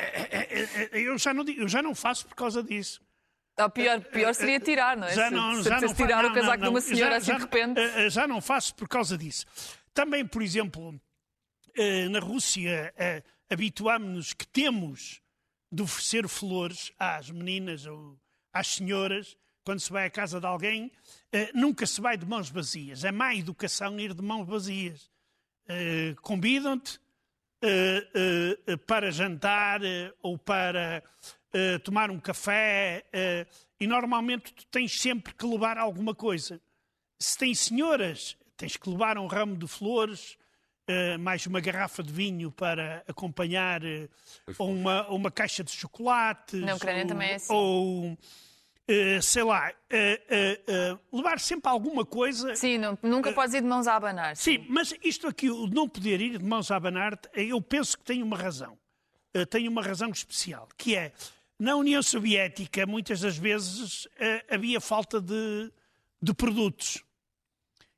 eu 0.92 1.16
já, 1.18 1.32
não, 1.32 1.44
eu 1.48 1.68
já 1.68 1.82
não 1.82 1.94
faço 1.94 2.26
por 2.26 2.34
causa 2.34 2.62
disso. 2.62 3.00
Ou 3.58 3.70
pior, 3.70 4.00
pior 4.00 4.34
seria 4.34 4.58
tirar, 4.58 4.96
não 4.96 5.06
é? 5.06 5.14
Já 5.14 5.28
se, 5.28 5.34
não, 5.34 5.54
se 5.62 5.68
já 5.68 5.76
apetecesse 5.76 6.00
não 6.00 6.06
tirar 6.06 6.22
não, 6.22 6.30
o 6.30 6.34
casaco 6.34 6.56
não, 6.58 6.62
de 6.64 6.68
uma 6.70 6.80
senhora 6.80 7.10
Já- 7.12 7.16
assim 7.18 7.26
já- 7.26 7.34
de 7.36 7.42
repente. 7.42 8.10
Já 8.10 8.26
não 8.26 8.40
faço 8.40 8.74
por 8.74 8.88
causa 8.88 9.16
disso. 9.18 9.44
Também, 9.94 10.26
por 10.26 10.40
exemplo, 10.42 10.98
na 12.10 12.18
Rússia, 12.18 12.92
habituámos-nos 13.50 14.32
que 14.32 14.46
temos 14.46 15.20
de 15.70 15.82
oferecer 15.82 16.26
flores 16.28 16.92
às 16.98 17.30
meninas 17.30 17.84
ou 17.86 18.18
às 18.52 18.66
senhoras 18.68 19.36
quando 19.64 19.80
se 19.80 19.92
vai 19.92 20.06
à 20.06 20.10
casa 20.10 20.40
de 20.40 20.46
alguém, 20.46 20.86
uh, 20.86 21.58
nunca 21.58 21.86
se 21.86 22.00
vai 22.00 22.16
de 22.16 22.26
mãos 22.26 22.50
vazias. 22.50 23.04
É 23.04 23.12
má 23.12 23.34
educação 23.34 23.98
ir 23.98 24.14
de 24.14 24.22
mãos 24.22 24.46
vazias. 24.46 25.10
Uh, 25.64 26.20
Convidam-te 26.20 26.98
uh, 27.62 28.78
para 28.86 29.10
jantar 29.10 29.80
ou 30.22 30.38
para 30.38 31.02
tomar 31.84 32.10
um 32.10 32.18
café 32.18 33.04
e 33.78 33.86
normalmente 33.86 34.54
tu 34.54 34.64
tens 34.68 34.98
sempre 34.98 35.34
que 35.34 35.44
levar 35.44 35.76
alguma 35.76 36.14
coisa. 36.14 36.58
Se 37.18 37.36
tens 37.36 37.58
senhoras, 37.58 38.38
tens 38.56 38.78
que 38.78 38.88
levar 38.88 39.18
um 39.18 39.26
ramo 39.26 39.56
de 39.56 39.66
flores, 39.66 40.38
Uh, 40.82 41.16
mais 41.16 41.46
uma 41.46 41.60
garrafa 41.60 42.02
de 42.02 42.12
vinho 42.12 42.50
para 42.50 43.04
acompanhar 43.06 43.84
uh, 43.84 44.10
ou 44.58 44.72
uma, 44.72 45.08
uma 45.10 45.30
caixa 45.30 45.62
de 45.62 45.70
chocolates. 45.70 46.60
Na 46.60 46.74
Ucrânia 46.74 47.02
ou, 47.02 47.08
também 47.08 47.30
é 47.30 47.34
assim. 47.36 47.52
Ou, 47.52 48.18
uh, 48.88 49.22
sei 49.22 49.42
lá, 49.42 49.72
levar 51.12 51.40
sempre 51.40 51.70
alguma 51.70 52.04
coisa. 52.04 52.54
Sim, 52.54 52.78
não, 52.78 52.98
nunca 53.02 53.32
podes 53.32 53.54
ir 53.54 53.62
de 53.62 53.68
mãos 53.68 53.86
a 53.86 53.96
abanar. 53.96 54.36
Sim. 54.36 54.58
sim, 54.58 54.66
mas 54.68 54.94
isto 55.02 55.26
aqui, 55.26 55.50
o 55.50 55.66
não 55.66 55.88
poder 55.88 56.20
ir 56.20 56.38
de 56.38 56.44
mãos 56.44 56.70
a 56.70 56.76
abanar, 56.76 57.18
eu 57.34 57.60
penso 57.60 57.98
que 57.98 58.04
tem 58.04 58.22
uma 58.22 58.36
razão. 58.36 58.78
tem 59.50 59.68
uma 59.68 59.82
razão 59.82 60.10
especial, 60.10 60.68
que 60.76 60.96
é, 60.96 61.12
na 61.58 61.76
União 61.76 62.02
Soviética, 62.02 62.86
muitas 62.86 63.20
das 63.20 63.36
vezes 63.36 64.08
havia 64.50 64.80
falta 64.80 65.20
de, 65.20 65.72
de 66.20 66.34
produtos. 66.34 67.02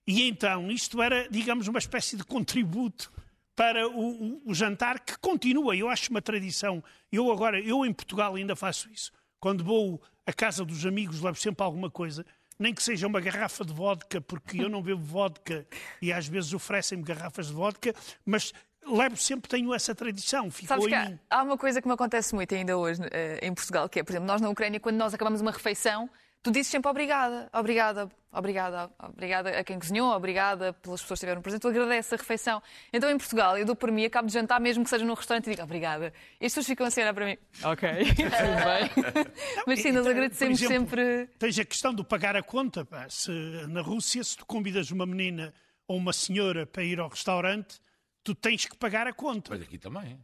E 0.07 0.29
então 0.29 0.71
isto 0.71 1.03
era, 1.03 1.29
digamos, 1.29 1.67
uma 1.67 1.79
espécie 1.79 2.17
de 2.17 2.25
contributo 2.25 3.11
para 3.57 3.89
o, 3.89 4.01
o, 4.01 4.43
o, 4.51 4.55
jantar 4.55 5.01
que 5.01 5.17
continua. 5.19 5.77
Eu 5.77 5.89
acho 5.89 6.11
uma 6.11 6.21
tradição. 6.21 6.83
Eu 7.11 7.31
agora, 7.31 7.61
eu 7.61 7.85
em 7.87 7.93
Portugal 7.93 8.35
ainda 8.35 8.55
faço 8.55 8.91
isso. 8.91 9.13
Quando 9.41 9.65
vou 9.65 10.03
à 10.27 10.33
casa 10.33 10.65
dos 10.65 10.85
amigos, 10.87 11.21
levo 11.21 11.39
sempre 11.39 11.65
alguma 11.65 11.91
coisa, 11.91 12.25
nem 12.59 12.73
que 12.73 12.83
seja 12.83 13.07
uma 13.07 13.21
garrafa 13.21 13.65
de 13.65 13.73
vodka, 13.73 14.21
porque 14.21 14.63
eu 14.63 14.69
não 14.69 14.83
bebo 14.83 15.03
vodka 15.05 15.67
e 16.01 16.13
às 16.13 16.27
vezes 16.27 16.53
oferecem-me 16.53 17.05
garrafas 17.05 17.49
de 17.49 17.53
vodka, 17.53 17.95
mas 18.25 18.53
levo 18.87 19.17
sempre, 19.17 19.49
tenho 19.49 19.73
essa 19.75 19.95
tradição. 19.95 20.51
Ficou 20.51 20.69
Sabes 20.69 20.87
que 20.87 20.95
há, 20.95 21.19
há, 21.39 21.43
uma 21.43 21.57
coisa 21.57 21.81
que 21.81 21.89
me 21.89 21.95
acontece 21.95 22.35
muito 22.35 22.55
ainda 22.55 22.77
hoje 22.77 23.01
uh, 23.01 23.07
em 23.43 23.53
Portugal, 23.53 23.89
que 23.89 24.01
é, 24.01 24.03
por 24.03 24.13
exemplo, 24.13 24.27
nós 24.27 24.41
na 24.41 24.49
Ucrânia, 24.49 24.79
quando 24.79 24.97
nós 24.97 25.15
acabamos 25.15 25.41
uma 25.41 25.51
refeição, 25.51 26.09
tu 26.45 26.51
dizes 26.51 26.71
sempre 26.71 26.91
obrigada, 26.91 27.49
obrigada, 27.55 28.09
obrigada, 28.31 28.91
obrigada 28.99 29.59
a 29.59 29.65
quem 29.65 29.79
cozinhou, 29.79 30.13
obrigada 30.13 30.75
pelas 30.75 31.01
pessoas 31.01 31.19
que 31.19 31.25
estiveram 31.25 31.41
presentes, 31.41 31.63
tu 31.63 31.69
agradeces 31.69 32.13
a 32.13 32.17
refeição. 32.17 32.63
Então 32.93 33.11
em 33.11 33.17
Portugal, 33.17 33.57
eu 33.57 33.65
dou 33.65 33.75
por 33.75 33.91
mim, 33.91 34.05
acabo 34.05 34.29
de 34.29 34.35
jantar, 34.35 34.61
mesmo 34.61 34.85
que 34.85 34.91
seja 34.91 35.07
num 35.07 35.15
restaurante, 35.15 35.47
e 35.47 35.51
digo 35.51 35.63
obrigada. 35.63 36.13
E 36.39 36.45
as 36.45 36.53
pessoas 36.53 36.67
ficam 36.67 36.87
assim 36.87 37.01
a 37.01 37.05
olhar 37.05 37.15
para 37.15 37.25
mim, 37.25 37.39
ok, 37.65 37.89
tudo 38.15 39.25
bem. 39.25 39.25
Mas 39.67 39.81
sim, 39.81 39.91
nós 39.91 40.07
agradecemos 40.07 40.61
exemplo, 40.61 40.91
sempre. 40.91 41.27
Tens 41.39 41.59
a 41.59 41.65
questão 41.65 41.95
do 41.95 42.05
pagar 42.05 42.37
a 42.37 42.43
conta. 42.43 42.85
Pá. 42.85 43.09
Se, 43.09 43.31
na 43.69 43.81
Rússia, 43.81 44.23
se 44.23 44.37
tu 44.37 44.45
convidas 44.45 44.91
uma 44.91 45.07
menina 45.07 45.55
ou 45.89 45.97
uma 45.97 46.13
senhora 46.13 46.67
para 46.67 46.85
ir 46.85 47.01
ao 47.01 47.09
restaurante, 47.09 47.81
tu 48.23 48.35
tens 48.35 48.67
que 48.67 48.77
pagar 48.77 49.07
a 49.07 49.15
conta. 49.15 49.53
Mas 49.55 49.63
aqui 49.63 49.79
também. 49.79 50.21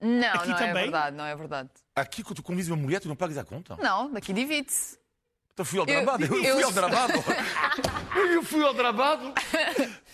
Não, 0.00 0.34
aqui 0.34 0.48
não 0.48 0.54
é 0.54 0.58
também? 0.58 0.70
é 0.70 0.82
verdade, 0.82 1.16
não 1.16 1.24
é 1.24 1.36
verdade. 1.36 1.70
Aqui, 1.94 2.24
quando 2.24 2.36
tu 2.36 2.42
convidas 2.42 2.68
uma 2.68 2.76
mulher, 2.76 3.00
tu 3.00 3.08
não 3.08 3.16
pagas 3.16 3.38
a 3.38 3.44
conta? 3.44 3.76
Não, 3.76 4.10
daqui 4.12 4.32
divide-se. 4.32 4.98
Então 5.58 5.66
fui 5.66 5.80
ao 5.80 5.86
travado. 5.86 6.24
Eu, 6.24 6.44
eu, 6.44 6.54
fui 6.54 6.62
ao 6.62 6.72
travado. 6.72 7.12
eu 8.32 8.42
fui 8.44 8.64
ao 8.64 8.74
travado. 8.74 9.34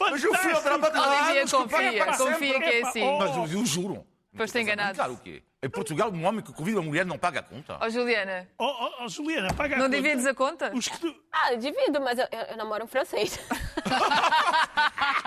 Mas 0.00 0.24
eu 0.24 0.34
fui 0.34 0.52
ao 0.52 0.62
travado. 0.62 0.98
Olivia, 0.98 1.46
confia, 1.46 2.16
confia 2.16 2.60
que 2.60 2.64
é 2.64 2.82
assim. 2.82 3.18
Mas 3.18 3.36
eu, 3.36 3.58
eu 3.58 3.66
juro. 3.66 4.06
Foste 4.34 4.58
enganado. 4.58 4.94
Claro 4.94 5.12
o 5.12 5.16
quê? 5.18 5.42
Em 5.62 5.68
Portugal, 5.68 6.10
um 6.10 6.24
homem 6.24 6.42
que 6.42 6.50
convida 6.50 6.80
uma 6.80 6.86
mulher 6.86 7.04
não 7.04 7.18
paga 7.18 7.40
a 7.40 7.42
conta. 7.42 7.76
Ó, 7.78 7.86
oh, 7.86 7.90
Juliana. 7.90 8.48
Ó, 8.58 8.66
oh, 8.66 9.04
oh, 9.04 9.08
Juliana, 9.08 9.52
paga 9.52 9.76
a 9.76 9.78
não 9.78 9.84
conta. 9.84 9.96
Não 9.96 10.02
divides 10.02 10.26
a 10.26 10.34
conta? 10.34 10.72
Os 10.74 10.88
que 10.88 10.98
tu... 10.98 11.14
Ah, 11.30 11.52
eu 11.52 11.58
divido, 11.58 12.00
mas 12.00 12.18
eu, 12.18 12.26
eu 12.50 12.56
namoro 12.56 12.84
um 12.84 12.86
francês. 12.86 13.38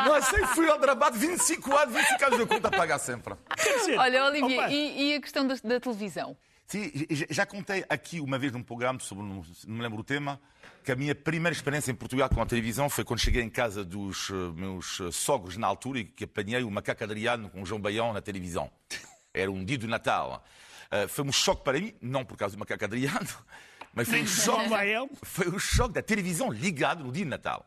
não, 0.04 0.14
assim 0.16 0.46
fui 0.48 0.68
ao 0.68 0.80
trabalho 0.80 1.16
25 1.16 1.78
anos, 1.78 1.96
25 1.96 2.26
anos 2.26 2.40
eu 2.40 2.48
conta 2.48 2.68
a 2.68 2.72
pagar 2.72 3.00
sempre. 3.00 3.36
Dizer, 3.56 3.98
Olha, 3.98 4.26
Olivia, 4.26 4.68
e, 4.70 5.12
e, 5.12 5.16
a 5.16 5.22
questão 5.22 5.48
da, 5.48 5.56
da 5.64 5.80
televisão? 5.80 6.36
Sim, 6.68 6.92
já 7.30 7.46
contei 7.46 7.86
aqui 7.88 8.20
uma 8.20 8.38
vez 8.38 8.52
num 8.52 8.62
programa 8.62 9.00
sobre, 9.00 9.24
não 9.24 9.42
me 9.66 9.82
lembro 9.82 10.02
o 10.02 10.04
tema, 10.04 10.38
que 10.84 10.92
a 10.92 10.98
minha 10.98 11.16
primeira 11.16 11.56
experiência 11.56 11.92
em 11.92 11.96
Portugal 11.96 12.28
com 12.28 12.42
a 12.42 12.46
televisão 12.46 12.90
foi 12.90 13.06
quando 13.06 13.22
cheguei 13.22 13.42
em 13.42 13.50
casa 13.50 13.86
dos 13.86 14.30
uh, 14.30 14.54
meus 14.54 15.00
uh, 15.00 15.10
sogros 15.10 15.56
na 15.56 15.66
altura 15.66 16.00
e 16.00 16.04
que 16.04 16.26
apanhei 16.26 16.64
o 16.64 16.70
macaco 16.70 17.02
Adriano 17.06 17.50
com 17.50 17.62
o 17.62 17.66
João 17.66 17.80
Baião 17.80 18.12
na 18.12 18.22
televisão. 18.22 18.70
Era 19.34 19.50
um 19.50 19.64
dia 19.64 19.78
do 19.78 19.88
Natal. 19.88 20.44
Uh, 20.92 21.08
foi 21.08 21.24
um 21.24 21.32
choque 21.32 21.64
para 21.64 21.80
mim, 21.80 21.94
não 22.02 22.26
por 22.26 22.36
causa 22.36 22.58
do 22.58 22.60
macaco 22.60 22.84
Adriano, 22.84 23.30
mas 23.94 24.10
foi 24.10 24.22
um 24.22 24.28
choque, 24.28 24.70
foi 25.24 25.48
um 25.48 25.60
choque 25.60 25.94
da 25.94 26.02
televisão 26.02 26.52
ligada 26.52 27.02
no 27.02 27.14
dia 27.14 27.24
de 27.24 27.30
Natal. 27.30 27.66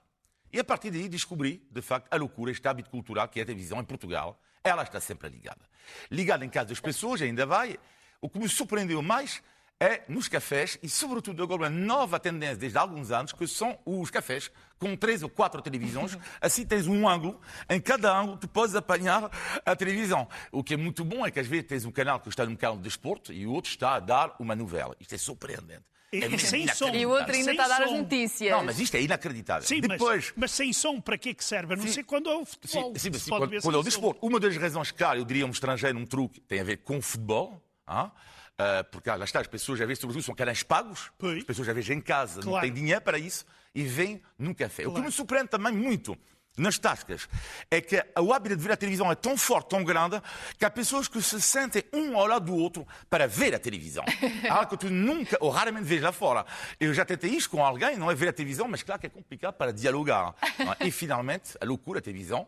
E 0.53 0.59
a 0.59 0.65
partir 0.65 0.91
daí 0.91 1.09
descobri, 1.09 1.67
de 1.71 1.81
facto, 1.81 2.13
a 2.13 2.17
loucura, 2.17 2.51
este 2.51 2.69
hábito 2.69 2.91
cultural 2.91 3.27
que 3.29 3.41
é 3.41 3.45
a 3.45 3.47
televisão 3.47 3.81
em 3.81 3.85
Portugal. 3.85 4.39
Ela 4.63 4.83
está 4.83 5.01
sempre 5.01 5.31
ligada. 5.31 5.63
Ligada 6.11 6.45
em 6.45 6.51
casa 6.51 6.69
das 6.69 6.81
pessoas, 6.81 7.23
ainda 7.23 7.47
vai. 7.47 7.79
O 8.21 8.29
que 8.29 8.39
me 8.39 8.49
surpreendeu 8.49 9.01
mais 9.01 9.43
é 9.81 10.03
nos 10.07 10.29
cafés 10.29 10.79
e, 10.83 10.89
sobretudo, 10.91 11.43
agora 11.43 11.63
uma 11.63 11.71
nova 11.71 12.21
tendência 12.21 12.57
desde 12.57 12.77
há 12.77 12.83
alguns 12.83 13.11
anos, 13.11 13.33
que 13.33 13.47
são 13.47 13.79
os 13.87 14.11
cafés 14.11 14.51
com 14.79 14.95
três 14.95 15.23
ou 15.23 15.31
quatro 15.31 15.63
televisões. 15.63 16.19
Assim 16.39 16.67
tens 16.67 16.87
um 16.87 17.09
ângulo, 17.09 17.41
em 17.69 17.81
cada 17.81 18.15
ângulo 18.15 18.37
tu 18.37 18.47
podes 18.47 18.75
apanhar 18.75 19.31
a 19.65 19.75
televisão. 19.75 20.29
O 20.53 20.63
que 20.63 20.75
é 20.75 20.77
muito 20.77 21.03
bom 21.03 21.25
é 21.25 21.31
que 21.31 21.41
às 21.41 21.47
vezes 21.47 21.67
tens 21.67 21.85
um 21.87 21.91
canal 21.91 22.21
que 22.21 22.29
está 22.29 22.45
num 22.45 22.57
canal 22.57 22.77
de 22.77 22.83
desporto 22.83 23.33
e 23.33 23.47
o 23.47 23.53
outro 23.53 23.71
está 23.71 23.95
a 23.95 24.01
dar 24.01 24.37
uma 24.39 24.55
novela. 24.55 24.95
Isto 25.01 25.15
é 25.15 25.19
surpreendente. 25.19 25.85
É 26.13 26.37
sem 26.39 26.67
som. 26.69 26.89
E 26.89 27.07
o 27.07 27.11
outro 27.11 27.33
ainda 27.33 27.45
sem 27.45 27.53
está 27.53 27.65
a 27.65 27.69
dar 27.69 27.83
as 27.83 27.89
som. 27.89 27.99
notícias. 27.99 28.51
Não, 28.51 28.65
mas 28.65 28.81
isto 28.81 28.97
é 28.97 29.01
inacreditável. 29.01 29.67
Sim, 29.67 29.81
Depois, 29.81 30.27
mas, 30.27 30.35
mas 30.37 30.51
sem 30.51 30.73
som, 30.73 31.01
para 31.01 31.17
que 31.17 31.31
é 31.31 31.35
que 31.35 31.45
serve? 31.45 31.73
A 31.73 31.77
não 31.77 31.87
ser 31.87 32.03
quando 32.03 32.29
é 32.29 32.35
o 32.35 32.45
futebol. 32.45 32.93
Sim, 32.97 33.13
sim, 33.13 33.19
sim, 33.19 33.31
quando, 33.31 33.63
quando 33.63 33.75
é 33.77 33.79
o 33.79 33.83
desporto. 33.83 34.27
Uma 34.27 34.41
das 34.41 34.57
razões, 34.57 34.91
claro, 34.91 35.21
eu 35.21 35.25
diria 35.25 35.47
um 35.47 35.51
estrangeiro, 35.51 35.97
um 35.97 36.05
truque, 36.05 36.41
tem 36.41 36.61
a 36.61 36.65
ver 36.65 36.79
com 36.79 36.99
o 36.99 37.03
futebol. 37.03 37.63
Ah, 37.91 38.11
ah, 38.59 38.85
porque 38.85 39.11
ah, 39.11 39.17
lá 39.17 39.25
está, 39.25 39.41
as 39.41 39.47
pessoas 39.47 39.81
às 39.81 39.87
vezes, 39.87 40.01
sobretudo, 40.01 40.23
são 40.25 40.35
canais 40.35 40.63
pagos. 40.63 41.11
As 41.39 41.45
pessoas 41.45 41.69
às 41.69 41.75
vezes 41.75 41.91
em 41.91 42.01
casa 42.01 42.41
não 42.41 42.53
Claro. 42.53 42.67
têm 42.67 42.73
dinheiro 42.75 43.01
para 43.01 43.19
isso 43.19 43.45
e 43.75 43.83
vêm 43.83 44.23
num 44.39 44.55
café. 44.55 44.83
O 44.83 44.87
que 44.87 44.93
Claro. 44.93 45.07
me 45.07 45.13
surpreende 45.13 45.49
também 45.49 45.73
muito 45.73 46.17
nas 46.59 46.79
tascas 46.79 47.27
é 47.71 47.81
que 47.81 48.05
o 48.19 48.35
hábito 48.35 48.55
de 48.57 48.63
ver 48.63 48.73
a 48.73 48.77
televisão 48.77 49.11
é 49.11 49.15
tão 49.15 49.35
forte, 49.39 49.71
tão 49.71 49.83
grande, 49.83 50.21
que 50.59 50.65
há 50.65 50.71
pessoas 50.71 51.09
que 51.09 51.23
se 51.23 51.41
sentem 51.41 51.83
um 51.93 52.19
ao 52.19 52.27
lado 52.27 52.47
do 52.47 52.55
outro 52.55 52.87
para 53.09 53.27
ver 53.27 53.55
a 53.55 53.59
televisão. 53.59 54.05
Algo 54.51 54.67
que 54.71 54.77
tu 54.77 54.91
nunca 54.91 55.39
ou 55.41 55.49
raramente 55.49 55.85
vês 55.87 56.03
lá 56.03 56.13
fora. 56.13 56.45
Eu 56.79 56.93
já 56.93 57.05
tentei 57.05 57.31
isto 57.31 57.49
com 57.51 57.65
alguém, 57.65 57.97
não 57.97 58.11
é 58.11 58.15
ver 58.15 58.29
a 58.29 58.33
televisão, 58.33 58.69
mas 58.69 58.83
claro 58.83 59.01
que 59.01 59.07
é 59.07 59.11
complicado 59.11 59.55
para 59.55 59.73
dialogar. 59.73 60.35
não 60.59 60.73
é? 60.73 60.77
E 60.87 60.91
finalmente, 60.91 61.57
a 61.61 61.65
loucura, 61.65 62.01
a 62.01 62.03
televisão, 62.03 62.47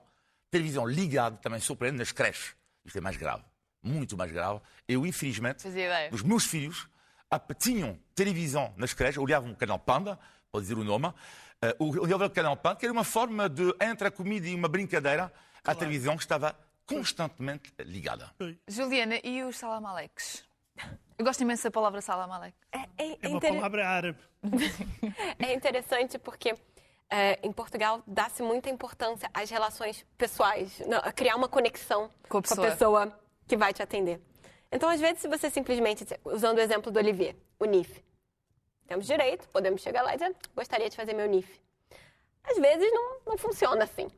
televisão 0.50 0.86
ligada 0.86 1.36
também 1.38 1.60
surpreende 1.60 1.96
nas 1.98 2.12
creches. 2.12 2.54
Isto 2.84 2.98
é 2.98 3.00
mais 3.00 3.16
grave, 3.16 3.42
muito 3.82 4.16
mais 4.16 4.30
grave. 4.30 4.60
Eu, 4.86 5.04
infelizmente, 5.04 5.66
os 6.12 6.22
meus 6.22 6.44
filhos 6.44 6.88
ah, 7.30 7.40
tinham 7.58 7.98
televisão 8.14 8.72
nas 8.76 8.92
creches, 8.94 9.18
olhavam 9.18 9.50
o 9.52 9.56
canal 9.56 9.78
Panda, 9.78 10.18
pode 10.50 10.64
dizer 10.64 10.78
o 10.78 10.84
nome, 10.84 11.12
eh, 11.60 11.74
olhavam 11.78 12.26
o 12.26 12.30
canal 12.30 12.56
Panda, 12.56 12.76
que 12.76 12.86
era 12.86 12.92
uma 12.92 13.04
forma 13.04 13.48
de, 13.48 13.74
entre 13.80 14.08
a 14.08 14.10
comida 14.10 14.46
e 14.46 14.54
uma 14.54 14.68
brincadeira, 14.68 15.32
a 15.64 15.74
televisão 15.74 16.14
estava 16.14 16.54
constantemente 16.86 17.72
ligada. 17.80 18.30
Juliana, 18.68 19.18
e 19.24 19.42
os 19.42 19.56
salamaleques? 19.56 20.44
Eu 21.18 21.24
gosto 21.24 21.40
imenso 21.42 21.64
da 21.64 21.70
palavra 21.70 22.00
salamaleque. 22.00 22.56
É, 22.72 22.78
é, 22.98 23.18
É 23.22 23.28
uma 23.28 23.36
inter- 23.36 23.54
palavra 23.54 23.88
árabe. 23.88 24.18
é 25.38 25.54
interessante 25.54 26.18
porque 26.18 26.54
é, 27.08 27.38
em 27.42 27.52
Portugal 27.52 28.02
dá-se 28.06 28.42
muita 28.42 28.68
importância 28.68 29.30
às 29.32 29.48
relações 29.50 30.04
pessoais, 30.18 30.80
não, 30.86 30.98
a 30.98 31.12
criar 31.12 31.36
uma 31.36 31.48
conexão 31.48 32.10
Com 32.28 32.38
a 32.38 32.42
pessoa. 32.42 32.70
pessoa 32.70 33.18
que 33.46 33.56
vai 33.56 33.72
te 33.72 33.82
atender. 33.82 34.20
Então, 34.70 34.88
às 34.88 35.00
vezes, 35.00 35.20
se 35.20 35.28
você 35.28 35.50
simplesmente, 35.50 36.06
usando 36.24 36.58
o 36.58 36.60
exemplo 36.60 36.90
do 36.90 36.98
Olivier, 36.98 37.36
o 37.58 37.64
NIF, 37.64 38.02
temos 38.86 39.06
direito, 39.06 39.48
podemos 39.48 39.80
chegar 39.82 40.02
lá 40.02 40.14
e 40.14 40.18
dizer, 40.18 40.34
gostaria 40.54 40.88
de 40.88 40.96
fazer 40.96 41.14
meu 41.14 41.26
NIF. 41.26 41.60
Às 42.44 42.58
vezes 42.58 42.90
não, 42.92 43.20
não 43.26 43.38
funciona 43.38 43.84
assim. 43.84 44.10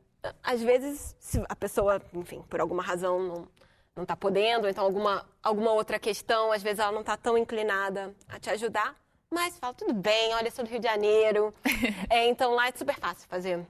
Às 0.43 0.63
vezes, 0.63 1.15
se 1.19 1.43
a 1.49 1.57
pessoa, 1.57 2.01
enfim, 2.15 2.43
por 2.49 2.61
alguma 2.61 2.83
razão 2.83 3.21
não 3.21 3.49
não 3.97 4.03
está 4.03 4.17
podendo, 4.17 4.65
ou 4.65 4.71
então 4.71 4.85
alguma, 4.85 5.25
alguma 5.43 5.73
outra 5.73 5.99
questão, 5.99 6.51
às 6.51 6.63
vezes 6.63 6.81
ela 6.81 6.93
não 6.93 7.01
está 7.01 7.17
tão 7.17 7.39
inclinada 7.39 8.15
a 8.29 8.41
te 8.41 8.51
ajudar, 8.51 8.97
mas 9.31 9.59
fala, 9.59 9.75
tudo 9.75 9.93
bem, 9.93 10.35
olha, 10.35 10.49
eu 10.49 10.51
sou 10.51 10.65
do 10.65 10.71
Rio 10.71 10.81
de 10.81 10.87
Janeiro, 10.87 11.55
É, 12.11 12.27
então 12.27 12.53
lá 12.55 12.69
é 12.69 12.73
super 12.73 12.97
fácil 12.97 13.29
fazer 13.29 13.65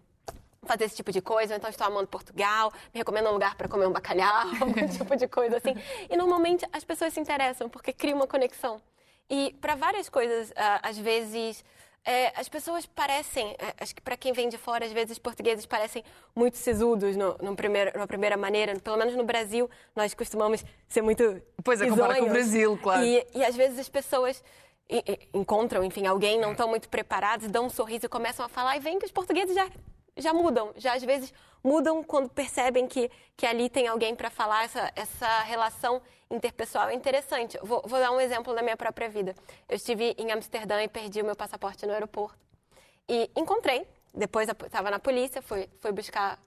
fazer 0.64 0.84
esse 0.84 0.96
tipo 0.96 1.12
de 1.12 1.20
coisa, 1.20 1.56
então 1.56 1.68
estou 1.68 1.86
amando 1.86 2.06
Portugal, 2.08 2.72
me 2.92 2.98
recomenda 2.98 3.30
um 3.30 3.32
lugar 3.32 3.54
para 3.56 3.68
comer 3.68 3.86
um 3.86 3.92
bacalhau, 3.92 4.48
algum 4.60 4.86
tipo 4.88 5.16
de 5.16 5.28
coisa 5.28 5.56
assim. 5.56 5.74
E 6.08 6.16
normalmente 6.16 6.66
as 6.72 6.84
pessoas 6.84 7.12
se 7.12 7.20
interessam 7.20 7.68
porque 7.68 7.92
cria 7.92 8.14
uma 8.14 8.26
conexão. 8.26 8.80
E 9.28 9.56
para 9.60 9.74
várias 9.74 10.08
coisas, 10.08 10.52
ah, 10.56 10.80
às 10.82 10.98
vezes 10.98 11.64
é, 12.04 12.38
as 12.38 12.48
pessoas 12.48 12.84
parecem, 12.84 13.56
é, 13.58 13.74
acho 13.80 13.94
que 13.94 14.02
para 14.02 14.16
quem 14.16 14.32
vem 14.32 14.48
de 14.48 14.58
fora, 14.58 14.84
às 14.84 14.92
vezes 14.92 15.12
os 15.12 15.18
portugueses 15.18 15.64
parecem 15.64 16.04
muito 16.36 16.58
sisudos 16.58 17.16
no, 17.16 17.36
no 17.40 17.56
primeiro, 17.56 17.98
na 17.98 18.06
primeira 18.06 18.36
maneira. 18.36 18.78
Pelo 18.78 18.98
menos 18.98 19.16
no 19.16 19.24
Brasil, 19.24 19.70
nós 19.96 20.12
costumamos 20.12 20.62
ser 20.86 21.00
muito 21.00 21.40
Pois 21.62 21.80
é, 21.80 21.88
compara 21.88 22.18
com 22.18 22.26
o. 22.26 22.28
Brasil, 22.28 22.78
claro. 22.82 23.02
E, 23.02 23.26
e 23.34 23.42
às 23.42 23.56
vezes 23.56 23.78
as 23.78 23.88
pessoas 23.88 24.42
encontram, 25.32 25.82
enfim, 25.82 26.06
alguém 26.06 26.38
não 26.38 26.52
estão 26.52 26.68
muito 26.68 26.90
preparados, 26.90 27.48
dão 27.48 27.66
um 27.66 27.70
sorriso 27.70 28.04
e 28.04 28.08
começam 28.08 28.44
a 28.44 28.50
falar 28.50 28.76
e 28.76 28.80
vem 28.80 28.98
que 28.98 29.06
os 29.06 29.10
portugueses 29.10 29.54
já, 29.54 29.66
já 30.16 30.32
mudam, 30.32 30.72
já 30.76 30.94
às 30.94 31.02
vezes 31.02 31.32
mudam 31.62 32.02
quando 32.02 32.28
percebem 32.28 32.86
que, 32.86 33.10
que 33.36 33.46
ali 33.46 33.68
tem 33.68 33.88
alguém 33.88 34.14
para 34.14 34.30
falar, 34.30 34.64
essa, 34.64 34.92
essa 34.94 35.40
relação 35.42 36.00
interpessoal 36.30 36.88
é 36.88 36.94
interessante. 36.94 37.58
Vou, 37.62 37.82
vou 37.86 37.98
dar 37.98 38.10
um 38.10 38.20
exemplo 38.20 38.54
da 38.54 38.62
minha 38.62 38.76
própria 38.76 39.08
vida. 39.08 39.34
Eu 39.68 39.76
estive 39.76 40.14
em 40.18 40.30
Amsterdã 40.30 40.82
e 40.82 40.88
perdi 40.88 41.20
o 41.20 41.24
meu 41.24 41.36
passaporte 41.36 41.86
no 41.86 41.92
aeroporto. 41.92 42.38
E 43.08 43.30
encontrei, 43.36 43.86
depois 44.12 44.48
estava 44.48 44.90
na 44.90 44.98
polícia, 44.98 45.42
fui, 45.42 45.68
fui 45.80 45.92
buscar 45.92 46.38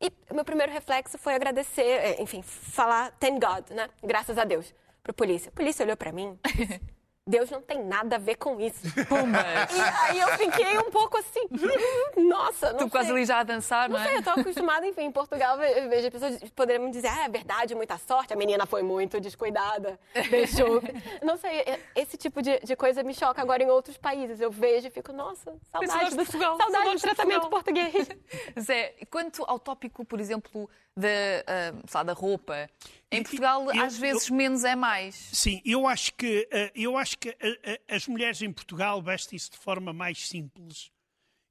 e 0.00 0.12
meu 0.34 0.44
primeiro 0.44 0.72
reflexo 0.72 1.16
foi 1.16 1.34
agradecer, 1.34 1.82
é, 1.82 2.22
enfim, 2.22 2.42
falar 2.42 3.10
thank 3.12 3.40
God, 3.40 3.70
né? 3.70 3.88
Graças 4.02 4.36
a 4.36 4.44
Deus, 4.44 4.74
para 5.02 5.12
a 5.12 5.14
polícia. 5.14 5.48
A 5.48 5.52
polícia 5.52 5.84
olhou 5.84 5.96
para 5.96 6.12
mim 6.12 6.38
Deus 7.26 7.50
não 7.50 7.62
tem 7.62 7.82
nada 7.82 8.16
a 8.16 8.18
ver 8.18 8.34
com 8.36 8.60
isso. 8.60 8.82
Pumas. 9.08 9.72
E 9.72 9.80
aí 9.80 10.20
eu 10.20 10.28
fiquei 10.36 10.78
um 10.78 10.90
pouco 10.90 11.16
assim, 11.16 11.40
nossa, 12.28 12.70
não 12.72 12.78
Tu 12.78 12.82
sei. 12.82 12.90
quase 12.90 13.10
ali 13.12 13.24
já 13.24 13.38
a 13.38 13.42
dançar, 13.42 13.88
não, 13.88 13.96
não 13.96 14.04
é? 14.04 14.08
sei, 14.08 14.18
eu 14.18 14.22
tô 14.22 14.30
acostumada, 14.30 14.86
enfim, 14.86 15.04
em 15.04 15.10
Portugal 15.10 15.58
eu 15.62 15.88
vejo 15.88 16.08
as 16.08 16.12
pessoas 16.12 16.50
poderiam 16.50 16.90
dizer, 16.90 17.08
ah, 17.08 17.24
é 17.24 17.28
verdade, 17.30 17.74
muita 17.74 17.96
sorte, 17.96 18.34
a 18.34 18.36
menina 18.36 18.66
foi 18.66 18.82
muito 18.82 19.18
descuidada, 19.20 19.98
deixou... 20.28 20.82
não 21.24 21.38
sei, 21.38 21.64
esse 21.96 22.18
tipo 22.18 22.42
de, 22.42 22.60
de 22.60 22.76
coisa 22.76 23.02
me 23.02 23.14
choca 23.14 23.40
agora 23.40 23.62
em 23.62 23.70
outros 23.70 23.96
países. 23.96 24.38
Eu 24.38 24.50
vejo 24.50 24.88
e 24.88 24.90
fico, 24.90 25.10
nossa, 25.10 25.56
saudade 25.72 26.04
de 26.04 26.10
do, 26.10 26.16
Portugal, 26.16 26.58
saudade 26.58 26.90
do 26.90 26.96
de 26.96 27.02
tratamento 27.02 27.48
Portugal. 27.48 27.90
português. 27.90 28.08
Zé, 28.60 28.94
quanto 29.10 29.42
ao 29.46 29.58
tópico, 29.58 30.04
por 30.04 30.20
exemplo, 30.20 30.68
da, 30.96 31.08
ah, 31.46 31.82
lá, 31.94 32.02
da 32.02 32.12
roupa, 32.12 32.68
em 33.10 33.22
Portugal 33.22 33.64
eu- 33.74 33.82
às 33.82 33.98
vezes 33.98 34.30
menos 34.30 34.64
é 34.64 34.76
mais. 34.76 35.14
Sim, 35.32 35.60
eu 35.64 35.86
acho 35.86 36.12
que, 36.14 36.48
eh, 36.50 36.72
eu 36.74 36.96
acho 36.96 37.18
que 37.18 37.36
eh, 37.40 37.80
as 37.88 38.06
mulheres 38.06 38.40
em 38.42 38.52
Portugal 38.52 39.00
vestem-se 39.02 39.50
de 39.50 39.56
forma 39.56 39.92
mais 39.92 40.28
simples. 40.28 40.90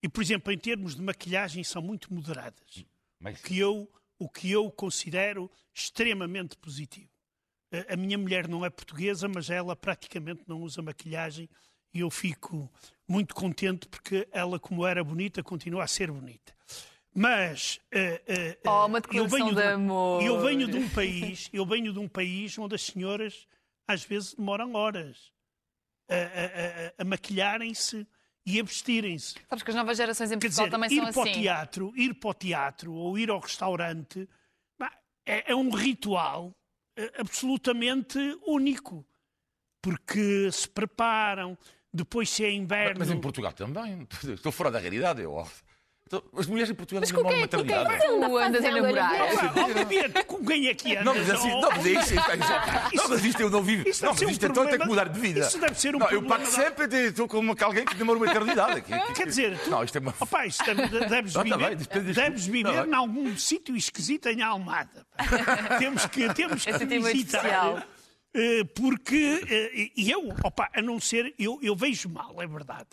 E, 0.01 0.09
por 0.09 0.21
exemplo, 0.21 0.51
em 0.51 0.57
termos 0.57 0.95
de 0.95 1.01
maquilhagem, 1.01 1.63
são 1.63 1.81
muito 1.81 2.13
moderadas. 2.13 2.85
Mas- 3.19 3.39
O 3.39 3.43
que 3.43 3.57
eu, 3.59 3.89
o 4.19 4.29
que 4.29 4.51
eu 4.51 4.69
considero 4.71 5.49
extremamente 5.73 6.57
positivo. 6.57 7.09
A 7.89 7.95
minha 7.95 8.17
mulher 8.17 8.47
não 8.47 8.63
é 8.63 8.69
portuguesa, 8.69 9.27
mas 9.27 9.49
ela 9.49 9.75
praticamente 9.75 10.43
não 10.47 10.61
usa 10.61 10.81
maquilhagem 10.81 11.49
e 11.93 12.01
eu 12.01 12.09
fico 12.11 12.71
muito 13.07 13.33
contente 13.33 13.87
porque 13.87 14.27
ela, 14.31 14.59
como 14.59 14.85
era 14.85 15.03
bonita, 15.03 15.41
continua 15.41 15.83
a 15.83 15.87
ser 15.87 16.11
bonita. 16.11 16.53
Mas 17.15 17.79
eh, 17.91 18.21
eh, 18.27 18.57
Oh, 18.65 18.85
uma 18.87 18.99
eu 19.13 19.27
venho 19.27 19.49
de 19.49 19.55
de, 19.55 19.61
amor. 19.61 20.23
eu 20.23 20.41
venho 20.41 20.67
de 20.67 20.77
um 20.77 20.89
país, 20.89 21.49
eu 21.53 21.65
venho 21.65 21.93
de 21.93 21.99
um 21.99 22.07
país 22.07 22.57
onde 22.57 22.73
as 22.75 22.81
senhoras 22.81 23.47
às 23.87 24.03
vezes 24.03 24.33
demoram 24.33 24.73
horas 24.73 25.31
a, 26.09 26.15
a- 26.15 26.87
a- 26.87 26.93
a 26.99 27.03
maquilharem-se 27.05 28.07
e 28.45 28.59
a 28.59 28.63
vestirem-se. 28.63 29.35
Sabes 29.47 29.63
que 29.63 29.69
as 29.69 29.75
novas 29.75 29.95
gerações 29.97 30.31
em 30.31 30.39
Quer 30.39 30.47
Portugal 30.47 30.65
dizer, 30.65 30.71
também 30.71 30.91
ir 30.91 31.03
são 31.03 31.11
para 31.13 31.19
o 31.19 31.23
assim. 31.23 31.41
teatro, 31.41 31.93
ir 31.95 32.13
para 32.15 32.29
o 32.29 32.33
teatro 32.33 32.93
ou 32.93 33.17
ir 33.17 33.29
ao 33.29 33.39
restaurante 33.39 34.27
é, 35.25 35.51
é 35.51 35.55
um 35.55 35.69
ritual 35.69 36.53
eh, 36.97 37.11
absolutamente 37.19 38.17
único. 38.45 39.05
Porque 39.81 40.51
se 40.51 40.67
preparam, 40.67 41.57
depois 41.93 42.29
se 42.29 42.43
é 42.43 42.51
inverno. 42.51 42.99
Mas 42.99 43.09
em 43.09 43.19
Portugal 43.21 43.53
também. 43.53 44.07
Estou 44.33 44.51
fora 44.51 44.71
da 44.71 44.79
realidade. 44.79 45.21
Eu. 45.21 45.45
Então, 46.05 46.21
As 46.37 46.45
mulheres 46.47 46.69
em 46.69 46.75
Portugal 46.75 46.99
Mas 47.01 47.11
não 47.11 47.23
com 47.23 47.29
quem, 47.29 47.47
demoram 47.47 47.63
com 47.63 47.65
quem 47.65 47.75
maternidade. 47.77 48.45
andas 48.45 48.65
a 48.65 48.71
namorar? 48.71 50.25
Com 50.27 50.45
quem 50.45 50.67
é 50.67 50.73
que 50.73 50.95
andas? 50.97 51.05
Não, 51.05 51.15
mas 51.15 51.29
assim, 51.29 51.49
não, 51.49 51.69
mas 51.71 51.85
isso, 51.85 52.15
não, 52.95 53.09
mas 53.09 53.25
isto 53.25 53.41
eu 53.41 53.49
não 53.49 53.63
vivo. 53.63 53.87
Isso 53.89 54.05
Não, 54.05 54.11
mas 54.13 54.21
um 54.21 54.29
isto 54.29 54.45
então 54.45 54.65
tem 54.67 54.79
que 54.79 54.85
mudar 54.85 55.07
de 55.09 55.19
vida. 55.19 55.39
isso 55.39 55.57
deve 55.59 55.79
ser 55.79 55.95
um 55.95 55.99
não, 55.99 56.09
Eu 56.11 56.21
pago 56.23 56.43
da- 56.43 56.49
sempre 56.51 56.85
estou 57.07 57.27
como 57.27 57.55
alguém 57.61 57.85
que 57.85 57.95
demora 57.95 58.17
uma 58.17 58.27
eternidade 58.27 58.79
aqui. 58.79 59.13
Quer 59.13 59.27
dizer, 59.27 59.57
tu, 59.59 59.69
Não, 59.69 59.83
isto 59.83 59.97
é 59.97 60.01
uma. 60.01 60.13
Opa, 60.19 60.45
isto 60.45 60.63
deve- 60.65 61.05
deves 61.07 61.33
Não, 61.35 61.43
tá 61.45 61.57
viver, 61.57 61.75
deves 62.13 62.45
viver 62.45 62.63
Tá 62.73 62.85
em 62.85 62.93
algum 62.93 63.37
sítio 63.37 63.75
esquisito 63.75 64.27
em 64.27 64.41
Almada. 64.41 65.05
temos 65.79 66.05
que, 66.07 66.31
temos 66.33 66.63
que 66.63 66.69
é 66.71 66.77
visitar. 66.77 67.13
especial. 67.13 67.83
eh, 68.35 68.63
Porque, 68.75 69.41
eh, 69.49 69.89
e 69.95 70.11
eu, 70.11 70.33
opa, 70.43 70.69
a 70.75 70.81
não 70.81 70.99
ser, 70.99 71.33
eu, 71.39 71.59
eu 71.61 71.75
vejo 71.75 72.09
mal, 72.09 72.35
é 72.41 72.47
verdade. 72.47 72.87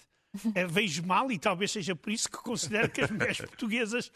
Eh, 0.54 0.64
vejo 0.64 1.02
mal 1.04 1.30
e 1.32 1.38
talvez 1.40 1.72
seja 1.72 1.96
por 1.96 2.12
isso 2.12 2.30
que 2.30 2.38
considero 2.38 2.88
que 2.88 3.00
as 3.00 3.10
mulheres 3.10 3.38
portuguesas 3.38 4.12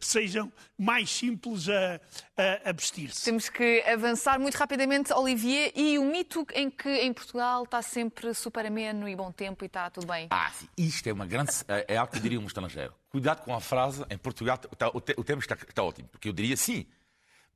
sejam 0.00 0.50
mais 0.78 1.10
simples 1.10 1.68
a, 1.68 2.00
a, 2.36 2.70
a 2.70 2.72
vestir-se. 2.72 3.22
Temos 3.24 3.50
que 3.50 3.82
avançar 3.82 4.38
muito 4.40 4.54
rapidamente, 4.56 5.12
Olivier, 5.12 5.70
e 5.76 5.98
o 5.98 6.04
mito 6.04 6.46
em 6.54 6.70
que 6.70 6.88
em 6.88 7.12
Portugal 7.12 7.64
está 7.64 7.82
sempre 7.82 8.32
super 8.32 8.64
ameno 8.64 9.06
e 9.06 9.14
bom 9.14 9.30
tempo 9.30 9.62
e 9.62 9.66
está 9.66 9.90
tudo 9.90 10.06
bem. 10.06 10.26
Ah, 10.30 10.50
sim, 10.52 10.68
isto 10.78 11.06
é 11.06 11.12
uma 11.12 11.26
grande. 11.26 11.52
É 11.68 11.84
é 11.94 11.96
algo 11.98 12.12
que 12.12 12.20
diria 12.20 12.40
um 12.40 12.46
estrangeiro. 12.46 12.94
Cuidado 13.10 13.42
com 13.42 13.54
a 13.54 13.60
frase, 13.60 14.04
em 14.08 14.16
Portugal 14.16 14.58
está- 14.72 14.88
o, 14.88 15.00
te- 15.02 15.14
o 15.18 15.24
tempo 15.24 15.40
está, 15.40 15.54
está 15.54 15.82
ótimo. 15.82 16.08
Porque 16.08 16.28
eu 16.30 16.32
diria 16.32 16.56
sim, 16.56 16.86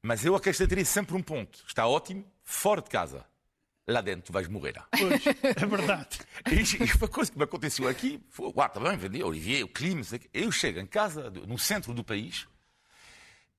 mas 0.02 0.22
eu 0.24 0.34
acrescentaria 0.36 0.84
sempre 0.84 1.16
um 1.16 1.22
ponto. 1.22 1.64
Está 1.66 1.86
ótimo 1.86 2.24
fora 2.44 2.82
de 2.82 2.90
casa. 2.90 3.24
Lá 3.86 4.00
dentro 4.00 4.22
tu 4.26 4.32
vais 4.32 4.46
morrer. 4.46 4.74
Pois, 4.90 5.26
é 5.26 5.66
verdade. 5.66 6.20
Isto 6.52 6.78
foi 6.86 6.96
uma 6.98 7.08
coisa 7.08 7.32
que 7.32 7.38
me 7.38 7.44
aconteceu 7.44 7.88
aqui. 7.88 8.20
Foi, 8.30 8.52
ah, 8.56 8.68
tá 8.68 8.78
bem, 8.78 8.96
vendi, 8.96 9.22
Olivier, 9.22 9.64
o 9.64 9.68
clima. 9.68 10.02
Eu 10.32 10.52
chego 10.52 10.78
em 10.78 10.86
casa, 10.86 11.30
no 11.30 11.58
centro 11.58 11.92
do 11.92 12.04
país, 12.04 12.46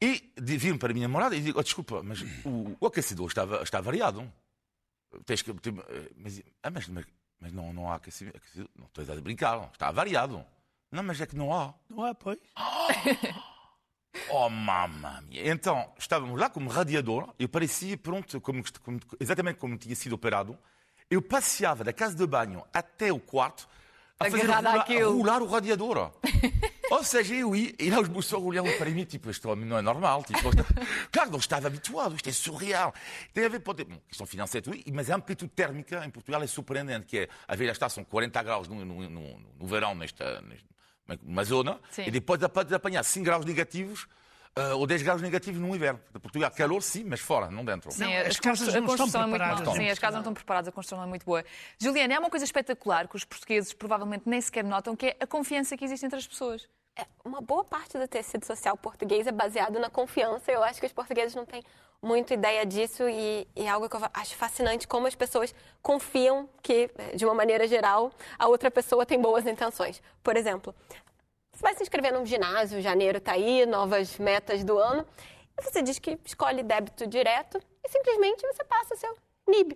e 0.02 0.34
viro 0.38 0.78
para 0.78 0.92
a 0.92 0.94
minha 0.94 1.08
namorada 1.08 1.36
e 1.36 1.42
digo: 1.42 1.60
oh, 1.60 1.64
desculpa, 1.64 2.02
mas 2.04 2.22
o, 2.46 2.78
o 2.80 2.86
aquecedor 2.86 3.28
está, 3.28 3.44
está 3.64 3.82
variado. 3.82 4.32
Tens 5.26 5.42
que. 5.42 5.54
tem- 5.56 5.74
mas, 6.16 6.42
ah, 6.64 6.70
mas, 6.72 6.88
mas, 6.88 7.06
mas 7.40 7.52
não, 7.52 7.74
não 7.74 7.92
há 7.92 7.96
aquecimento. 7.96 8.38
aquecedor. 8.38 8.70
Não 8.78 8.86
estou 8.86 9.18
a 9.18 9.22
brincar, 9.22 9.58
não, 9.58 9.70
está 9.72 9.92
variado. 9.92 10.46
Não, 10.90 11.04
mas 11.04 11.20
é 11.20 11.26
que 11.26 11.36
não 11.36 11.54
há. 11.54 11.74
Não 11.90 12.06
é, 12.08 12.14
pois? 12.14 12.38
Oh, 12.58 13.44
mamma 14.50 15.22
mia. 15.28 15.52
Então, 15.52 15.92
estávamos 15.98 16.40
lá 16.40 16.50
como 16.50 16.70
radiador, 16.70 17.34
eu 17.38 17.48
parecia 17.50 17.98
pronto, 17.98 18.40
como, 18.42 18.64
como- 18.82 19.00
exatamente 19.20 19.58
como 19.60 19.78
tinha 19.78 19.96
sido 19.96 20.14
operado. 20.14 20.58
Eu 21.10 21.22
passeava 21.22 21.84
da 21.84 21.94
casa 21.94 22.16
de 22.16 22.26
banho 22.26 22.64
até 22.74 23.12
o 23.12 23.20
quarto 23.20 23.68
a 24.20 24.26
fazer 24.26 24.46
rolar, 24.46 24.86
a 24.90 25.06
rolar 25.06 25.42
o 25.42 25.48
radiador. 25.48 26.12
Ou 26.92 27.04
seja, 27.04 27.34
eu 27.34 27.56
ia, 27.56 27.74
e 27.80 27.90
lá 27.90 28.00
os 28.00 28.26
sogros 28.26 28.50
olhavam 28.50 28.72
para 28.78 28.90
mim, 28.90 29.04
tipo, 29.04 29.30
este 29.30 29.48
homem 29.48 29.66
não 29.66 29.78
é 29.78 29.82
normal. 29.82 30.24
Tipo, 30.24 30.42
claro, 31.12 31.32
não 31.32 31.40
estava 31.40 31.68
habituado, 31.68 32.16
isto 32.16 32.30
é 32.30 32.32
surreal. 32.32 32.94
Tem 33.34 33.46
a 33.46 33.50
ver, 33.50 33.60
pode, 33.60 33.84
bom, 33.84 34.00
questão 34.08 34.28
financeira, 34.28 34.64
tudo, 34.64 34.78
mas 34.94 35.10
a 35.10 35.16
amplitude 35.16 35.52
térmica 35.52 36.06
em 36.06 36.10
Portugal 36.10 36.44
é 36.44 36.48
surpreendente, 36.48 37.06
que 37.08 37.20
é, 37.20 37.30
a 37.48 37.56
já 37.56 37.72
está, 37.72 37.90
são 37.90 38.04
40 38.04 38.44
graus 38.44 38.68
no, 38.68 38.86
no, 38.86 39.10
no, 39.10 39.40
no 39.60 39.66
verão, 39.68 39.96
nesta 39.96 40.42
uma 41.24 41.44
zona, 41.44 41.80
Sim. 41.92 42.04
e 42.08 42.12
depois 42.12 42.40
pode 42.48 42.74
apanhar 42.74 43.04
5 43.04 43.26
graus 43.26 43.46
negativos 43.46 44.08
ah, 44.56 44.76
ou 44.76 44.86
10 44.86 45.02
graus 45.02 45.22
negativos 45.22 45.60
no 45.60 45.76
inverno. 45.76 46.00
De 46.14 46.20
Portugal, 46.20 46.52
calor 46.52 46.82
sim, 46.82 47.04
mas 47.04 47.20
fora, 47.20 47.50
não 47.50 47.66
dentro. 47.66 47.92
Sim, 47.92 48.04
Não, 48.04 48.22
as, 48.22 48.28
as 48.28 48.40
casas 48.40 48.68
não 48.68 48.82
estão 48.82 48.86
construção 48.86 49.22
é 49.22 49.26
muito 49.26 49.40
preparadas 49.40 49.74
Sim, 49.76 49.90
as 49.90 50.00
casas 50.00 50.14
não 50.14 50.22
estão 50.22 50.34
preparadas, 50.34 50.68
a 50.68 50.72
construção 50.72 51.04
é 51.04 51.08
muito 51.08 51.26
boa. 51.26 51.44
Juliana, 51.80 52.16
há 52.16 52.20
uma 52.20 52.30
coisa 52.30 52.46
espetacular 52.46 53.08
que 53.08 53.16
os 53.16 53.26
portugueses 53.26 53.74
provavelmente 53.74 54.24
nem 54.28 54.40
sequer 54.40 54.64
notam, 54.64 54.96
que 54.96 55.08
é 55.08 55.18
a 55.20 55.26
confiança 55.28 55.76
que 55.76 55.84
existe 55.84 56.06
entre 56.06 56.20
as 56.20 56.28
pessoas. 56.28 56.68
É, 56.96 57.08
uma 57.26 57.42
boa 57.42 57.64
parte 57.64 57.98
do 57.98 58.08
tecido 58.08 58.46
social 58.46 58.78
português 58.78 59.26
é 59.26 59.32
baseado 59.32 59.80
na 59.80 59.90
confiança. 59.90 60.52
Eu 60.52 60.64
acho 60.64 60.80
que 60.80 60.86
os 60.86 60.94
portugueses 60.94 61.34
não 61.34 61.46
têm 61.46 61.64
muito 62.04 62.34
ideia 62.34 62.66
disso 62.66 63.08
e, 63.08 63.48
e 63.56 63.64
é 63.64 63.70
algo 63.70 63.88
que 63.88 63.96
eu 63.96 64.02
acho 64.14 64.36
fascinante 64.36 64.86
como 64.88 65.08
as 65.08 65.16
pessoas 65.16 65.56
confiam 65.82 66.50
que, 66.62 66.92
eh, 66.98 67.16
de 67.16 67.26
uma 67.26 67.34
maneira 67.34 67.66
geral, 67.66 68.12
a 68.38 68.48
outra 68.48 68.70
pessoa 68.70 69.06
tem 69.06 69.20
boas 69.20 69.48
intenções. 69.48 70.02
Por 70.22 70.36
exemplo, 70.36 70.76
você 71.54 71.62
vai 71.62 71.74
se 71.74 71.82
inscrever 71.82 72.12
num 72.12 72.26
ginásio, 72.26 72.82
janeiro 72.82 73.20
está 73.20 73.32
aí, 73.32 73.66
novas 73.66 74.20
metas 74.20 74.66
do 74.66 74.78
ano, 74.78 75.08
e 75.58 75.64
você 75.64 75.82
diz 75.82 75.98
que 75.98 76.20
escolhe 76.26 76.62
débito 76.62 77.08
direto 77.08 77.58
e 77.82 77.90
simplesmente 77.90 78.46
você 78.46 78.64
passa 78.66 78.98
seu 78.98 79.16
NIB. 79.48 79.74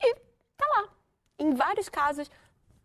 E 0.00 0.14
tá 0.56 0.66
lá. 0.76 0.88
Em 1.36 1.52
vários 1.52 1.88
casos, 1.88 2.30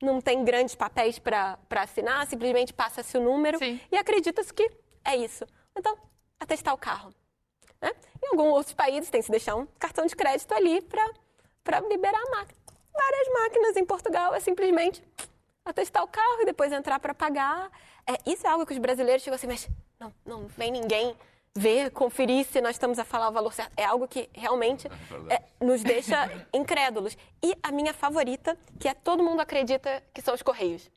não 0.01 0.19
tem 0.19 0.43
grandes 0.43 0.73
papéis 0.73 1.19
para 1.19 1.57
assinar, 1.69 2.25
simplesmente 2.25 2.73
passa-se 2.73 3.15
o 3.15 3.21
número 3.21 3.59
Sim. 3.59 3.79
e 3.91 3.95
acredita-se 3.95 4.51
que 4.51 4.71
é 5.05 5.15
isso. 5.15 5.45
Então, 5.75 5.95
atestar 6.39 6.73
o 6.73 6.77
carro. 6.77 7.13
Né? 7.83 7.91
Em 8.23 8.27
alguns 8.29 8.53
outros 8.53 8.73
países 8.73 9.09
tem 9.09 9.19
que 9.21 9.25
se 9.25 9.31
deixar 9.31 9.55
um 9.55 9.65
cartão 9.77 10.05
de 10.05 10.15
crédito 10.15 10.51
ali 10.53 10.81
para 11.63 11.79
liberar 11.81 12.19
a 12.19 12.29
máquina. 12.31 12.57
Várias 12.93 13.27
máquinas 13.33 13.75
em 13.77 13.85
Portugal 13.85 14.33
é 14.33 14.39
simplesmente 14.39 15.03
atestar 15.65 16.03
o 16.03 16.07
carro 16.07 16.41
e 16.41 16.45
depois 16.45 16.71
entrar 16.71 16.99
para 16.99 17.13
pagar. 17.13 17.69
É, 18.07 18.17
isso 18.29 18.45
é 18.45 18.49
algo 18.49 18.65
que 18.65 18.73
os 18.73 18.79
brasileiros 18.79 19.23
chegam 19.23 19.35
assim, 19.35 19.47
mas 19.47 19.67
não, 19.99 20.13
não 20.25 20.47
vem 20.47 20.71
ninguém 20.71 21.15
ver, 21.55 21.91
conferir 21.91 22.45
se 22.45 22.59
nós 22.61 22.75
estamos 22.75 22.97
a 22.99 23.03
falar 23.05 23.29
o 23.29 23.31
valor 23.31 23.53
certo. 23.53 23.71
É 23.77 23.85
algo 23.85 24.07
que 24.07 24.29
realmente 24.33 24.87
é, 25.29 25.41
nos 25.63 25.81
deixa 25.83 26.29
incrédulos. 26.53 27.15
E 27.43 27.55
a 27.61 27.71
minha 27.71 27.93
favorita, 27.93 28.57
que 28.79 28.87
é 28.87 28.93
todo 28.93 29.23
mundo 29.23 29.39
acredita 29.41 30.03
que 30.13 30.21
são 30.21 30.33
os 30.33 30.41
Correios 30.41 30.89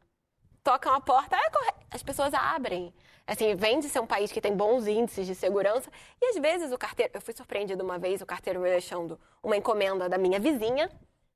tocam 0.64 0.92
a 0.94 1.00
porta, 1.00 1.36
é 1.36 1.50
corre- 1.50 1.74
as 1.92 2.02
pessoas 2.02 2.34
abrem. 2.34 2.92
Assim, 3.26 3.56
vem 3.56 3.80
de 3.80 3.88
ser 3.88 3.98
um 4.00 4.06
país 4.06 4.30
que 4.30 4.40
tem 4.40 4.54
bons 4.54 4.86
índices 4.86 5.26
de 5.26 5.34
segurança 5.34 5.90
e 6.22 6.26
às 6.26 6.36
vezes 6.36 6.70
o 6.70 6.78
carteiro, 6.78 7.10
eu 7.14 7.20
fui 7.20 7.34
surpreendida 7.34 7.82
uma 7.82 7.98
vez, 7.98 8.20
o 8.20 8.26
carteiro 8.26 8.60
me 8.60 8.70
deixando 8.70 9.18
uma 9.42 9.56
encomenda 9.56 10.08
da 10.08 10.16
minha 10.16 10.38
vizinha 10.38 10.88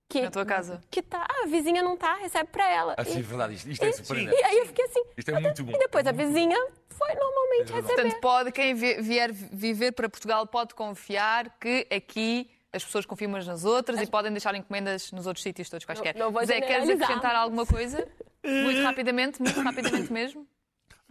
que, 0.08 0.22
Na 0.22 0.30
tua 0.30 0.44
casa? 0.44 0.80
que 0.90 1.02
tá, 1.02 1.24
ah, 1.28 1.44
a 1.44 1.46
vizinha 1.46 1.82
não 1.82 1.96
tá, 1.96 2.14
recebe 2.16 2.50
pra 2.50 2.68
ela. 2.68 2.94
Ah, 2.96 3.04
sim, 3.04 3.16
é 3.16 3.18
e, 3.18 3.22
verdade. 3.22 3.54
Isto, 3.54 3.70
isto 3.70 3.84
é 3.84 3.88
e, 3.88 3.92
surpreendente. 3.92 4.40
e 4.40 4.44
aí 4.44 4.58
eu 4.58 4.66
fiquei 4.66 4.84
assim. 4.84 5.02
Isto 5.16 5.30
é 5.30 5.40
muito 5.40 5.64
bom. 5.64 5.72
E 5.72 5.78
depois 5.78 6.06
a 6.06 6.12
vizinha 6.12 6.56
foi 6.88 7.14
normalmente 7.14 7.72
receber. 7.72 7.94
Portanto, 7.94 8.20
pode, 8.20 8.52
quem 8.52 8.74
vi- 8.74 9.00
vier 9.00 9.32
viver 9.32 9.92
para 9.92 10.08
Portugal 10.08 10.46
pode 10.46 10.74
confiar 10.74 11.56
que 11.60 11.86
aqui 11.92 12.50
as 12.72 12.84
pessoas 12.84 13.06
confiam 13.06 13.28
umas 13.28 13.46
nas 13.46 13.64
outras 13.64 14.00
e 14.00 14.06
podem 14.06 14.32
deixar 14.32 14.54
encomendas 14.54 15.12
nos 15.12 15.26
outros 15.26 15.42
sítios 15.42 15.68
todos 15.68 15.84
quaisquer. 15.84 16.14
não 16.16 16.30
vou 16.30 16.44
Zé, 16.44 16.60
queres 16.60 16.88
acrescentar 16.88 17.34
alguma 17.34 17.66
coisa? 17.66 18.06
Muito 18.44 18.80
rapidamente, 18.82 19.42
muito 19.42 19.60
rapidamente 19.60 20.10
mesmo? 20.10 20.46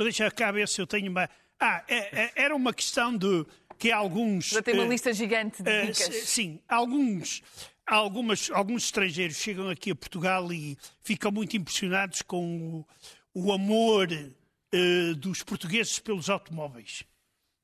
Deixa 0.03 0.29
cá 0.31 0.51
ver 0.51 0.67
se 0.67 0.81
eu 0.81 0.87
tenho 0.87 1.11
uma. 1.11 1.29
Ah, 1.59 1.83
é- 1.87 2.23
é- 2.25 2.31
era 2.35 2.55
uma 2.55 2.73
questão 2.73 3.15
de 3.15 3.45
que 3.77 3.91
alguns. 3.91 4.45
Já 4.49 4.61
tem 4.61 4.73
uma 4.75 4.85
eh, 4.85 4.87
lista 4.89 5.13
gigante 5.13 5.61
de 5.61 5.69
eh, 5.69 5.81
dicas. 5.87 5.99
s- 6.09 6.25
sim, 6.25 6.59
alguns, 6.67 7.41
algumas, 7.85 8.49
alguns 8.51 8.83
estrangeiros 8.85 9.37
chegam 9.37 9.69
aqui 9.69 9.91
a 9.91 9.95
Portugal 9.95 10.51
e 10.53 10.77
ficam 11.01 11.31
muito 11.31 11.55
impressionados 11.57 12.21
com 12.21 12.85
o, 13.33 13.43
o 13.47 13.51
amor 13.51 14.07
eh, 14.11 15.13
dos 15.17 15.43
portugueses 15.43 15.99
pelos 15.99 16.29
automóveis. 16.29 17.03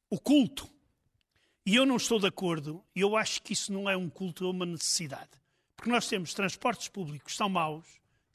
O 0.09 0.19
culto. 0.19 0.69
E 1.65 1.75
eu 1.75 1.85
não 1.85 1.95
estou 1.97 2.19
de 2.19 2.27
acordo. 2.27 2.83
Eu 2.95 3.15
acho 3.17 3.41
que 3.41 3.53
isso 3.53 3.73
não 3.73 3.89
é 3.89 3.97
um 3.97 4.07
culto, 4.09 4.45
é 4.45 4.49
uma 4.49 4.65
necessidade. 4.67 5.29
Porque 5.75 5.89
nós 5.89 6.07
temos 6.07 6.33
transportes 6.33 6.87
públicos 6.87 7.35
tão 7.35 7.49
maus 7.49 7.85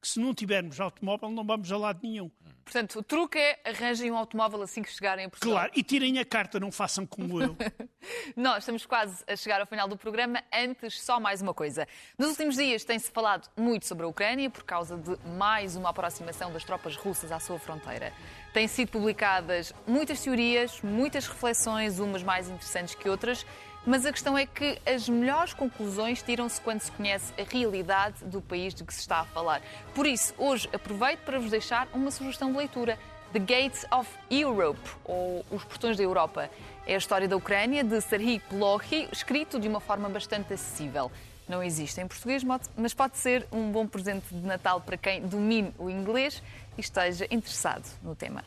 que 0.00 0.08
se 0.08 0.18
não 0.18 0.34
tivermos 0.34 0.80
automóvel 0.80 1.30
não 1.30 1.44
vamos 1.44 1.70
a 1.70 1.76
lado 1.76 2.00
nenhum. 2.02 2.30
Portanto, 2.64 3.00
o 3.00 3.02
truque 3.02 3.36
é 3.36 3.58
arranjem 3.64 4.12
um 4.12 4.16
automóvel 4.16 4.62
assim 4.62 4.80
que 4.80 4.92
chegarem 4.92 5.24
a 5.24 5.28
Portugal. 5.28 5.56
Claro, 5.56 5.72
e 5.74 5.82
tirem 5.82 6.20
a 6.20 6.24
carta, 6.24 6.60
não 6.60 6.70
façam 6.70 7.04
como 7.04 7.42
eu. 7.42 7.56
Nós 8.36 8.58
estamos 8.58 8.86
quase 8.86 9.24
a 9.26 9.34
chegar 9.34 9.60
ao 9.60 9.66
final 9.66 9.88
do 9.88 9.96
programa. 9.96 10.40
Antes, 10.52 11.02
só 11.02 11.18
mais 11.18 11.42
uma 11.42 11.52
coisa. 11.52 11.88
Nos 12.16 12.30
últimos 12.30 12.54
dias 12.56 12.84
tem-se 12.84 13.10
falado 13.10 13.48
muito 13.56 13.86
sobre 13.86 14.04
a 14.04 14.08
Ucrânia 14.08 14.48
por 14.48 14.62
causa 14.62 14.96
de 14.96 15.18
mais 15.30 15.74
uma 15.74 15.90
aproximação 15.90 16.52
das 16.52 16.62
tropas 16.62 16.94
russas 16.96 17.32
à 17.32 17.40
sua 17.40 17.58
fronteira. 17.58 18.12
Têm 18.52 18.68
sido 18.68 18.90
publicadas 18.90 19.72
muitas 19.86 20.20
teorias, 20.22 20.80
muitas 20.80 21.26
reflexões, 21.26 21.98
umas 21.98 22.22
mais 22.22 22.48
interessantes 22.48 22.94
que 22.94 23.08
outras. 23.08 23.44
Mas 23.86 24.04
a 24.04 24.12
questão 24.12 24.36
é 24.36 24.44
que 24.44 24.78
as 24.84 25.08
melhores 25.08 25.54
conclusões 25.54 26.22
tiram-se 26.22 26.60
quando 26.60 26.80
se 26.80 26.92
conhece 26.92 27.32
a 27.40 27.44
realidade 27.50 28.22
do 28.24 28.40
país 28.40 28.74
de 28.74 28.84
que 28.84 28.92
se 28.92 29.00
está 29.00 29.20
a 29.20 29.24
falar. 29.24 29.62
Por 29.94 30.06
isso, 30.06 30.34
hoje 30.36 30.68
aproveito 30.72 31.20
para 31.20 31.38
vos 31.38 31.50
deixar 31.50 31.88
uma 31.94 32.10
sugestão 32.10 32.52
de 32.52 32.58
leitura. 32.58 32.98
The 33.32 33.38
Gates 33.38 33.86
of 33.92 34.10
Europe, 34.30 34.80
ou 35.04 35.46
Os 35.50 35.64
Portões 35.64 35.96
da 35.96 36.02
Europa. 36.02 36.50
É 36.86 36.94
a 36.94 36.98
história 36.98 37.28
da 37.28 37.36
Ucrânia, 37.36 37.82
de 37.82 38.00
Serhiy 38.00 38.40
Plokhy, 38.40 39.08
escrito 39.12 39.58
de 39.58 39.68
uma 39.68 39.80
forma 39.80 40.08
bastante 40.08 40.52
acessível. 40.52 41.10
Não 41.48 41.62
existe 41.62 42.00
em 42.00 42.06
português, 42.06 42.44
mas 42.76 42.92
pode 42.92 43.16
ser 43.16 43.46
um 43.50 43.70
bom 43.70 43.86
presente 43.86 44.26
de 44.30 44.46
Natal 44.46 44.80
para 44.80 44.96
quem 44.96 45.22
domine 45.22 45.72
o 45.78 45.88
inglês 45.88 46.42
e 46.76 46.80
esteja 46.80 47.26
interessado 47.30 47.88
no 48.02 48.14
tema. 48.14 48.44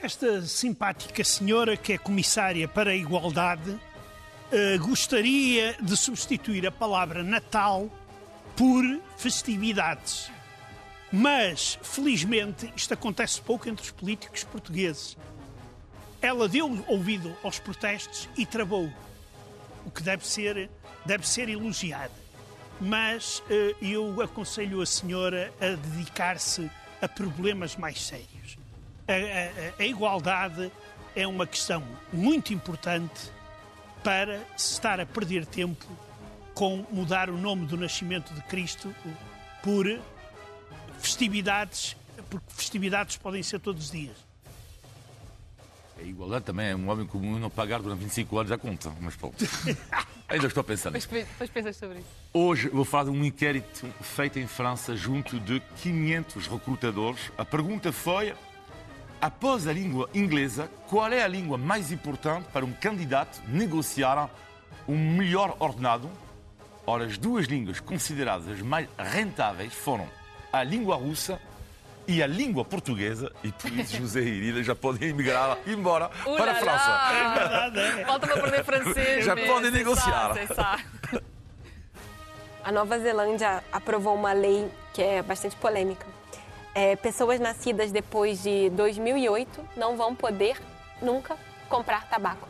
Esta 0.00 0.42
simpática 0.42 1.24
senhora, 1.24 1.76
que 1.76 1.94
é 1.94 1.98
comissária 1.98 2.68
para 2.68 2.90
a 2.90 2.94
igualdade, 2.94 3.80
eh, 4.52 4.76
gostaria 4.78 5.74
de 5.80 5.96
substituir 5.96 6.66
a 6.66 6.70
palavra 6.70 7.22
Natal 7.22 7.90
por 8.54 8.84
festividades. 9.16 10.30
Mas, 11.10 11.78
felizmente, 11.82 12.70
isto 12.76 12.92
acontece 12.92 13.40
pouco 13.40 13.68
entre 13.70 13.84
os 13.84 13.90
políticos 13.90 14.44
portugueses. 14.44 15.16
Ela 16.20 16.46
deu 16.46 16.84
ouvido 16.86 17.34
aos 17.42 17.58
protestos 17.58 18.28
e 18.36 18.44
travou, 18.44 18.92
o 19.84 19.90
que 19.90 20.02
deve 20.02 20.26
ser, 20.26 20.70
deve 21.06 21.26
ser 21.26 21.48
elogiado. 21.48 22.12
Mas 22.78 23.42
eh, 23.48 23.74
eu 23.80 24.20
aconselho 24.20 24.82
a 24.82 24.86
senhora 24.86 25.52
a 25.58 25.74
dedicar-se 25.74 26.70
a 27.00 27.08
problemas 27.08 27.76
mais 27.76 28.02
sérios. 28.02 28.58
A, 29.08 29.12
a- 29.12 29.82
a 29.82 29.86
igualdade 29.86 30.70
é 31.14 31.26
uma 31.26 31.46
questão 31.46 31.82
muito 32.12 32.52
importante 32.52 33.30
para 34.02 34.38
se 34.56 34.72
estar 34.74 35.00
a 35.00 35.06
perder 35.06 35.46
tempo 35.46 35.84
com 36.54 36.84
mudar 36.90 37.28
o 37.30 37.36
nome 37.36 37.66
do 37.66 37.76
nascimento 37.76 38.32
de 38.34 38.40
Cristo 38.42 38.94
por 39.62 39.86
festividades, 40.98 41.96
porque 42.30 42.46
festividades 42.54 43.16
podem 43.16 43.42
ser 43.42 43.58
todos 43.60 43.86
os 43.86 43.90
dias. 43.90 44.16
A 45.98 46.02
igualdade 46.02 46.44
também 46.44 46.68
é 46.68 46.76
um 46.76 46.88
homem 46.90 47.06
comum 47.06 47.38
não 47.38 47.48
pagar 47.48 47.80
durante 47.80 48.00
25 48.00 48.38
anos 48.38 48.52
a 48.52 48.58
conta, 48.58 48.92
mas 49.00 49.16
pronto. 49.16 49.36
Ainda 50.28 50.46
estou 50.46 50.62
pensando. 50.64 50.94
Depois, 50.94 51.06
pe- 51.06 51.30
depois 51.30 51.50
pensas 51.50 51.76
sobre 51.76 51.98
isso. 51.98 52.08
Hoje 52.34 52.68
vou 52.68 52.84
falar 52.84 53.04
de 53.04 53.10
um 53.10 53.24
inquérito 53.24 53.86
feito 54.02 54.38
em 54.38 54.46
França 54.46 54.94
junto 54.96 55.38
de 55.40 55.60
500 55.82 56.48
recrutadores. 56.48 57.20
A 57.38 57.44
pergunta 57.44 57.92
foi: 57.92 58.34
após 59.26 59.66
a 59.66 59.72
língua 59.72 60.08
inglesa, 60.14 60.70
qual 60.88 61.12
é 61.12 61.20
a 61.24 61.26
língua 61.26 61.58
mais 61.58 61.90
importante 61.90 62.46
para 62.52 62.64
um 62.64 62.72
candidato 62.72 63.42
negociar 63.48 64.30
um 64.86 64.96
melhor 64.96 65.56
ordenado? 65.58 66.08
Ora, 66.86 67.06
as 67.06 67.18
duas 67.18 67.46
línguas 67.46 67.80
consideradas 67.80 68.46
as 68.46 68.62
mais 68.62 68.88
rentáveis 68.96 69.74
foram 69.74 70.08
a 70.52 70.62
língua 70.62 70.94
russa 70.94 71.40
e 72.06 72.22
a 72.22 72.26
língua 72.28 72.64
portuguesa, 72.64 73.32
e 73.42 73.50
por 73.50 73.72
isso 73.72 73.96
José 73.98 74.20
e 74.20 74.28
Irida 74.28 74.62
já 74.62 74.76
podem 74.76 75.08
emigrar 75.08 75.58
embora 75.66 76.08
para 76.08 76.52
a! 76.52 76.54
França. 76.54 77.70
É? 78.00 78.04
Falta-me 78.04 78.32
aprender 78.32 78.64
francês. 78.64 79.24
Já 79.24 79.34
mesmo, 79.34 79.52
podem 79.52 79.72
negociar. 79.72 80.34
A 82.62 82.70
Nova 82.70 82.98
Zelândia 83.00 83.64
aprovou 83.72 84.14
uma 84.14 84.32
lei 84.32 84.70
que 84.94 85.02
é 85.02 85.20
bastante 85.20 85.56
polêmica. 85.56 86.15
É, 86.78 86.94
pessoas 86.94 87.40
nascidas 87.40 87.90
depois 87.90 88.42
de 88.42 88.68
2008 88.68 89.66
não 89.78 89.96
vão 89.96 90.14
poder 90.14 90.60
nunca 91.00 91.34
comprar 91.70 92.06
tabaco. 92.06 92.46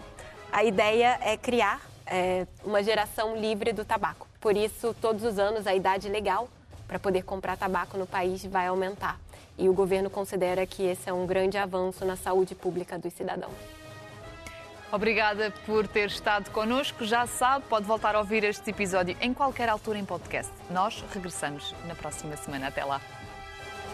A 0.51 0.65
ideia 0.65 1.17
é 1.23 1.37
criar 1.37 1.81
é, 2.05 2.45
uma 2.65 2.83
geração 2.83 3.37
livre 3.37 3.73
do 3.73 3.85
tabaco. 3.85 4.27
Por 4.41 4.57
isso, 4.57 4.93
todos 5.01 5.23
os 5.23 5.39
anos, 5.39 5.65
a 5.65 5.77
idade 5.77 6.09
legal 6.09 6.49
para 6.89 6.99
poder 6.99 7.23
comprar 7.23 7.57
tabaco 7.57 7.97
no 7.97 8.05
país 8.05 8.45
vai 8.45 8.67
aumentar. 8.67 9.17
E 9.57 9.69
o 9.69 9.73
governo 9.73 10.11
considera 10.11 10.67
que 10.67 10.83
esse 10.83 11.09
é 11.09 11.13
um 11.13 11.25
grande 11.25 11.57
avanço 11.57 12.05
na 12.05 12.17
saúde 12.17 12.53
pública 12.57 12.99
dos 12.99 13.13
cidadãos. 13.13 13.55
Obrigada 14.91 15.55
por 15.65 15.87
ter 15.87 16.09
estado 16.09 16.51
connosco. 16.51 17.05
Já 17.05 17.29
sabe, 17.29 17.65
pode 17.69 17.87
voltar 17.87 18.17
a 18.17 18.19
ouvir 18.19 18.43
este 18.43 18.71
episódio 18.71 19.17
em 19.21 19.33
qualquer 19.33 19.69
altura 19.69 20.01
em 20.01 20.05
podcast. 20.05 20.53
Nós 20.69 21.05
regressamos 21.15 21.73
na 21.87 21.95
próxima 21.95 22.37
semana. 22.37 22.67
Até 22.67 22.85
lá. 22.85 23.01